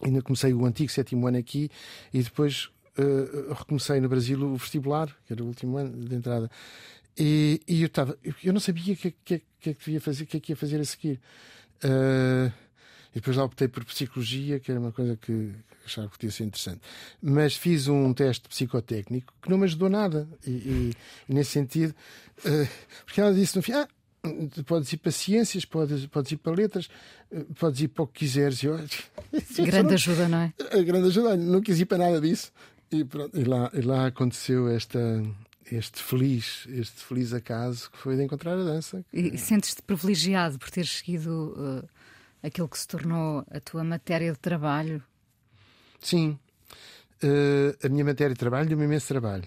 ainda 0.00 0.22
comecei 0.22 0.52
o 0.54 0.64
antigo 0.64 0.90
sétimo 0.90 1.26
ano 1.26 1.38
aqui 1.38 1.68
e 2.14 2.22
depois 2.22 2.70
eh, 2.98 3.54
recomecei 3.54 4.00
no 4.00 4.08
Brasil 4.08 4.40
o 4.42 4.56
vestibular, 4.56 5.06
que 5.26 5.32
era 5.32 5.42
o 5.42 5.46
último 5.46 5.76
ano 5.78 6.04
de 6.04 6.14
entrada. 6.14 6.50
E, 7.16 7.60
e 7.66 7.80
eu 7.82 7.86
estava. 7.86 8.16
Eu, 8.44 8.52
não 8.52 8.60
sabia 8.60 8.94
o 8.94 8.96
que, 8.96 9.08
é- 9.08 9.14
que, 9.24 9.34
é- 9.34 9.40
que 9.60 9.70
é 9.70 9.74
que 9.74 9.84
devia 9.84 10.00
fazer, 10.00 10.24
o 10.24 10.26
que 10.26 10.36
é 10.36 10.40
que 10.40 10.52
ia 10.52 10.56
fazer 10.56 10.80
a 10.80 10.84
seguir. 10.84 11.20
Eh, 11.82 12.52
e 13.12 13.14
depois 13.14 13.36
lá 13.36 13.44
optei 13.44 13.66
por 13.68 13.84
psicologia, 13.84 14.60
que 14.60 14.70
era 14.70 14.78
uma 14.78 14.92
coisa 14.92 15.16
que 15.16 15.52
achava 15.84 16.08
que 16.08 16.18
podia 16.18 16.30
ser 16.30 16.44
interessante. 16.44 16.80
Mas 17.22 17.56
fiz 17.56 17.88
um 17.88 18.12
teste 18.12 18.46
psicotécnico 18.48 19.32
que 19.42 19.48
não 19.50 19.58
me 19.58 19.64
ajudou 19.64 19.88
nada. 19.88 20.28
E, 20.46 20.50
e- 20.50 20.92
e 21.28 21.34
nesse 21.34 21.52
sentido, 21.52 21.94
eh, 22.44 22.68
porque 23.04 23.20
ela 23.20 23.32
disse 23.34 23.56
no 23.56 23.62
fim: 23.62 23.72
ah, 23.72 23.88
podes 24.66 24.92
ir 24.92 24.98
para 24.98 25.10
ciências, 25.10 25.64
podes, 25.64 26.06
podes 26.06 26.30
ir 26.32 26.36
para 26.36 26.52
letras, 26.54 26.88
podes 27.58 27.80
ir 27.80 27.88
para 27.88 28.04
o 28.04 28.06
que 28.06 28.20
quiseres. 28.20 28.62
Eu, 28.62 28.76
Grande 29.64 29.94
ajuda, 29.94 30.28
não 30.28 30.38
é? 30.38 30.52
grande 30.84 31.08
ajuda, 31.08 31.36
não 31.36 31.60
quis 31.62 31.80
ir 31.80 31.86
para 31.86 31.98
nada 31.98 32.20
disso. 32.20 32.52
E, 32.90 33.04
pronto, 33.04 33.38
e, 33.38 33.44
lá, 33.44 33.70
e 33.74 33.80
lá 33.80 34.06
aconteceu 34.06 34.68
esta, 34.68 35.22
este 35.70 36.02
feliz, 36.02 36.66
este 36.70 37.04
feliz 37.04 37.32
acaso 37.32 37.90
que 37.90 37.98
foi 37.98 38.16
de 38.16 38.24
encontrar 38.24 38.52
a 38.52 38.64
dança. 38.64 39.04
E 39.12 39.36
sentes-te 39.36 39.82
privilegiado 39.82 40.58
por 40.58 40.70
teres 40.70 40.90
seguido 40.90 41.54
uh, 41.56 41.88
aquilo 42.42 42.68
que 42.68 42.78
se 42.78 42.88
tornou 42.88 43.44
a 43.50 43.60
tua 43.60 43.84
matéria 43.84 44.32
de 44.32 44.38
trabalho? 44.38 45.02
Sim. 46.00 46.38
Uh, 47.22 47.76
a 47.84 47.88
minha 47.88 48.04
matéria 48.04 48.32
de 48.32 48.38
trabalho 48.38 48.68
deu-me 48.68 48.84
imenso 48.84 49.08
trabalho. 49.08 49.44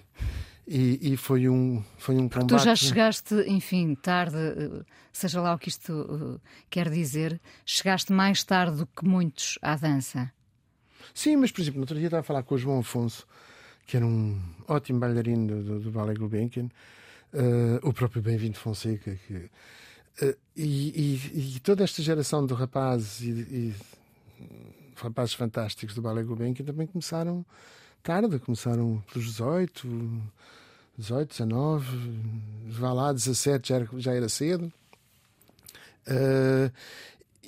E, 0.67 1.13
e, 1.13 1.17
foi 1.17 1.49
um, 1.49 1.83
foi 1.97 2.15
um 2.15 2.29
combate. 2.29 2.49
Tu 2.49 2.59
já 2.59 2.75
chegaste, 2.75 3.33
enfim, 3.47 3.95
tarde, 3.95 4.37
uh, 4.37 4.85
seja 5.11 5.41
lá 5.41 5.55
o 5.55 5.57
que 5.57 5.69
isto 5.69 6.39
quer 6.69 6.89
dizer, 6.89 7.41
chegaste 7.65 8.13
mais 8.13 8.43
tarde 8.43 8.77
do 8.77 8.85
que 8.85 9.03
muitos 9.03 9.57
à 9.61 9.75
dança. 9.75 10.31
Sim, 11.13 11.37
mas 11.37 11.51
por 11.51 11.61
exemplo, 11.61 11.79
no 11.79 11.83
outro 11.83 11.95
dia 11.95 12.07
estava 12.07 12.21
a 12.21 12.23
falar 12.23 12.43
com 12.43 12.55
o 12.55 12.57
João 12.57 12.79
Afonso, 12.79 13.27
que 13.85 13.97
era 13.97 14.05
um 14.05 14.39
ótimo 14.67 14.99
bailarino 14.99 15.47
do, 15.47 15.63
do, 15.63 15.79
do 15.79 15.91
Ballet 15.91 16.17
Gulbenkian, 16.17 16.69
uh, 17.33 17.87
o 17.87 17.93
próprio 17.93 18.21
Bem-vindo 18.21 18.57
Fonseca, 18.57 19.17
que, 19.27 19.33
uh, 19.33 20.37
e, 20.55 21.19
e, 21.33 21.55
e, 21.55 21.59
toda 21.59 21.83
esta 21.83 22.01
geração 22.01 22.45
de 22.45 22.53
rapazes 22.53 23.21
e, 23.21 23.29
e 23.29 23.75
rapazes 24.95 25.33
fantásticos 25.33 25.95
do 25.95 26.01
Ballet 26.01 26.25
Gulbenkian 26.25 26.65
também 26.65 26.87
começaram 26.87 27.45
tarde, 28.03 28.39
começaram 28.39 29.03
pelos 29.11 29.27
18, 29.27 30.21
18, 30.97 31.29
19, 31.29 31.85
vá 32.67 32.93
lá, 32.93 33.13
17 33.13 33.69
já 33.69 33.75
era, 33.75 33.89
já 33.97 34.13
era 34.13 34.29
cedo. 34.29 34.71
Uh, 36.07 36.71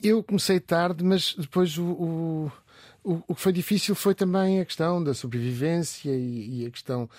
eu 0.03 0.21
comecei 0.23 0.59
tarde, 0.59 1.03
mas 1.03 1.33
depois 1.37 1.77
o, 1.77 1.83
o 1.83 2.51
o, 3.03 3.21
o 3.27 3.35
que 3.35 3.41
foi 3.41 3.51
difícil 3.51 3.93
foi 3.95 4.15
também 4.15 4.61
a 4.61 4.65
questão 4.65 5.03
da 5.03 5.13
sobrevivência 5.13 6.09
e, 6.11 6.61
e 6.61 6.65
a 6.65 6.71
questão 6.71 7.09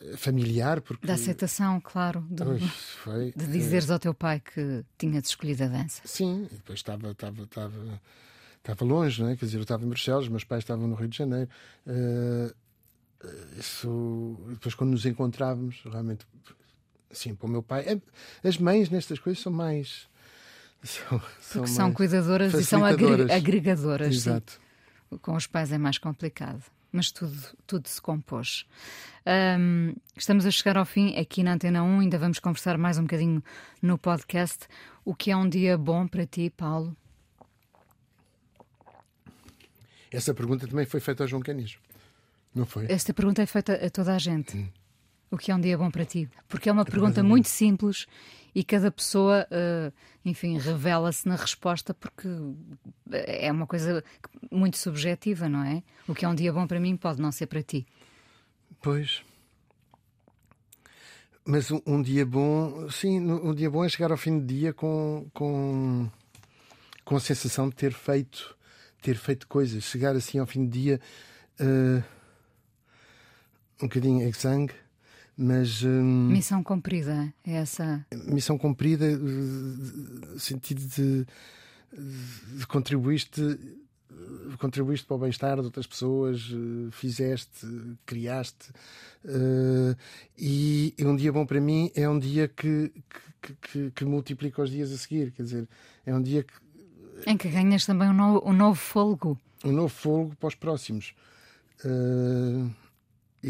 eh, 0.00 0.16
familiar. 0.16 0.80
Porque... 0.80 1.06
Da 1.06 1.14
aceitação, 1.14 1.80
claro. 1.80 2.20
Do, 2.30 2.58
foi, 2.58 3.32
de 3.36 3.46
dizeres 3.46 3.90
é... 3.90 3.92
ao 3.92 3.98
teu 3.98 4.14
pai 4.14 4.40
que 4.40 4.84
tinhas 4.96 5.28
escolhido 5.28 5.64
a 5.64 5.68
dança. 5.68 6.00
Sim, 6.04 6.48
e 6.50 6.54
depois 6.54 6.78
estava, 6.78 7.10
estava, 7.10 7.42
estava, 7.42 8.00
estava 8.58 8.84
longe, 8.84 9.22
não 9.22 9.28
é? 9.28 9.36
Quer 9.36 9.44
dizer, 9.44 9.58
eu 9.58 9.62
estava 9.62 9.84
em 9.84 9.88
Bruxelas, 9.88 10.28
meus 10.28 10.44
pais 10.44 10.62
estavam 10.62 10.88
no 10.88 10.94
Rio 10.94 11.08
de 11.08 11.18
Janeiro. 11.18 11.50
Uh, 11.86 12.54
isso, 13.58 14.38
depois, 14.50 14.74
quando 14.74 14.90
nos 14.90 15.04
encontrávamos, 15.04 15.82
realmente, 15.84 16.26
assim, 17.10 17.34
para 17.34 17.46
o 17.46 17.50
meu 17.50 17.62
pai, 17.62 18.00
as 18.42 18.56
mães 18.56 18.88
nestas 18.88 19.18
coisas 19.18 19.42
são 19.42 19.52
mais. 19.52 20.08
São, 20.86 21.20
são, 21.40 21.66
são 21.66 21.92
cuidadoras 21.92 22.54
e 22.54 22.64
são 22.64 22.84
agregadoras. 22.84 24.14
Exato. 24.14 24.52
Sim 24.52 24.65
com 25.22 25.34
os 25.34 25.46
pais 25.46 25.72
é 25.72 25.78
mais 25.78 25.98
complicado, 25.98 26.62
mas 26.92 27.10
tudo, 27.10 27.36
tudo 27.66 27.88
se 27.88 28.00
compôs. 28.00 28.66
Um, 29.26 29.94
estamos 30.16 30.46
a 30.46 30.50
chegar 30.50 30.76
ao 30.76 30.84
fim 30.84 31.16
aqui 31.16 31.42
na 31.42 31.54
Antena 31.54 31.82
1, 31.82 32.00
ainda 32.00 32.18
vamos 32.18 32.38
conversar 32.38 32.78
mais 32.78 32.98
um 32.98 33.02
bocadinho 33.02 33.42
no 33.82 33.98
podcast. 33.98 34.66
O 35.04 35.14
que 35.14 35.30
é 35.30 35.36
um 35.36 35.48
dia 35.48 35.76
bom 35.76 36.06
para 36.06 36.26
ti, 36.26 36.50
Paulo? 36.50 36.96
Essa 40.10 40.32
pergunta 40.32 40.66
também 40.66 40.86
foi 40.86 41.00
feita 41.00 41.24
ao 41.24 41.28
João 41.28 41.42
Canis, 41.42 41.78
não 42.54 42.64
foi? 42.64 42.86
Esta 42.88 43.12
pergunta 43.12 43.42
é 43.42 43.46
feita 43.46 43.74
a 43.74 43.90
toda 43.90 44.14
a 44.14 44.18
gente. 44.18 44.56
Hum. 44.56 44.68
O 45.30 45.36
que 45.36 45.50
é 45.50 45.54
um 45.54 45.60
dia 45.60 45.76
bom 45.76 45.90
para 45.90 46.04
ti? 46.04 46.28
Porque 46.48 46.68
é 46.68 46.72
uma 46.72 46.84
pergunta 46.84 47.22
muito 47.22 47.48
simples 47.48 48.06
e 48.54 48.64
cada 48.64 48.90
pessoa, 48.90 49.46
uh, 49.50 49.92
enfim, 50.24 50.56
revela-se 50.56 51.28
na 51.28 51.36
resposta 51.36 51.92
porque 51.92 52.28
é 53.10 53.50
uma 53.50 53.66
coisa 53.66 54.02
muito 54.50 54.78
subjetiva, 54.78 55.48
não 55.48 55.62
é? 55.64 55.82
O 56.08 56.14
que 56.14 56.24
é 56.24 56.28
um 56.28 56.34
dia 56.34 56.52
bom 56.52 56.66
para 56.66 56.80
mim 56.80 56.96
pode 56.96 57.20
não 57.20 57.32
ser 57.32 57.46
para 57.48 57.62
ti. 57.62 57.86
Pois. 58.80 59.22
Mas 61.44 61.70
um, 61.70 61.80
um 61.86 62.00
dia 62.00 62.24
bom, 62.24 62.88
sim, 62.88 63.20
um 63.20 63.54
dia 63.54 63.70
bom 63.70 63.84
é 63.84 63.88
chegar 63.88 64.10
ao 64.10 64.16
fim 64.16 64.38
do 64.38 64.46
dia 64.46 64.72
com, 64.72 65.28
com, 65.34 66.10
com 67.04 67.16
a 67.16 67.20
sensação 67.20 67.68
de 67.68 67.76
ter 67.76 67.92
feito, 67.92 68.56
ter 69.02 69.16
feito 69.16 69.46
coisas. 69.46 69.84
Chegar 69.84 70.16
assim 70.16 70.38
ao 70.38 70.46
fim 70.46 70.64
do 70.64 70.70
dia 70.70 71.00
uh, 71.60 72.02
um 73.82 73.86
bocadinho 73.86 74.26
exangue 74.26 74.72
mas. 75.36 75.82
Hum, 75.82 76.28
missão 76.30 76.62
cumprida, 76.62 77.32
é 77.44 77.52
essa. 77.52 78.04
Missão 78.26 78.56
cumprida, 78.56 79.16
no 79.16 80.38
sentido 80.38 80.80
de, 80.80 81.26
de 82.58 82.66
contribuíste, 82.66 83.58
contribuíste 84.58 85.06
para 85.06 85.16
o 85.16 85.18
bem-estar 85.18 85.56
de 85.56 85.62
outras 85.62 85.86
pessoas, 85.86 86.48
fizeste, 86.92 87.66
criaste. 88.04 88.70
Uh, 89.24 89.96
e 90.38 90.94
um 91.00 91.16
dia 91.16 91.32
bom 91.32 91.44
para 91.44 91.60
mim 91.60 91.90
é 91.94 92.08
um 92.08 92.18
dia 92.18 92.48
que, 92.48 92.92
que, 93.40 93.54
que, 93.54 93.90
que, 93.90 94.04
multiplica 94.04 94.62
os 94.62 94.70
dias 94.70 94.92
a 94.92 94.96
seguir. 94.96 95.32
Quer 95.32 95.42
dizer, 95.42 95.68
é 96.04 96.14
um 96.14 96.22
dia 96.22 96.42
que. 96.42 96.52
Em 97.26 97.36
que 97.36 97.48
ganhas 97.48 97.84
também 97.84 98.08
um 98.08 98.14
novo, 98.14 98.48
um 98.48 98.52
novo 98.52 98.78
fôlego. 98.78 99.38
Um 99.64 99.72
novo 99.72 99.88
fôlego 99.88 100.36
para 100.36 100.48
os 100.48 100.54
próximos. 100.54 101.14
Uh, 101.84 102.70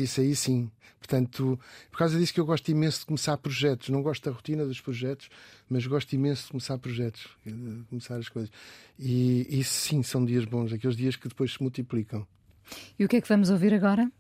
isso 0.03 0.21
aí 0.21 0.35
sim. 0.35 0.71
Portanto, 0.99 1.59
por 1.91 1.99
causa 1.99 2.19
disso 2.19 2.35
que 2.35 2.41
eu 2.41 2.47
gosto 2.47 2.69
imenso 2.69 3.01
de 3.01 3.07
começar 3.07 3.37
projetos. 3.37 3.89
Não 3.91 4.03
gosto 4.03 4.25
da 4.25 4.35
rotina 4.35 4.65
dos 4.65 4.81
projetos, 4.81 5.29
mas 5.69 5.87
gosto 5.87 6.13
imenso 6.15 6.45
de 6.45 6.51
começar 6.51 6.79
projetos, 6.79 7.29
de 7.45 7.85
começar 7.89 8.17
as 8.17 8.29
coisas. 8.29 8.51
E 8.99 9.47
isso 9.49 9.73
sim 9.73 10.03
são 10.03 10.25
dias 10.25 10.45
bons, 10.45 10.73
aqueles 10.73 10.97
dias 10.97 11.15
que 11.17 11.29
depois 11.29 11.53
se 11.53 11.63
multiplicam. 11.63 12.27
E 12.99 13.05
o 13.05 13.09
que 13.09 13.17
é 13.17 13.21
que 13.21 13.29
vamos 13.29 13.51
ouvir 13.51 13.73
agora? 13.73 14.11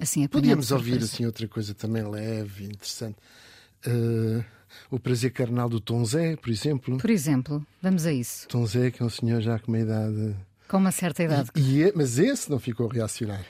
Assim, 0.00 0.26
Podíamos 0.28 0.70
ouvir 0.70 0.98
assim 0.98 1.26
outra 1.26 1.48
coisa 1.48 1.74
também 1.74 2.08
leve, 2.08 2.64
interessante. 2.64 3.16
Uh, 3.84 4.44
o 4.90 5.00
prazer 5.00 5.32
carnal 5.32 5.68
do 5.68 5.80
Tom 5.80 6.04
Zé, 6.04 6.36
por 6.36 6.50
exemplo. 6.50 6.98
Por 6.98 7.10
exemplo, 7.10 7.66
vamos 7.82 8.06
a 8.06 8.12
isso. 8.12 8.46
Tom 8.46 8.64
Zé, 8.64 8.92
que 8.92 9.02
é 9.02 9.06
um 9.06 9.10
senhor 9.10 9.40
já 9.40 9.58
com 9.58 9.72
uma 9.72 9.80
idade 9.80 10.36
com 10.68 10.76
uma 10.76 10.92
certa 10.92 11.22
idade. 11.22 11.50
E, 11.56 11.82
e, 11.82 11.92
mas 11.96 12.18
esse 12.18 12.50
não 12.50 12.58
ficou 12.58 12.86
reacionário. 12.86 13.44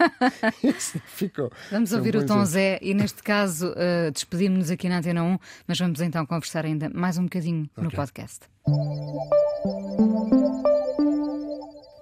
esse 0.64 0.96
não 0.96 1.06
ficou. 1.06 1.52
Vamos 1.70 1.92
é 1.92 1.96
ouvir 1.96 2.16
o 2.16 2.26
Tom 2.26 2.44
Zé 2.44 2.78
e, 2.82 2.94
neste 2.94 3.22
caso, 3.22 3.68
uh, 3.68 4.10
despedimos-nos 4.10 4.70
aqui 4.70 4.88
na 4.88 4.98
Antena 4.98 5.22
1, 5.22 5.38
mas 5.66 5.78
vamos 5.78 6.00
então 6.00 6.24
conversar 6.26 6.64
ainda 6.64 6.90
mais 6.92 7.18
um 7.18 7.24
bocadinho 7.24 7.68
okay. 7.76 7.84
no 7.84 7.90
podcast. 7.90 8.40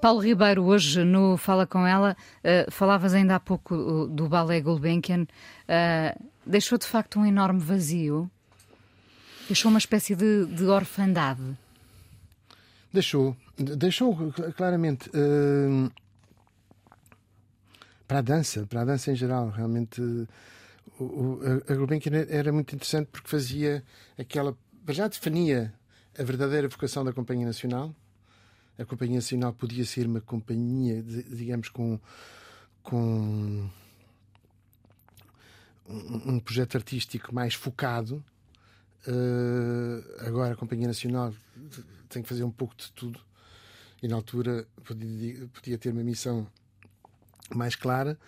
Paulo 0.01 0.21
Ribeiro, 0.21 0.65
hoje 0.65 1.05
no 1.05 1.37
Fala 1.37 1.67
Com 1.67 1.87
Ela, 1.87 2.17
uh, 2.43 2.71
falavas 2.71 3.15
ainda 3.15 3.37
há 3.37 3.41
pouco 3.41 3.75
uh, 3.75 4.09
do 4.09 4.29
balé 4.29 4.61
Gulbenkian. 4.61 5.23
Uh, 5.23 6.29
deixou 6.45 6.77
de 6.77 6.87
facto 6.87 7.21
um 7.21 7.27
enorme 7.27 7.61
vazio? 7.61 8.31
Deixou 9.47 9.71
uma 9.71 9.79
espécie 9.79 10.17
de, 10.17 10.47
de 10.47 10.65
orfandade? 10.65 11.43
Deixou, 12.93 13.37
deixou 13.57 14.33
claramente. 14.57 15.09
Uh, 15.11 15.91
para 18.07 18.19
a 18.19 18.23
dança, 18.23 18.67
para 18.67 18.83
a 18.83 18.85
dança 18.85 19.11
em 19.11 19.17
geral, 19.17 19.49
realmente. 19.49 20.03
O, 20.99 21.05
o, 21.05 21.41
a 21.67 21.75
Gulbenkian 21.75 22.27
era 22.29 22.53
muito 22.53 22.75
interessante 22.75 23.09
porque 23.11 23.29
fazia 23.29 23.83
aquela. 24.19 24.55
Já 24.91 25.09
definia 25.09 25.73
a 26.19 26.23
verdadeira 26.23 26.69
vocação 26.69 27.03
da 27.05 27.13
Companhia 27.13 27.47
Nacional. 27.47 27.95
A 28.79 28.85
Companhia 28.85 29.17
Nacional 29.17 29.55
podia 29.55 29.85
ser 29.87 30.07
uma 30.07 30.21
companhia, 30.21 31.03
digamos, 31.03 31.71
com. 31.71 31.99
com 32.83 33.71
um, 35.89 36.35
um 36.35 36.41
projeto 36.41 36.77
artístico 36.77 37.35
mais 37.35 37.55
focado. 37.55 38.23
Uh, 39.07 40.27
agora 40.27 40.55
a 40.55 40.57
Companhia 40.57 40.87
Nacional 40.87 41.35
tem 42.09 42.23
que 42.23 42.29
fazer 42.29 42.45
um 42.45 42.51
pouco 42.51 42.77
de 42.77 42.91
tudo. 42.93 43.21
E 44.03 44.09
na 44.09 44.17
altura 44.17 44.67
podia, 44.85 45.49
podia 45.49 45.79
ter 45.79 45.91
uma 45.91 46.03
missão 46.03 46.47
mais 47.55 47.75
clara. 47.77 48.19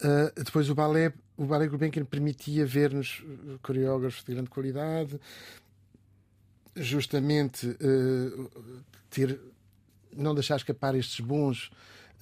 Uh, 0.00 0.42
depois 0.42 0.68
o 0.68 0.74
balé, 0.74 1.12
o 1.36 1.44
balé 1.44 1.68
Gulbenkian 1.68 2.04
permitia 2.04 2.66
ver-nos 2.66 3.22
coreógrafos 3.62 4.24
de 4.24 4.32
grande 4.32 4.50
qualidade, 4.50 5.20
justamente 6.74 7.66
uh, 7.66 8.50
ter, 9.10 9.38
não 10.12 10.34
deixar 10.34 10.56
escapar 10.56 10.94
estes 10.94 11.20
bons 11.20 11.70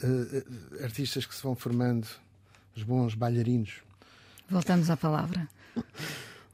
uh, 0.03 0.82
artistas 0.84 1.24
que 1.24 1.34
se 1.34 1.42
vão 1.42 1.55
formando, 1.55 2.07
os 2.76 2.82
bons 2.82 3.14
bailarinos. 3.14 3.82
Voltamos 4.48 4.90
à 4.90 4.96
palavra. 4.96 5.48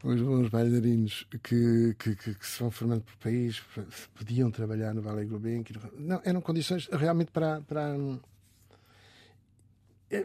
Os 0.02 0.20
bons 0.20 0.48
bailarinos 0.48 1.26
que, 1.42 1.94
que, 1.98 2.16
que, 2.16 2.34
que, 2.34 2.46
se 2.46 2.60
vão 2.60 2.70
formando 2.70 3.02
pelo 3.02 3.18
país 3.18 3.62
podiam 4.14 4.50
trabalhar 4.50 4.94
no 4.94 5.02
Vale 5.02 5.24
Gulbenkian. 5.24 5.80
Não, 5.98 6.20
eram 6.24 6.40
condições 6.40 6.88
realmente 6.92 7.30
para, 7.30 7.60
para. 7.62 7.94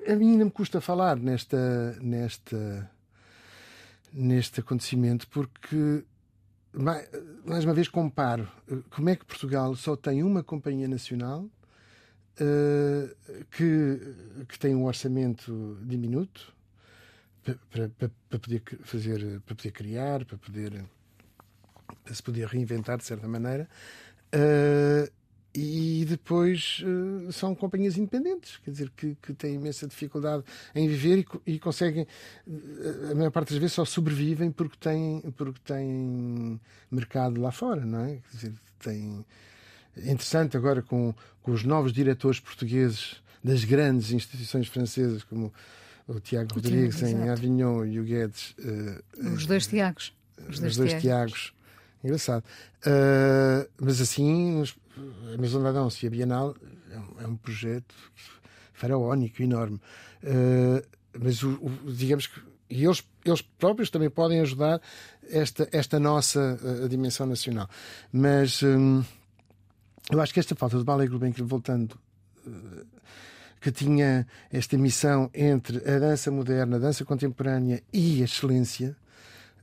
A 0.08 0.16
mim 0.16 0.32
ainda 0.34 0.46
me 0.46 0.52
custa 0.52 0.80
falar 0.80 1.18
nesta, 1.18 1.98
nesta, 2.02 2.92
neste 4.14 4.60
acontecimento 4.60 5.28
porque, 5.30 6.04
mais 6.74 7.66
uma 7.66 7.74
vez, 7.74 7.88
comparo 7.88 8.48
como 8.92 9.10
é 9.10 9.16
que 9.16 9.26
Portugal 9.26 9.76
só 9.76 9.96
tem 9.96 10.22
uma 10.22 10.44
companhia 10.44 10.88
nacional 10.88 11.50
uh, 12.40 13.46
que, 13.50 14.46
que 14.48 14.60
tem 14.60 14.76
um 14.76 14.86
orçamento 14.86 15.80
diminuto 15.82 16.54
para, 17.44 17.90
para, 17.90 18.12
para, 18.30 18.40
poder 18.40 18.62
fazer, 18.84 19.42
para 19.42 19.56
poder 19.56 19.72
criar, 19.72 20.26
para 20.26 20.38
poder 20.38 20.86
para 22.04 22.14
se 22.14 22.24
poder 22.24 22.48
reinventar 22.48 22.98
de 22.98 23.06
certa 23.06 23.28
maneira. 23.28 23.68
Uh, 24.34 25.12
e 25.54 26.06
depois 26.08 26.82
uh, 26.82 27.32
são 27.34 27.54
companhias 27.54 27.98
independentes, 27.98 28.58
quer 28.64 28.72
dizer, 28.72 28.90
que, 28.96 29.18
que 29.22 29.34
têm 29.34 29.56
imensa 29.56 29.86
dificuldade 29.86 30.44
em 30.74 30.88
viver 30.88 31.28
e, 31.46 31.54
e, 31.54 31.60
conseguem, 31.60 32.08
a 33.12 33.16
maior 33.16 33.32
parte 33.32 33.50
das 33.50 33.58
vezes, 33.58 33.74
só 33.74 33.84
sobrevivem 33.84 34.50
porque 34.50 34.78
têm, 34.80 35.20
porque 35.36 35.60
têm 35.66 36.60
mercado 36.90 37.42
lá 37.42 37.52
fora, 37.52 37.86
não 37.86 38.06
é? 38.06 38.20
Quer 38.30 38.36
dizer, 38.38 38.54
têm. 38.80 39.26
É 39.98 40.10
interessante 40.10 40.56
agora 40.56 40.82
com, 40.82 41.14
com 41.42 41.52
os 41.52 41.66
novos 41.66 41.92
diretores 41.92 42.40
portugueses 42.40 43.22
das 43.44 43.66
grandes 43.66 44.12
instituições 44.12 44.70
francesas, 44.70 45.22
como 45.22 45.54
o 46.08 46.20
Tiago 46.20 46.56
Rodrigues 46.56 46.98
Tiago, 46.98 47.18
em 47.18 47.30
Avignon 47.30 47.86
e 47.86 48.00
o 48.00 48.04
Guedes. 48.04 48.56
Uh, 48.60 49.34
os 49.34 49.46
dois 49.46 49.68
Tiagos. 49.68 50.14
Os 50.50 50.60
dois, 50.60 50.72
os 50.72 50.78
dois 50.78 51.02
Tiagos. 51.02 51.54
Engraçado. 52.04 52.44
Uh, 52.86 53.70
mas 53.80 54.02
assim, 54.02 54.64
a 55.34 55.38
Maison 55.38 55.62
da 55.62 55.72
Dança 55.72 56.06
e 56.06 56.08
a 56.08 56.12
Bienal 56.12 56.56
é 56.92 56.98
um, 56.98 57.22
é 57.22 57.28
um 57.28 57.36
projeto 57.36 57.94
faraónico, 58.74 59.42
enorme. 59.42 59.80
Uh, 60.24 60.86
mas, 61.20 61.44
o, 61.44 61.52
o, 61.52 61.94
digamos 61.94 62.28
que 62.28 62.42
e 62.72 62.86
eles, 62.86 63.04
eles 63.26 63.42
próprios 63.42 63.90
também 63.90 64.10
podem 64.10 64.40
ajudar 64.40 64.82
esta, 65.30 65.68
esta 65.74 66.00
nossa 66.00 66.58
uh, 66.64 66.88
dimensão 66.88 67.28
nacional. 67.28 67.70
Mas 68.14 68.64
um, 68.64 69.04
eu 70.10 70.22
acho 70.22 70.34
que 70.34 70.40
esta 70.40 70.56
falta 70.56 70.78
de 70.78 70.84
Ballet 70.86 71.10
Gulbenkian, 71.10 71.46
voltando, 71.46 72.00
uh, 72.48 72.86
que 73.62 73.72
tinha 73.72 74.28
esta 74.52 74.76
missão 74.76 75.30
entre 75.34 75.78
a 75.78 76.00
dança 76.00 76.32
moderna, 76.32 76.78
a 76.78 76.80
dança 76.80 77.06
contemporânea 77.06 77.84
e 77.94 78.22
a 78.22 78.26
excelência, 78.26 78.98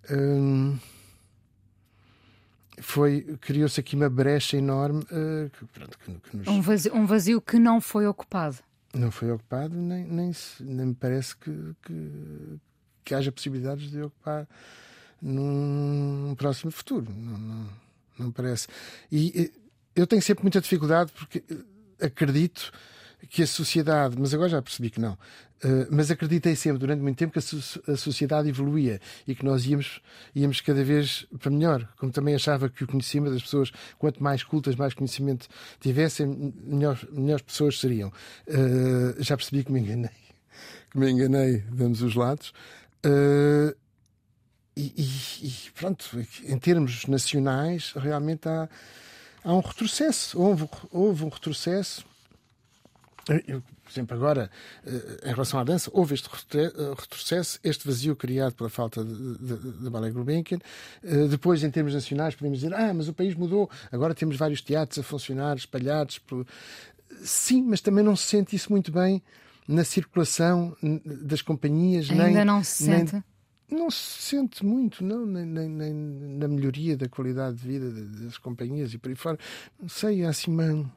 um, 0.09 0.79
foi 2.81 3.37
criou-se 3.41 3.81
aqui 3.81 3.97
uma 3.97 4.09
brecha 4.09 4.57
enorme 4.57 5.01
uh, 5.01 5.51
que, 5.51 5.65
pronto, 5.67 5.99
que, 5.99 6.13
que 6.31 6.37
nos... 6.37 6.47
um, 6.47 6.63
vazio, 6.63 6.95
um 6.95 7.07
vazio 7.07 7.41
que 7.41 7.59
não 7.59 7.81
foi 7.81 8.07
ocupado. 8.07 8.59
Não 8.95 9.11
foi 9.11 9.33
ocupado 9.33 9.75
nem, 9.75 10.05
nem, 10.05 10.31
nem 10.61 10.87
me 10.87 10.95
parece 10.95 11.37
que, 11.37 11.51
que, 11.83 12.61
que 13.05 13.15
haja 13.17 13.33
possibilidades 13.33 13.91
de 13.91 14.01
ocupar 14.01 14.47
num 15.21 16.37
próximo 16.39 16.71
futuro. 16.71 17.07
Não, 17.11 17.37
não, 17.37 17.69
não 18.17 18.31
parece. 18.31 18.69
E 19.11 19.53
eu 19.95 20.07
tenho 20.07 20.23
sempre 20.23 20.45
muita 20.45 20.61
dificuldade 20.61 21.13
porque 21.13 21.43
acredito 22.01 22.73
que 23.27 23.43
a 23.43 23.47
sociedade, 23.47 24.17
mas 24.19 24.33
agora 24.33 24.49
já 24.49 24.63
percebi 24.63 24.91
que 24.91 25.01
não, 25.01 25.13
uh, 25.13 25.87
mas 25.91 26.11
acreditei 26.11 26.55
sempre 26.55 26.79
durante 26.79 27.01
muito 27.01 27.19
tempo 27.19 27.33
que 27.33 27.39
a, 27.39 27.43
so 27.43 27.83
a, 27.89 27.97
sociedade 27.97 28.49
evoluía 28.49 29.01
e 29.27 29.35
que 29.35 29.45
nós 29.45 29.67
íamos, 29.67 30.01
íamos 30.35 30.61
cada 30.61 30.85
vez 30.85 31.27
para 31.39 31.51
melhor. 31.51 31.89
Como 31.97 32.13
também 32.13 32.35
achava 32.35 32.69
que 32.69 32.85
o 32.85 32.87
conhecimento 32.87 33.33
das 33.33 33.43
pessoas, 33.43 33.73
quanto 33.99 34.23
mais 34.23 34.43
cultas, 34.43 34.77
mais 34.77 34.95
conhecimento 34.95 35.49
tivessem, 35.81 36.55
melhor, 36.65 36.99
melhores 37.11 37.43
pessoas 37.43 37.81
seriam. 37.81 38.13
Uh, 38.47 39.23
já 39.23 39.37
percebi 39.37 39.65
que 39.65 39.73
me 39.73 39.81
enganei, 39.81 40.11
que 40.91 40.99
me 40.99 41.11
enganei 41.11 41.59
de 41.59 41.85
ambos 41.85 42.03
os 42.03 42.15
lados. 42.15 42.53
Uh, 43.05 43.75
e, 44.77 44.93
e, 44.97 45.47
e, 45.49 45.71
pronto, 45.73 46.25
em 46.45 46.57
termos 46.57 47.05
nacionais, 47.07 47.93
realmente 47.97 48.49
há, 48.49 48.69
há 49.43 49.53
um 49.53 49.61
retrocesso. 49.61 50.41
Houve, 50.41 50.69
houve 50.93 51.25
um 51.25 51.29
retrocesso 51.29 52.07
eu, 53.47 53.63
por 53.63 53.91
exemplo, 53.91 54.17
agora, 54.17 54.51
eh, 54.87 55.31
em 55.31 55.31
relação 55.31 55.61
à 55.61 55.65
dança, 55.65 55.91
houve 55.93 56.15
este 56.15 56.29
eh, 56.55 56.95
retrocesso, 56.99 57.59
este 57.63 57.87
vazio 57.87 58.17
criado 58.17 58.55
pela 58.55 58.71
falta 58.71 59.05
da 59.05 59.91
Ballet 59.91 60.13
Gulbenkian. 60.13 60.59
Eh, 61.03 61.27
depois, 61.29 61.63
em 61.63 61.71
termos 61.71 61.95
nacionais, 61.95 62.35
podemos 62.35 62.61
dizer, 62.61 62.75
ah, 62.75 62.93
mas 62.95 63.09
o 63.09 63.15
país 63.15 63.35
mudou, 63.35 63.71
agora 63.93 64.15
temos 64.15 64.37
vários 64.37 64.61
teatros 64.63 64.99
a 64.99 65.03
funcionar, 65.03 65.57
espalhados. 65.57 66.19
Por... 66.19 66.47
Sim, 67.23 67.63
mas 67.63 67.81
também 67.81 68.05
não 68.05 68.17
se 68.17 68.25
sente 68.25 68.57
isso 68.57 68.71
muito 68.71 68.91
bem 68.93 69.23
na 69.67 69.85
circulação 69.85 70.77
das 71.05 71.43
companhias. 71.43 72.11
Ainda 72.11 72.29
nem, 72.29 72.45
não 72.45 72.65
se 72.65 72.85
sente? 72.85 73.13
Nem, 73.13 73.81
não 73.81 73.91
se 73.91 74.23
sente 74.23 74.65
muito, 74.65 75.05
não, 75.05 75.27
nem, 75.27 75.45
nem, 75.45 75.69
nem, 75.69 75.93
na 75.93 76.49
melhoria 76.49 76.97
da 76.97 77.07
qualidade 77.09 77.59
de 77.59 77.69
vida 77.69 77.91
das 78.25 78.39
companhias 78.39 78.95
e 78.95 78.99
por 78.99 79.11
aí 79.11 79.15
fora. 79.15 79.39
Não 79.79 79.89
sei, 79.89 80.25
há 80.25 80.31
assim 80.31 80.51
uma 80.51 80.91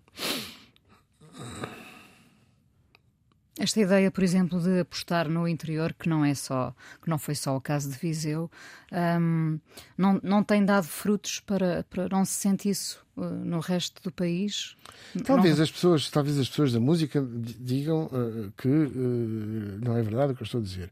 esta 3.60 3.82
ideia, 3.82 4.10
por 4.10 4.24
exemplo, 4.24 4.62
de 4.62 4.80
apostar 4.80 5.28
no 5.28 5.46
interior, 5.46 5.94
que 5.94 6.08
não 6.08 6.24
é 6.24 6.34
só, 6.34 6.74
que 7.02 7.10
não 7.10 7.20
foi 7.20 7.36
só 7.36 7.56
o 7.56 7.62
caso 7.62 7.90
de 7.90 7.98
Viseu, 7.98 8.50
um, 8.92 9.60
não, 9.98 10.20
não 10.24 10.44
tem 10.44 10.64
dado 10.64 10.86
frutos 10.86 11.42
para, 11.42 11.86
para 11.90 12.08
não 12.10 12.24
se 12.24 12.34
sente 12.34 12.70
isso 12.70 13.06
uh, 13.18 13.24
no 13.24 13.60
resto 13.60 14.02
do 14.04 14.12
país? 14.12 14.78
Talvez 15.26 15.58
não... 15.58 15.64
as 15.64 15.72
pessoas, 15.72 16.10
talvez 16.10 16.40
as 16.40 16.48
pessoas 16.48 16.72
da 16.72 16.80
música 16.80 17.22
digam 17.60 18.06
uh, 18.06 18.54
que 18.58 18.70
uh, 18.70 19.80
não 19.84 19.98
é 19.98 20.02
verdade 20.02 20.32
o 20.32 20.36
que 20.36 20.44
eu 20.44 20.46
estou 20.46 20.62
a 20.62 20.64
dizer. 20.64 20.90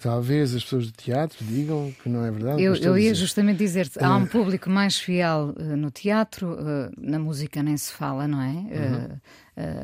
Talvez 0.00 0.52
as 0.52 0.64
pessoas 0.64 0.86
do 0.86 0.92
teatro 0.92 1.44
digam 1.44 1.94
que 2.02 2.08
não 2.08 2.24
é 2.24 2.30
verdade. 2.32 2.60
Eu, 2.60 2.72
o 2.72 2.76
que 2.76 2.84
eu, 2.84 2.96
eu 2.96 2.98
ia 2.98 3.14
justamente 3.14 3.58
dizer-te, 3.58 4.02
há 4.02 4.16
um 4.16 4.26
público 4.26 4.68
mais 4.68 4.96
fiel 4.96 5.54
no 5.76 5.92
teatro, 5.92 6.56
na 6.98 7.20
música 7.20 7.62
nem 7.62 7.76
se 7.76 7.92
fala, 7.92 8.26
não 8.26 8.42
é? 8.42 8.52
Uhum 8.52 9.20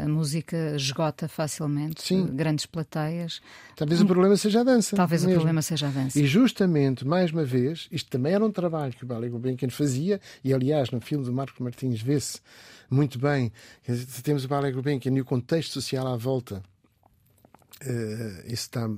a 0.03 0.09
música 0.09 0.75
esgota 0.77 1.29
facilmente 1.29 2.03
Sim. 2.03 2.27
grandes 2.27 2.67
plateias. 2.67 3.41
Talvez 3.75 4.01
o 4.01 4.07
problema 4.07 4.37
seja 4.37 4.61
a 4.61 4.65
dança. 4.65 4.97
Talvez 4.97 5.23
mesmo. 5.23 5.35
o 5.35 5.37
problema 5.37 5.63
seja 5.63 5.89
a 5.89 5.91
dança. 5.91 6.19
E 6.19 6.27
justamente, 6.27 7.07
mais 7.07 7.31
uma 7.31 7.45
vez, 7.45 7.89
isto 7.91 8.11
também 8.11 8.33
era 8.33 8.45
um 8.45 8.51
trabalho 8.51 8.93
que 8.93 9.05
o 9.05 9.07
Ballet 9.07 9.31
Gulbenkian 9.31 9.71
fazia, 9.71 10.21
e 10.43 10.53
aliás, 10.53 10.91
no 10.91 11.01
filme 11.01 11.25
do 11.25 11.33
Marco 11.33 11.63
Martins 11.63 12.01
vê-se 12.01 12.41
muito 12.91 13.19
bem. 13.19 13.53
Temos 14.23 14.45
o 14.45 14.49
Ballet 14.49 14.73
Gulbenkian 14.73 15.13
e 15.15 15.21
o 15.21 15.25
contexto 15.25 15.73
social 15.73 16.07
à 16.07 16.17
volta. 16.17 16.63
Uh, 17.83 18.47
isso 18.47 18.63
está 18.63 18.89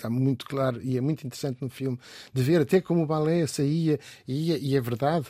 está 0.00 0.10
muito 0.10 0.46
claro 0.46 0.80
e 0.82 0.96
é 0.96 1.00
muito 1.00 1.26
interessante 1.26 1.60
no 1.60 1.68
filme 1.68 1.98
de 2.32 2.42
ver 2.42 2.60
até 2.60 2.80
como 2.80 3.02
o 3.02 3.06
balé 3.06 3.46
saía 3.46 3.98
e 4.26 4.48
ia, 4.48 4.58
e 4.58 4.76
é 4.76 4.80
verdade 4.80 5.26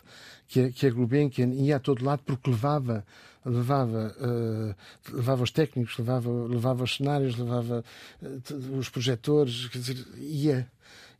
que 0.48 0.60
a, 0.60 0.70
que 0.70 0.86
a 0.86 0.90
Gulbenkian 0.90 1.52
ia 1.54 1.76
a 1.76 1.80
todo 1.80 2.04
lado 2.04 2.22
porque 2.24 2.50
levava 2.50 3.04
levava, 3.44 4.14
uh, 4.20 5.14
levava 5.14 5.42
os 5.42 5.50
técnicos, 5.50 5.96
levava, 5.96 6.30
levava 6.30 6.84
os 6.84 6.96
cenários, 6.96 7.36
levava 7.36 7.84
uh, 8.22 8.78
os 8.78 8.88
projetores, 8.88 9.66
quer 9.68 9.78
dizer, 9.78 10.06
ia 10.18 10.68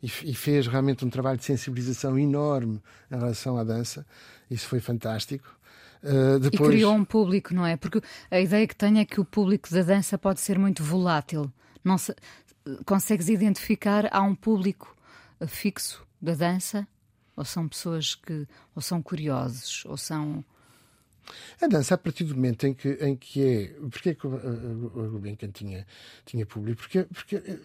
e, 0.01 0.05
e, 0.05 0.33
fez 0.33 0.67
realmente 0.67 1.05
um 1.05 1.09
trabalho 1.09 1.37
de 1.37 1.45
sensibilização 1.45 2.17
enorme 2.17 2.81
em 3.11 3.15
relação 3.15 3.57
à 3.57 3.63
dança. 3.63 4.05
Isso 4.49 4.67
foi 4.67 4.79
fantástico. 4.79 5.47
Uh, 6.03 6.39
depois... 6.39 6.69
E 6.69 6.73
criou 6.73 6.93
um 6.93 7.05
público, 7.05 7.53
não 7.53 7.65
é? 7.65 7.77
Porque 7.77 8.01
a 8.29 8.39
ideia 8.39 8.67
que 8.67 8.75
tenho 8.75 8.97
é 8.97 9.05
que 9.05 9.19
o 9.19 9.25
público 9.25 9.69
da 9.71 9.83
dança 9.83 10.17
pode 10.17 10.39
ser 10.41 10.57
muito 10.57 10.83
volátil. 10.83 11.51
Não 11.83 11.97
se... 11.97 12.15
Consegues 12.85 13.29
identificar 13.29 14.07
há 14.11 14.21
um 14.21 14.35
público 14.35 14.95
fixo 15.47 16.05
da 16.21 16.33
dança? 16.33 16.87
Ou 17.35 17.45
são 17.45 17.67
pessoas 17.67 18.13
que 18.13 18.47
ou 18.75 18.81
são 18.81 19.01
curiosos, 19.01 19.83
ou 19.85 19.97
são 19.97 20.43
a 21.61 21.67
dança, 21.67 21.95
a 21.95 21.97
partir 21.97 22.23
do 22.23 22.35
momento 22.35 22.65
em 22.65 22.73
que, 22.73 22.89
em 23.01 23.15
que 23.15 23.43
é. 23.43 23.67
Porquê 23.89 24.09
é 24.09 24.15
que 24.15 24.27
o 24.27 25.09
Gulbenkian 25.11 25.49
tinha, 25.49 25.85
tinha 26.25 26.45
público? 26.45 26.81
Porque, 26.81 27.03
porque 27.03 27.35
eh, 27.35 27.59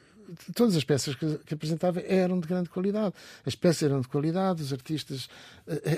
todas 0.55 0.77
as 0.77 0.85
peças 0.85 1.15
que, 1.15 1.39
que, 1.39 1.55
apresentava 1.55 2.01
eram 2.01 2.39
de 2.39 2.47
grande 2.47 2.69
qualidade. 2.69 3.15
As 3.45 3.55
peças 3.55 3.85
eram 3.85 4.01
de 4.01 4.09
qualidade, 4.09 4.63
os 4.63 4.73
artistas 4.73 5.29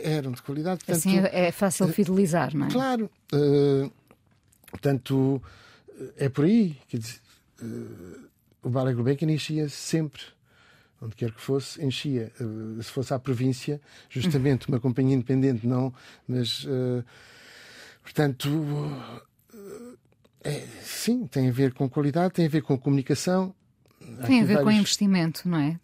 eram 0.03 0.33
de 0.33 0.43
qualidade. 0.43 0.85
Portanto, 0.85 1.09
assim 1.09 1.19
é, 1.19 1.49
é 1.49 1.53
fácil 1.53 1.89
fidelizar, 1.89 2.57
não 2.57 2.67
é? 2.67 2.71
Claro. 2.71 3.11
Uh, 3.33 3.91
portanto, 4.71 5.43
é 6.17 6.29
por 6.29 6.45
aí. 6.45 6.77
Quer 6.89 6.99
dizer, 6.99 7.21
uh, 7.63 8.28
o 8.63 8.71
Ballet 8.71 8.95
Gulbenkian 8.95 9.31
enchia 9.31 9.69
sempre 9.69 10.23
onde 11.01 11.15
quer 11.15 11.31
que 11.31 11.41
fosse, 11.41 11.85
enchia. 11.85 12.33
Uh, 12.41 12.83
se 12.83 12.91
fosse 12.91 13.15
à 13.15 13.19
província, 13.19 13.81
justamente 14.11 14.69
uma 14.69 14.81
companhia 14.81 15.15
independente, 15.15 15.65
não, 15.65 15.95
mas 16.27 16.65
uh, 16.65 17.05
Portanto, 18.09 18.49
é, 20.43 20.67
sim, 20.83 21.27
tem 21.27 21.49
a 21.49 21.53
ver 21.53 21.75
com 21.75 21.89
qualidade, 21.91 22.33
tem 22.33 22.47
a 22.47 22.49
ver 22.49 22.63
com 22.63 22.77
comunicação. 22.79 23.55
Tem 24.27 24.41
a 24.41 24.45
ver 24.45 24.55
vários... 24.55 24.65
com 24.65 24.71
investimento, 24.71 25.49
não 25.49 25.59
é? 25.59 25.79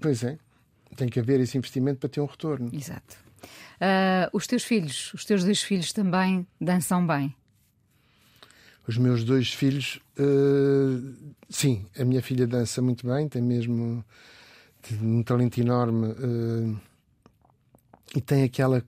Pois 0.00 0.24
é. 0.24 0.38
Tem 0.96 1.08
que 1.08 1.20
haver 1.20 1.38
esse 1.38 1.56
investimento 1.56 2.00
para 2.00 2.08
ter 2.08 2.20
um 2.20 2.26
retorno. 2.26 2.68
Exato. 2.72 3.16
Uh, 3.44 4.28
os 4.32 4.46
teus 4.48 4.64
filhos, 4.64 5.14
os 5.14 5.24
teus 5.24 5.44
dois 5.44 5.62
filhos 5.62 5.92
também 5.92 6.44
dançam 6.60 7.06
bem? 7.06 7.34
Os 8.86 8.96
meus 8.98 9.22
dois 9.22 9.52
filhos, 9.52 10.00
uh, 10.18 11.34
sim, 11.48 11.86
a 11.98 12.04
minha 12.04 12.20
filha 12.20 12.46
dança 12.46 12.82
muito 12.82 13.06
bem, 13.06 13.28
tem 13.28 13.40
mesmo 13.40 14.04
um 15.00 15.22
talento 15.22 15.60
enorme 15.60 16.08
uh, 16.08 16.80
e 18.16 18.20
tem 18.20 18.42
aquela 18.42 18.82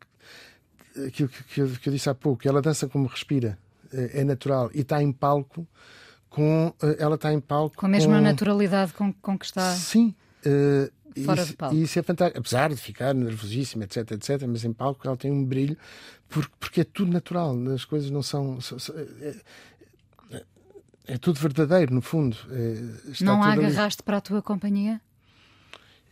aquilo 1.06 1.28
que, 1.28 1.44
que, 1.44 1.60
eu, 1.60 1.68
que 1.68 1.88
eu 1.88 1.92
disse 1.92 2.10
há 2.10 2.14
pouco, 2.14 2.46
ela 2.46 2.60
dança 2.60 2.88
como 2.88 3.06
respira. 3.06 3.56
é, 3.94 4.20
é 4.20 4.24
natural 4.24 4.70
e 4.74 4.80
está 4.80 5.02
em 5.02 5.12
palco 5.12 5.66
com. 6.28 6.74
Ela 6.98 7.14
está 7.14 7.32
em 7.32 7.40
palco. 7.40 7.76
Com 7.76 7.86
a 7.86 7.88
mesma 7.88 8.16
com... 8.16 8.22
naturalidade 8.22 8.92
com, 8.92 9.12
com 9.12 9.38
que 9.38 9.44
está. 9.46 9.72
Sim. 9.74 10.14
Uh, 10.44 10.92
Fora 11.24 11.42
isso, 11.42 11.50
de 11.52 11.56
palco. 11.56 11.76
E 11.76 11.82
isso 11.82 11.98
é 11.98 12.02
fantástico. 12.02 12.40
Apesar 12.40 12.70
de 12.70 12.76
ficar 12.76 13.14
nervosíssima, 13.14 13.84
etc, 13.84 14.10
etc, 14.10 14.42
mas 14.48 14.64
em 14.64 14.72
palco 14.72 15.06
ela 15.06 15.16
tem 15.16 15.30
um 15.30 15.44
brilho 15.44 15.76
porque, 16.28 16.52
porque 16.58 16.80
é 16.80 16.84
tudo 16.84 17.12
natural. 17.12 17.56
As 17.72 17.84
coisas 17.84 18.10
não 18.10 18.20
são. 18.20 18.58
é, 19.20 19.34
é 21.06 21.18
tudo 21.18 21.38
verdadeiro, 21.38 21.94
no 21.94 22.00
fundo. 22.00 22.36
É, 22.50 23.22
não 23.22 23.42
a 23.42 23.52
agarraste 23.52 24.00
ali. 24.00 24.04
para 24.04 24.16
a 24.16 24.20
tua 24.20 24.42
companhia? 24.42 25.00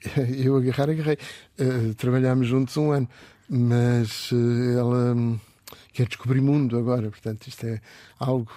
Eu 0.37 0.57
agarrar, 0.57 0.91
agarrei. 0.91 1.19
Uh, 1.59 1.95
trabalhámos 1.95 2.47
juntos 2.47 2.77
um 2.77 2.91
ano, 2.91 3.09
mas 3.49 4.31
uh, 4.33 4.79
ela 4.79 5.15
um, 5.15 5.39
quer 5.93 6.07
descobrir 6.07 6.41
mundo 6.41 6.79
agora, 6.79 7.11
portanto, 7.11 7.47
isto 7.47 7.67
é 7.67 7.81
algo 8.19 8.51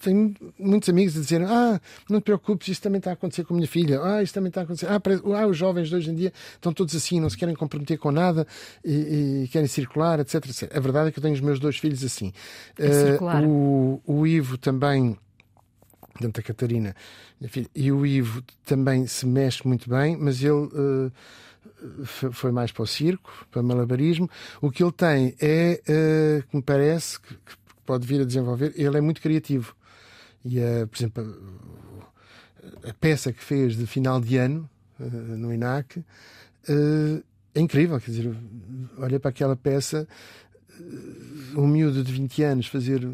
tenho 0.00 0.34
muitos 0.58 0.88
amigos 0.88 1.16
a 1.16 1.20
dizer: 1.20 1.42
Ah, 1.42 1.80
não 2.08 2.20
te 2.20 2.24
preocupes, 2.24 2.68
isso 2.68 2.82
também 2.82 2.98
está 2.98 3.10
a 3.10 3.12
acontecer 3.14 3.44
com 3.44 3.54
a 3.54 3.56
minha 3.56 3.68
filha. 3.68 4.00
Ah, 4.02 4.22
isso 4.22 4.34
também 4.34 4.48
está 4.48 4.62
a 4.62 4.64
acontecer. 4.64 4.86
Ah, 4.86 5.00
ah, 5.36 5.46
os 5.46 5.56
jovens 5.56 5.88
de 5.88 5.94
hoje 5.94 6.10
em 6.10 6.14
dia 6.14 6.32
estão 6.54 6.72
todos 6.72 6.94
assim, 6.94 7.20
não 7.20 7.30
se 7.30 7.36
querem 7.36 7.54
comprometer 7.54 7.98
com 7.98 8.10
nada 8.10 8.46
e, 8.84 9.44
e 9.44 9.48
querem 9.48 9.68
circular, 9.68 10.20
etc, 10.20 10.46
etc. 10.46 10.76
A 10.76 10.80
verdade 10.80 11.08
é 11.08 11.12
que 11.12 11.18
eu 11.18 11.22
tenho 11.22 11.34
os 11.34 11.40
meus 11.40 11.60
dois 11.60 11.76
filhos 11.76 12.02
assim. 12.04 12.32
Uh, 12.78 13.46
o, 13.46 14.02
o 14.06 14.26
Ivo 14.26 14.58
também. 14.58 15.16
Portanto, 16.12 16.40
a 16.40 16.42
Catarina, 16.42 16.96
minha 17.40 17.48
filha, 17.48 17.68
e 17.76 17.92
o 17.92 18.04
Ivo 18.04 18.42
também 18.64 19.06
se 19.06 19.24
mexe 19.24 19.66
muito 19.66 19.88
bem, 19.88 20.16
mas 20.16 20.42
ele 20.42 20.50
uh, 20.50 21.12
foi 22.04 22.50
mais 22.50 22.72
para 22.72 22.82
o 22.82 22.86
circo, 22.88 23.46
para 23.52 23.60
o 23.60 23.64
malabarismo. 23.64 24.28
O 24.60 24.68
que 24.68 24.82
ele 24.82 24.90
tem 24.90 25.36
é, 25.40 25.80
uh, 25.88 26.48
que 26.48 26.56
me 26.56 26.62
parece, 26.62 27.20
que, 27.20 27.34
que 27.34 27.67
pode 27.88 28.06
vir 28.06 28.20
a 28.20 28.24
desenvolver, 28.24 28.74
ele 28.76 28.98
é 28.98 29.00
muito 29.00 29.18
criativo. 29.22 29.74
E, 30.44 30.58
uh, 30.58 30.86
por 30.86 30.98
exemplo, 30.98 31.38
a, 32.84 32.90
a, 32.90 32.94
peça 33.00 33.32
que 33.32 33.42
fez 33.42 33.74
de 33.74 33.86
final 33.86 34.20
de 34.20 34.36
ano 34.36 34.68
uh, 35.00 35.04
no 35.04 35.50
INAC 35.54 35.96
uh, 35.96 36.04
é 37.54 37.60
incrível. 37.60 37.98
Quer 37.98 38.10
dizer, 38.10 38.36
olha 38.98 39.18
para 39.18 39.30
aquela 39.30 39.56
peça, 39.56 40.06
um 41.56 41.66
miúdo 41.66 42.04
de 42.04 42.12
20 42.12 42.42
anos 42.42 42.66
fazer 42.66 43.08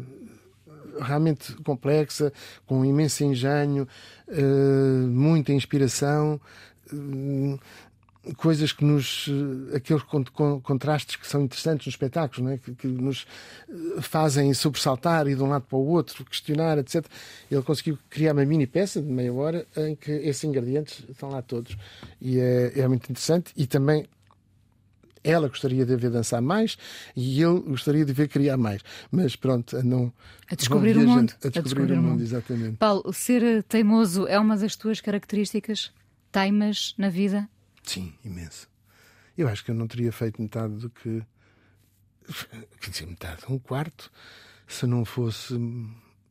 realmente 0.99 1.53
complexa, 1.63 2.33
com 2.65 2.83
imenso 2.83 3.23
engenho, 3.23 3.87
muita 5.09 5.51
inspiração 5.51 6.39
coisas 8.33 8.71
que 8.71 8.83
nos. 8.83 9.27
Eh, 9.29 9.77
aqueles 9.77 10.03
contrastes 10.63 11.15
que 11.15 11.27
são 11.27 11.41
interessantes 11.41 11.85
nos 11.85 11.93
espetáculos, 11.93 12.43
não 12.43 12.51
é? 12.51 12.57
que, 12.57 12.73
que, 12.73 12.87
nos 12.87 13.25
eh, 13.69 14.01
fazem 14.01 14.53
sobressaltar 14.53 15.27
e 15.27 15.35
de 15.35 15.43
um 15.43 15.47
lado 15.47 15.63
para 15.63 15.77
o 15.77 15.85
outro, 15.87 16.25
questionar, 16.25 16.77
etc. 16.77 17.05
Ele 17.49 17.61
conseguiu 17.61 17.97
criar 18.09 18.33
uma 18.33 18.45
mini 18.45 18.67
peça 18.67 19.01
de 19.01 19.11
meia 19.11 19.33
hora 19.33 19.65
em 19.77 19.95
que 19.95 20.11
esses 20.11 20.43
ingredientes 20.43 21.03
estão 21.09 21.29
lá 21.29 21.41
todos. 21.41 21.77
E 22.21 22.39
é, 22.39 22.79
é 22.79 22.87
muito 22.87 23.09
interessante. 23.09 23.51
E 23.55 23.67
também 23.67 24.07
ela 25.25 25.47
gostaria 25.47 25.85
de 25.85 25.95
ver 25.95 26.11
dançar 26.11 26.41
mais 26.41 26.77
e 27.15 27.41
ele 27.41 27.59
gostaria 27.61 28.05
de 28.05 28.13
ver 28.13 28.27
criar 28.27 28.57
mais. 28.57 28.81
Mas 29.11 29.35
pronto, 29.35 29.83
não. 29.83 30.13
A 30.49 30.55
descobrir 30.55 30.95
o 30.95 31.01
mundo. 31.01 31.33
A 31.43 31.49
descobrir, 31.49 31.59
a 31.59 31.61
descobrir 31.63 31.93
o 31.93 31.95
mundo, 31.97 32.09
mundo, 32.11 32.23
exatamente. 32.23 32.77
Paulo, 32.77 33.11
ser 33.11 33.63
teimoso 33.63 34.27
é 34.27 34.39
uma 34.39 34.55
das 34.55 34.75
tuas 34.75 35.01
características? 35.01 35.91
Teimas 36.31 36.93
na 36.97 37.09
vida? 37.09 37.49
Sim, 37.85 38.13
imenso. 38.23 38.67
Eu 39.37 39.47
acho 39.47 39.63
que 39.63 39.71
eu 39.71 39.75
não 39.75 39.87
teria 39.87 40.11
feito 40.11 40.41
metade 40.41 40.73
do 40.75 40.89
que. 40.89 41.23
Quer 42.81 42.89
dizer, 42.89 43.05
metade, 43.05 43.43
um 43.49 43.59
quarto, 43.59 44.11
se 44.67 44.87
não 44.87 45.05
fosse. 45.05 45.53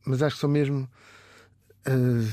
Mas 0.05 0.21
acho 0.21 0.35
que 0.35 0.41
são 0.41 0.49
mesmo. 0.49 0.89
Uh, 1.87 2.31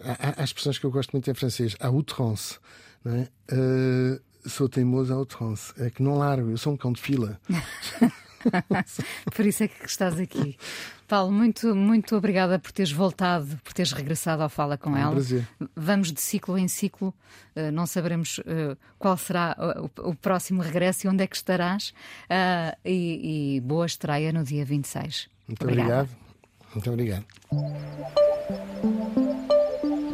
há, 0.00 0.40
há 0.40 0.44
expressões 0.44 0.78
que 0.78 0.86
eu 0.86 0.90
gosto 0.90 1.12
muito 1.12 1.30
em 1.30 1.34
francês. 1.34 1.76
A 1.80 1.88
outrance. 1.88 2.58
Não 3.04 3.14
é? 3.14 3.28
Uh, 3.52 4.48
sou 4.48 4.68
teimoso 4.68 5.12
a 5.12 5.16
outrance. 5.16 5.72
É 5.78 5.90
que 5.90 6.02
não 6.02 6.18
largo, 6.18 6.50
eu 6.50 6.58
sou 6.58 6.72
um 6.72 6.76
cão 6.76 6.92
de 6.92 7.00
fila. 7.00 7.40
Por 9.34 9.46
isso 9.46 9.64
é 9.64 9.68
que 9.68 9.86
estás 9.86 10.18
aqui. 10.18 10.56
Paulo, 11.06 11.32
muito, 11.32 11.74
muito 11.74 12.14
obrigada 12.16 12.58
por 12.58 12.70
teres 12.70 12.92
voltado, 12.92 13.58
por 13.64 13.72
teres 13.72 13.92
regressado 13.92 14.42
ao 14.42 14.50
Fala 14.50 14.76
com 14.76 14.90
é 14.90 14.92
um 14.92 14.96
ela. 14.96 15.12
Prazer. 15.12 15.48
Vamos 15.74 16.12
de 16.12 16.20
ciclo 16.20 16.58
em 16.58 16.68
ciclo, 16.68 17.14
uh, 17.56 17.72
não 17.72 17.86
saberemos 17.86 18.38
uh, 18.40 18.76
qual 18.98 19.16
será 19.16 19.56
o, 19.96 20.14
próximo 20.14 20.60
regresso 20.60 21.06
e 21.06 21.08
onde 21.08 21.24
é 21.24 21.26
que 21.26 21.36
estarás. 21.36 21.94
Uh, 22.24 22.76
e, 22.84 23.56
e, 23.56 23.60
boa 23.60 23.86
estreia 23.86 24.32
no 24.32 24.44
dia 24.44 24.66
26. 24.66 25.30
Muito 25.48 25.62
Obrigada. 25.62 26.02
obrigado. 26.02 26.18
Muito 26.74 26.90
obrigado. 26.90 27.24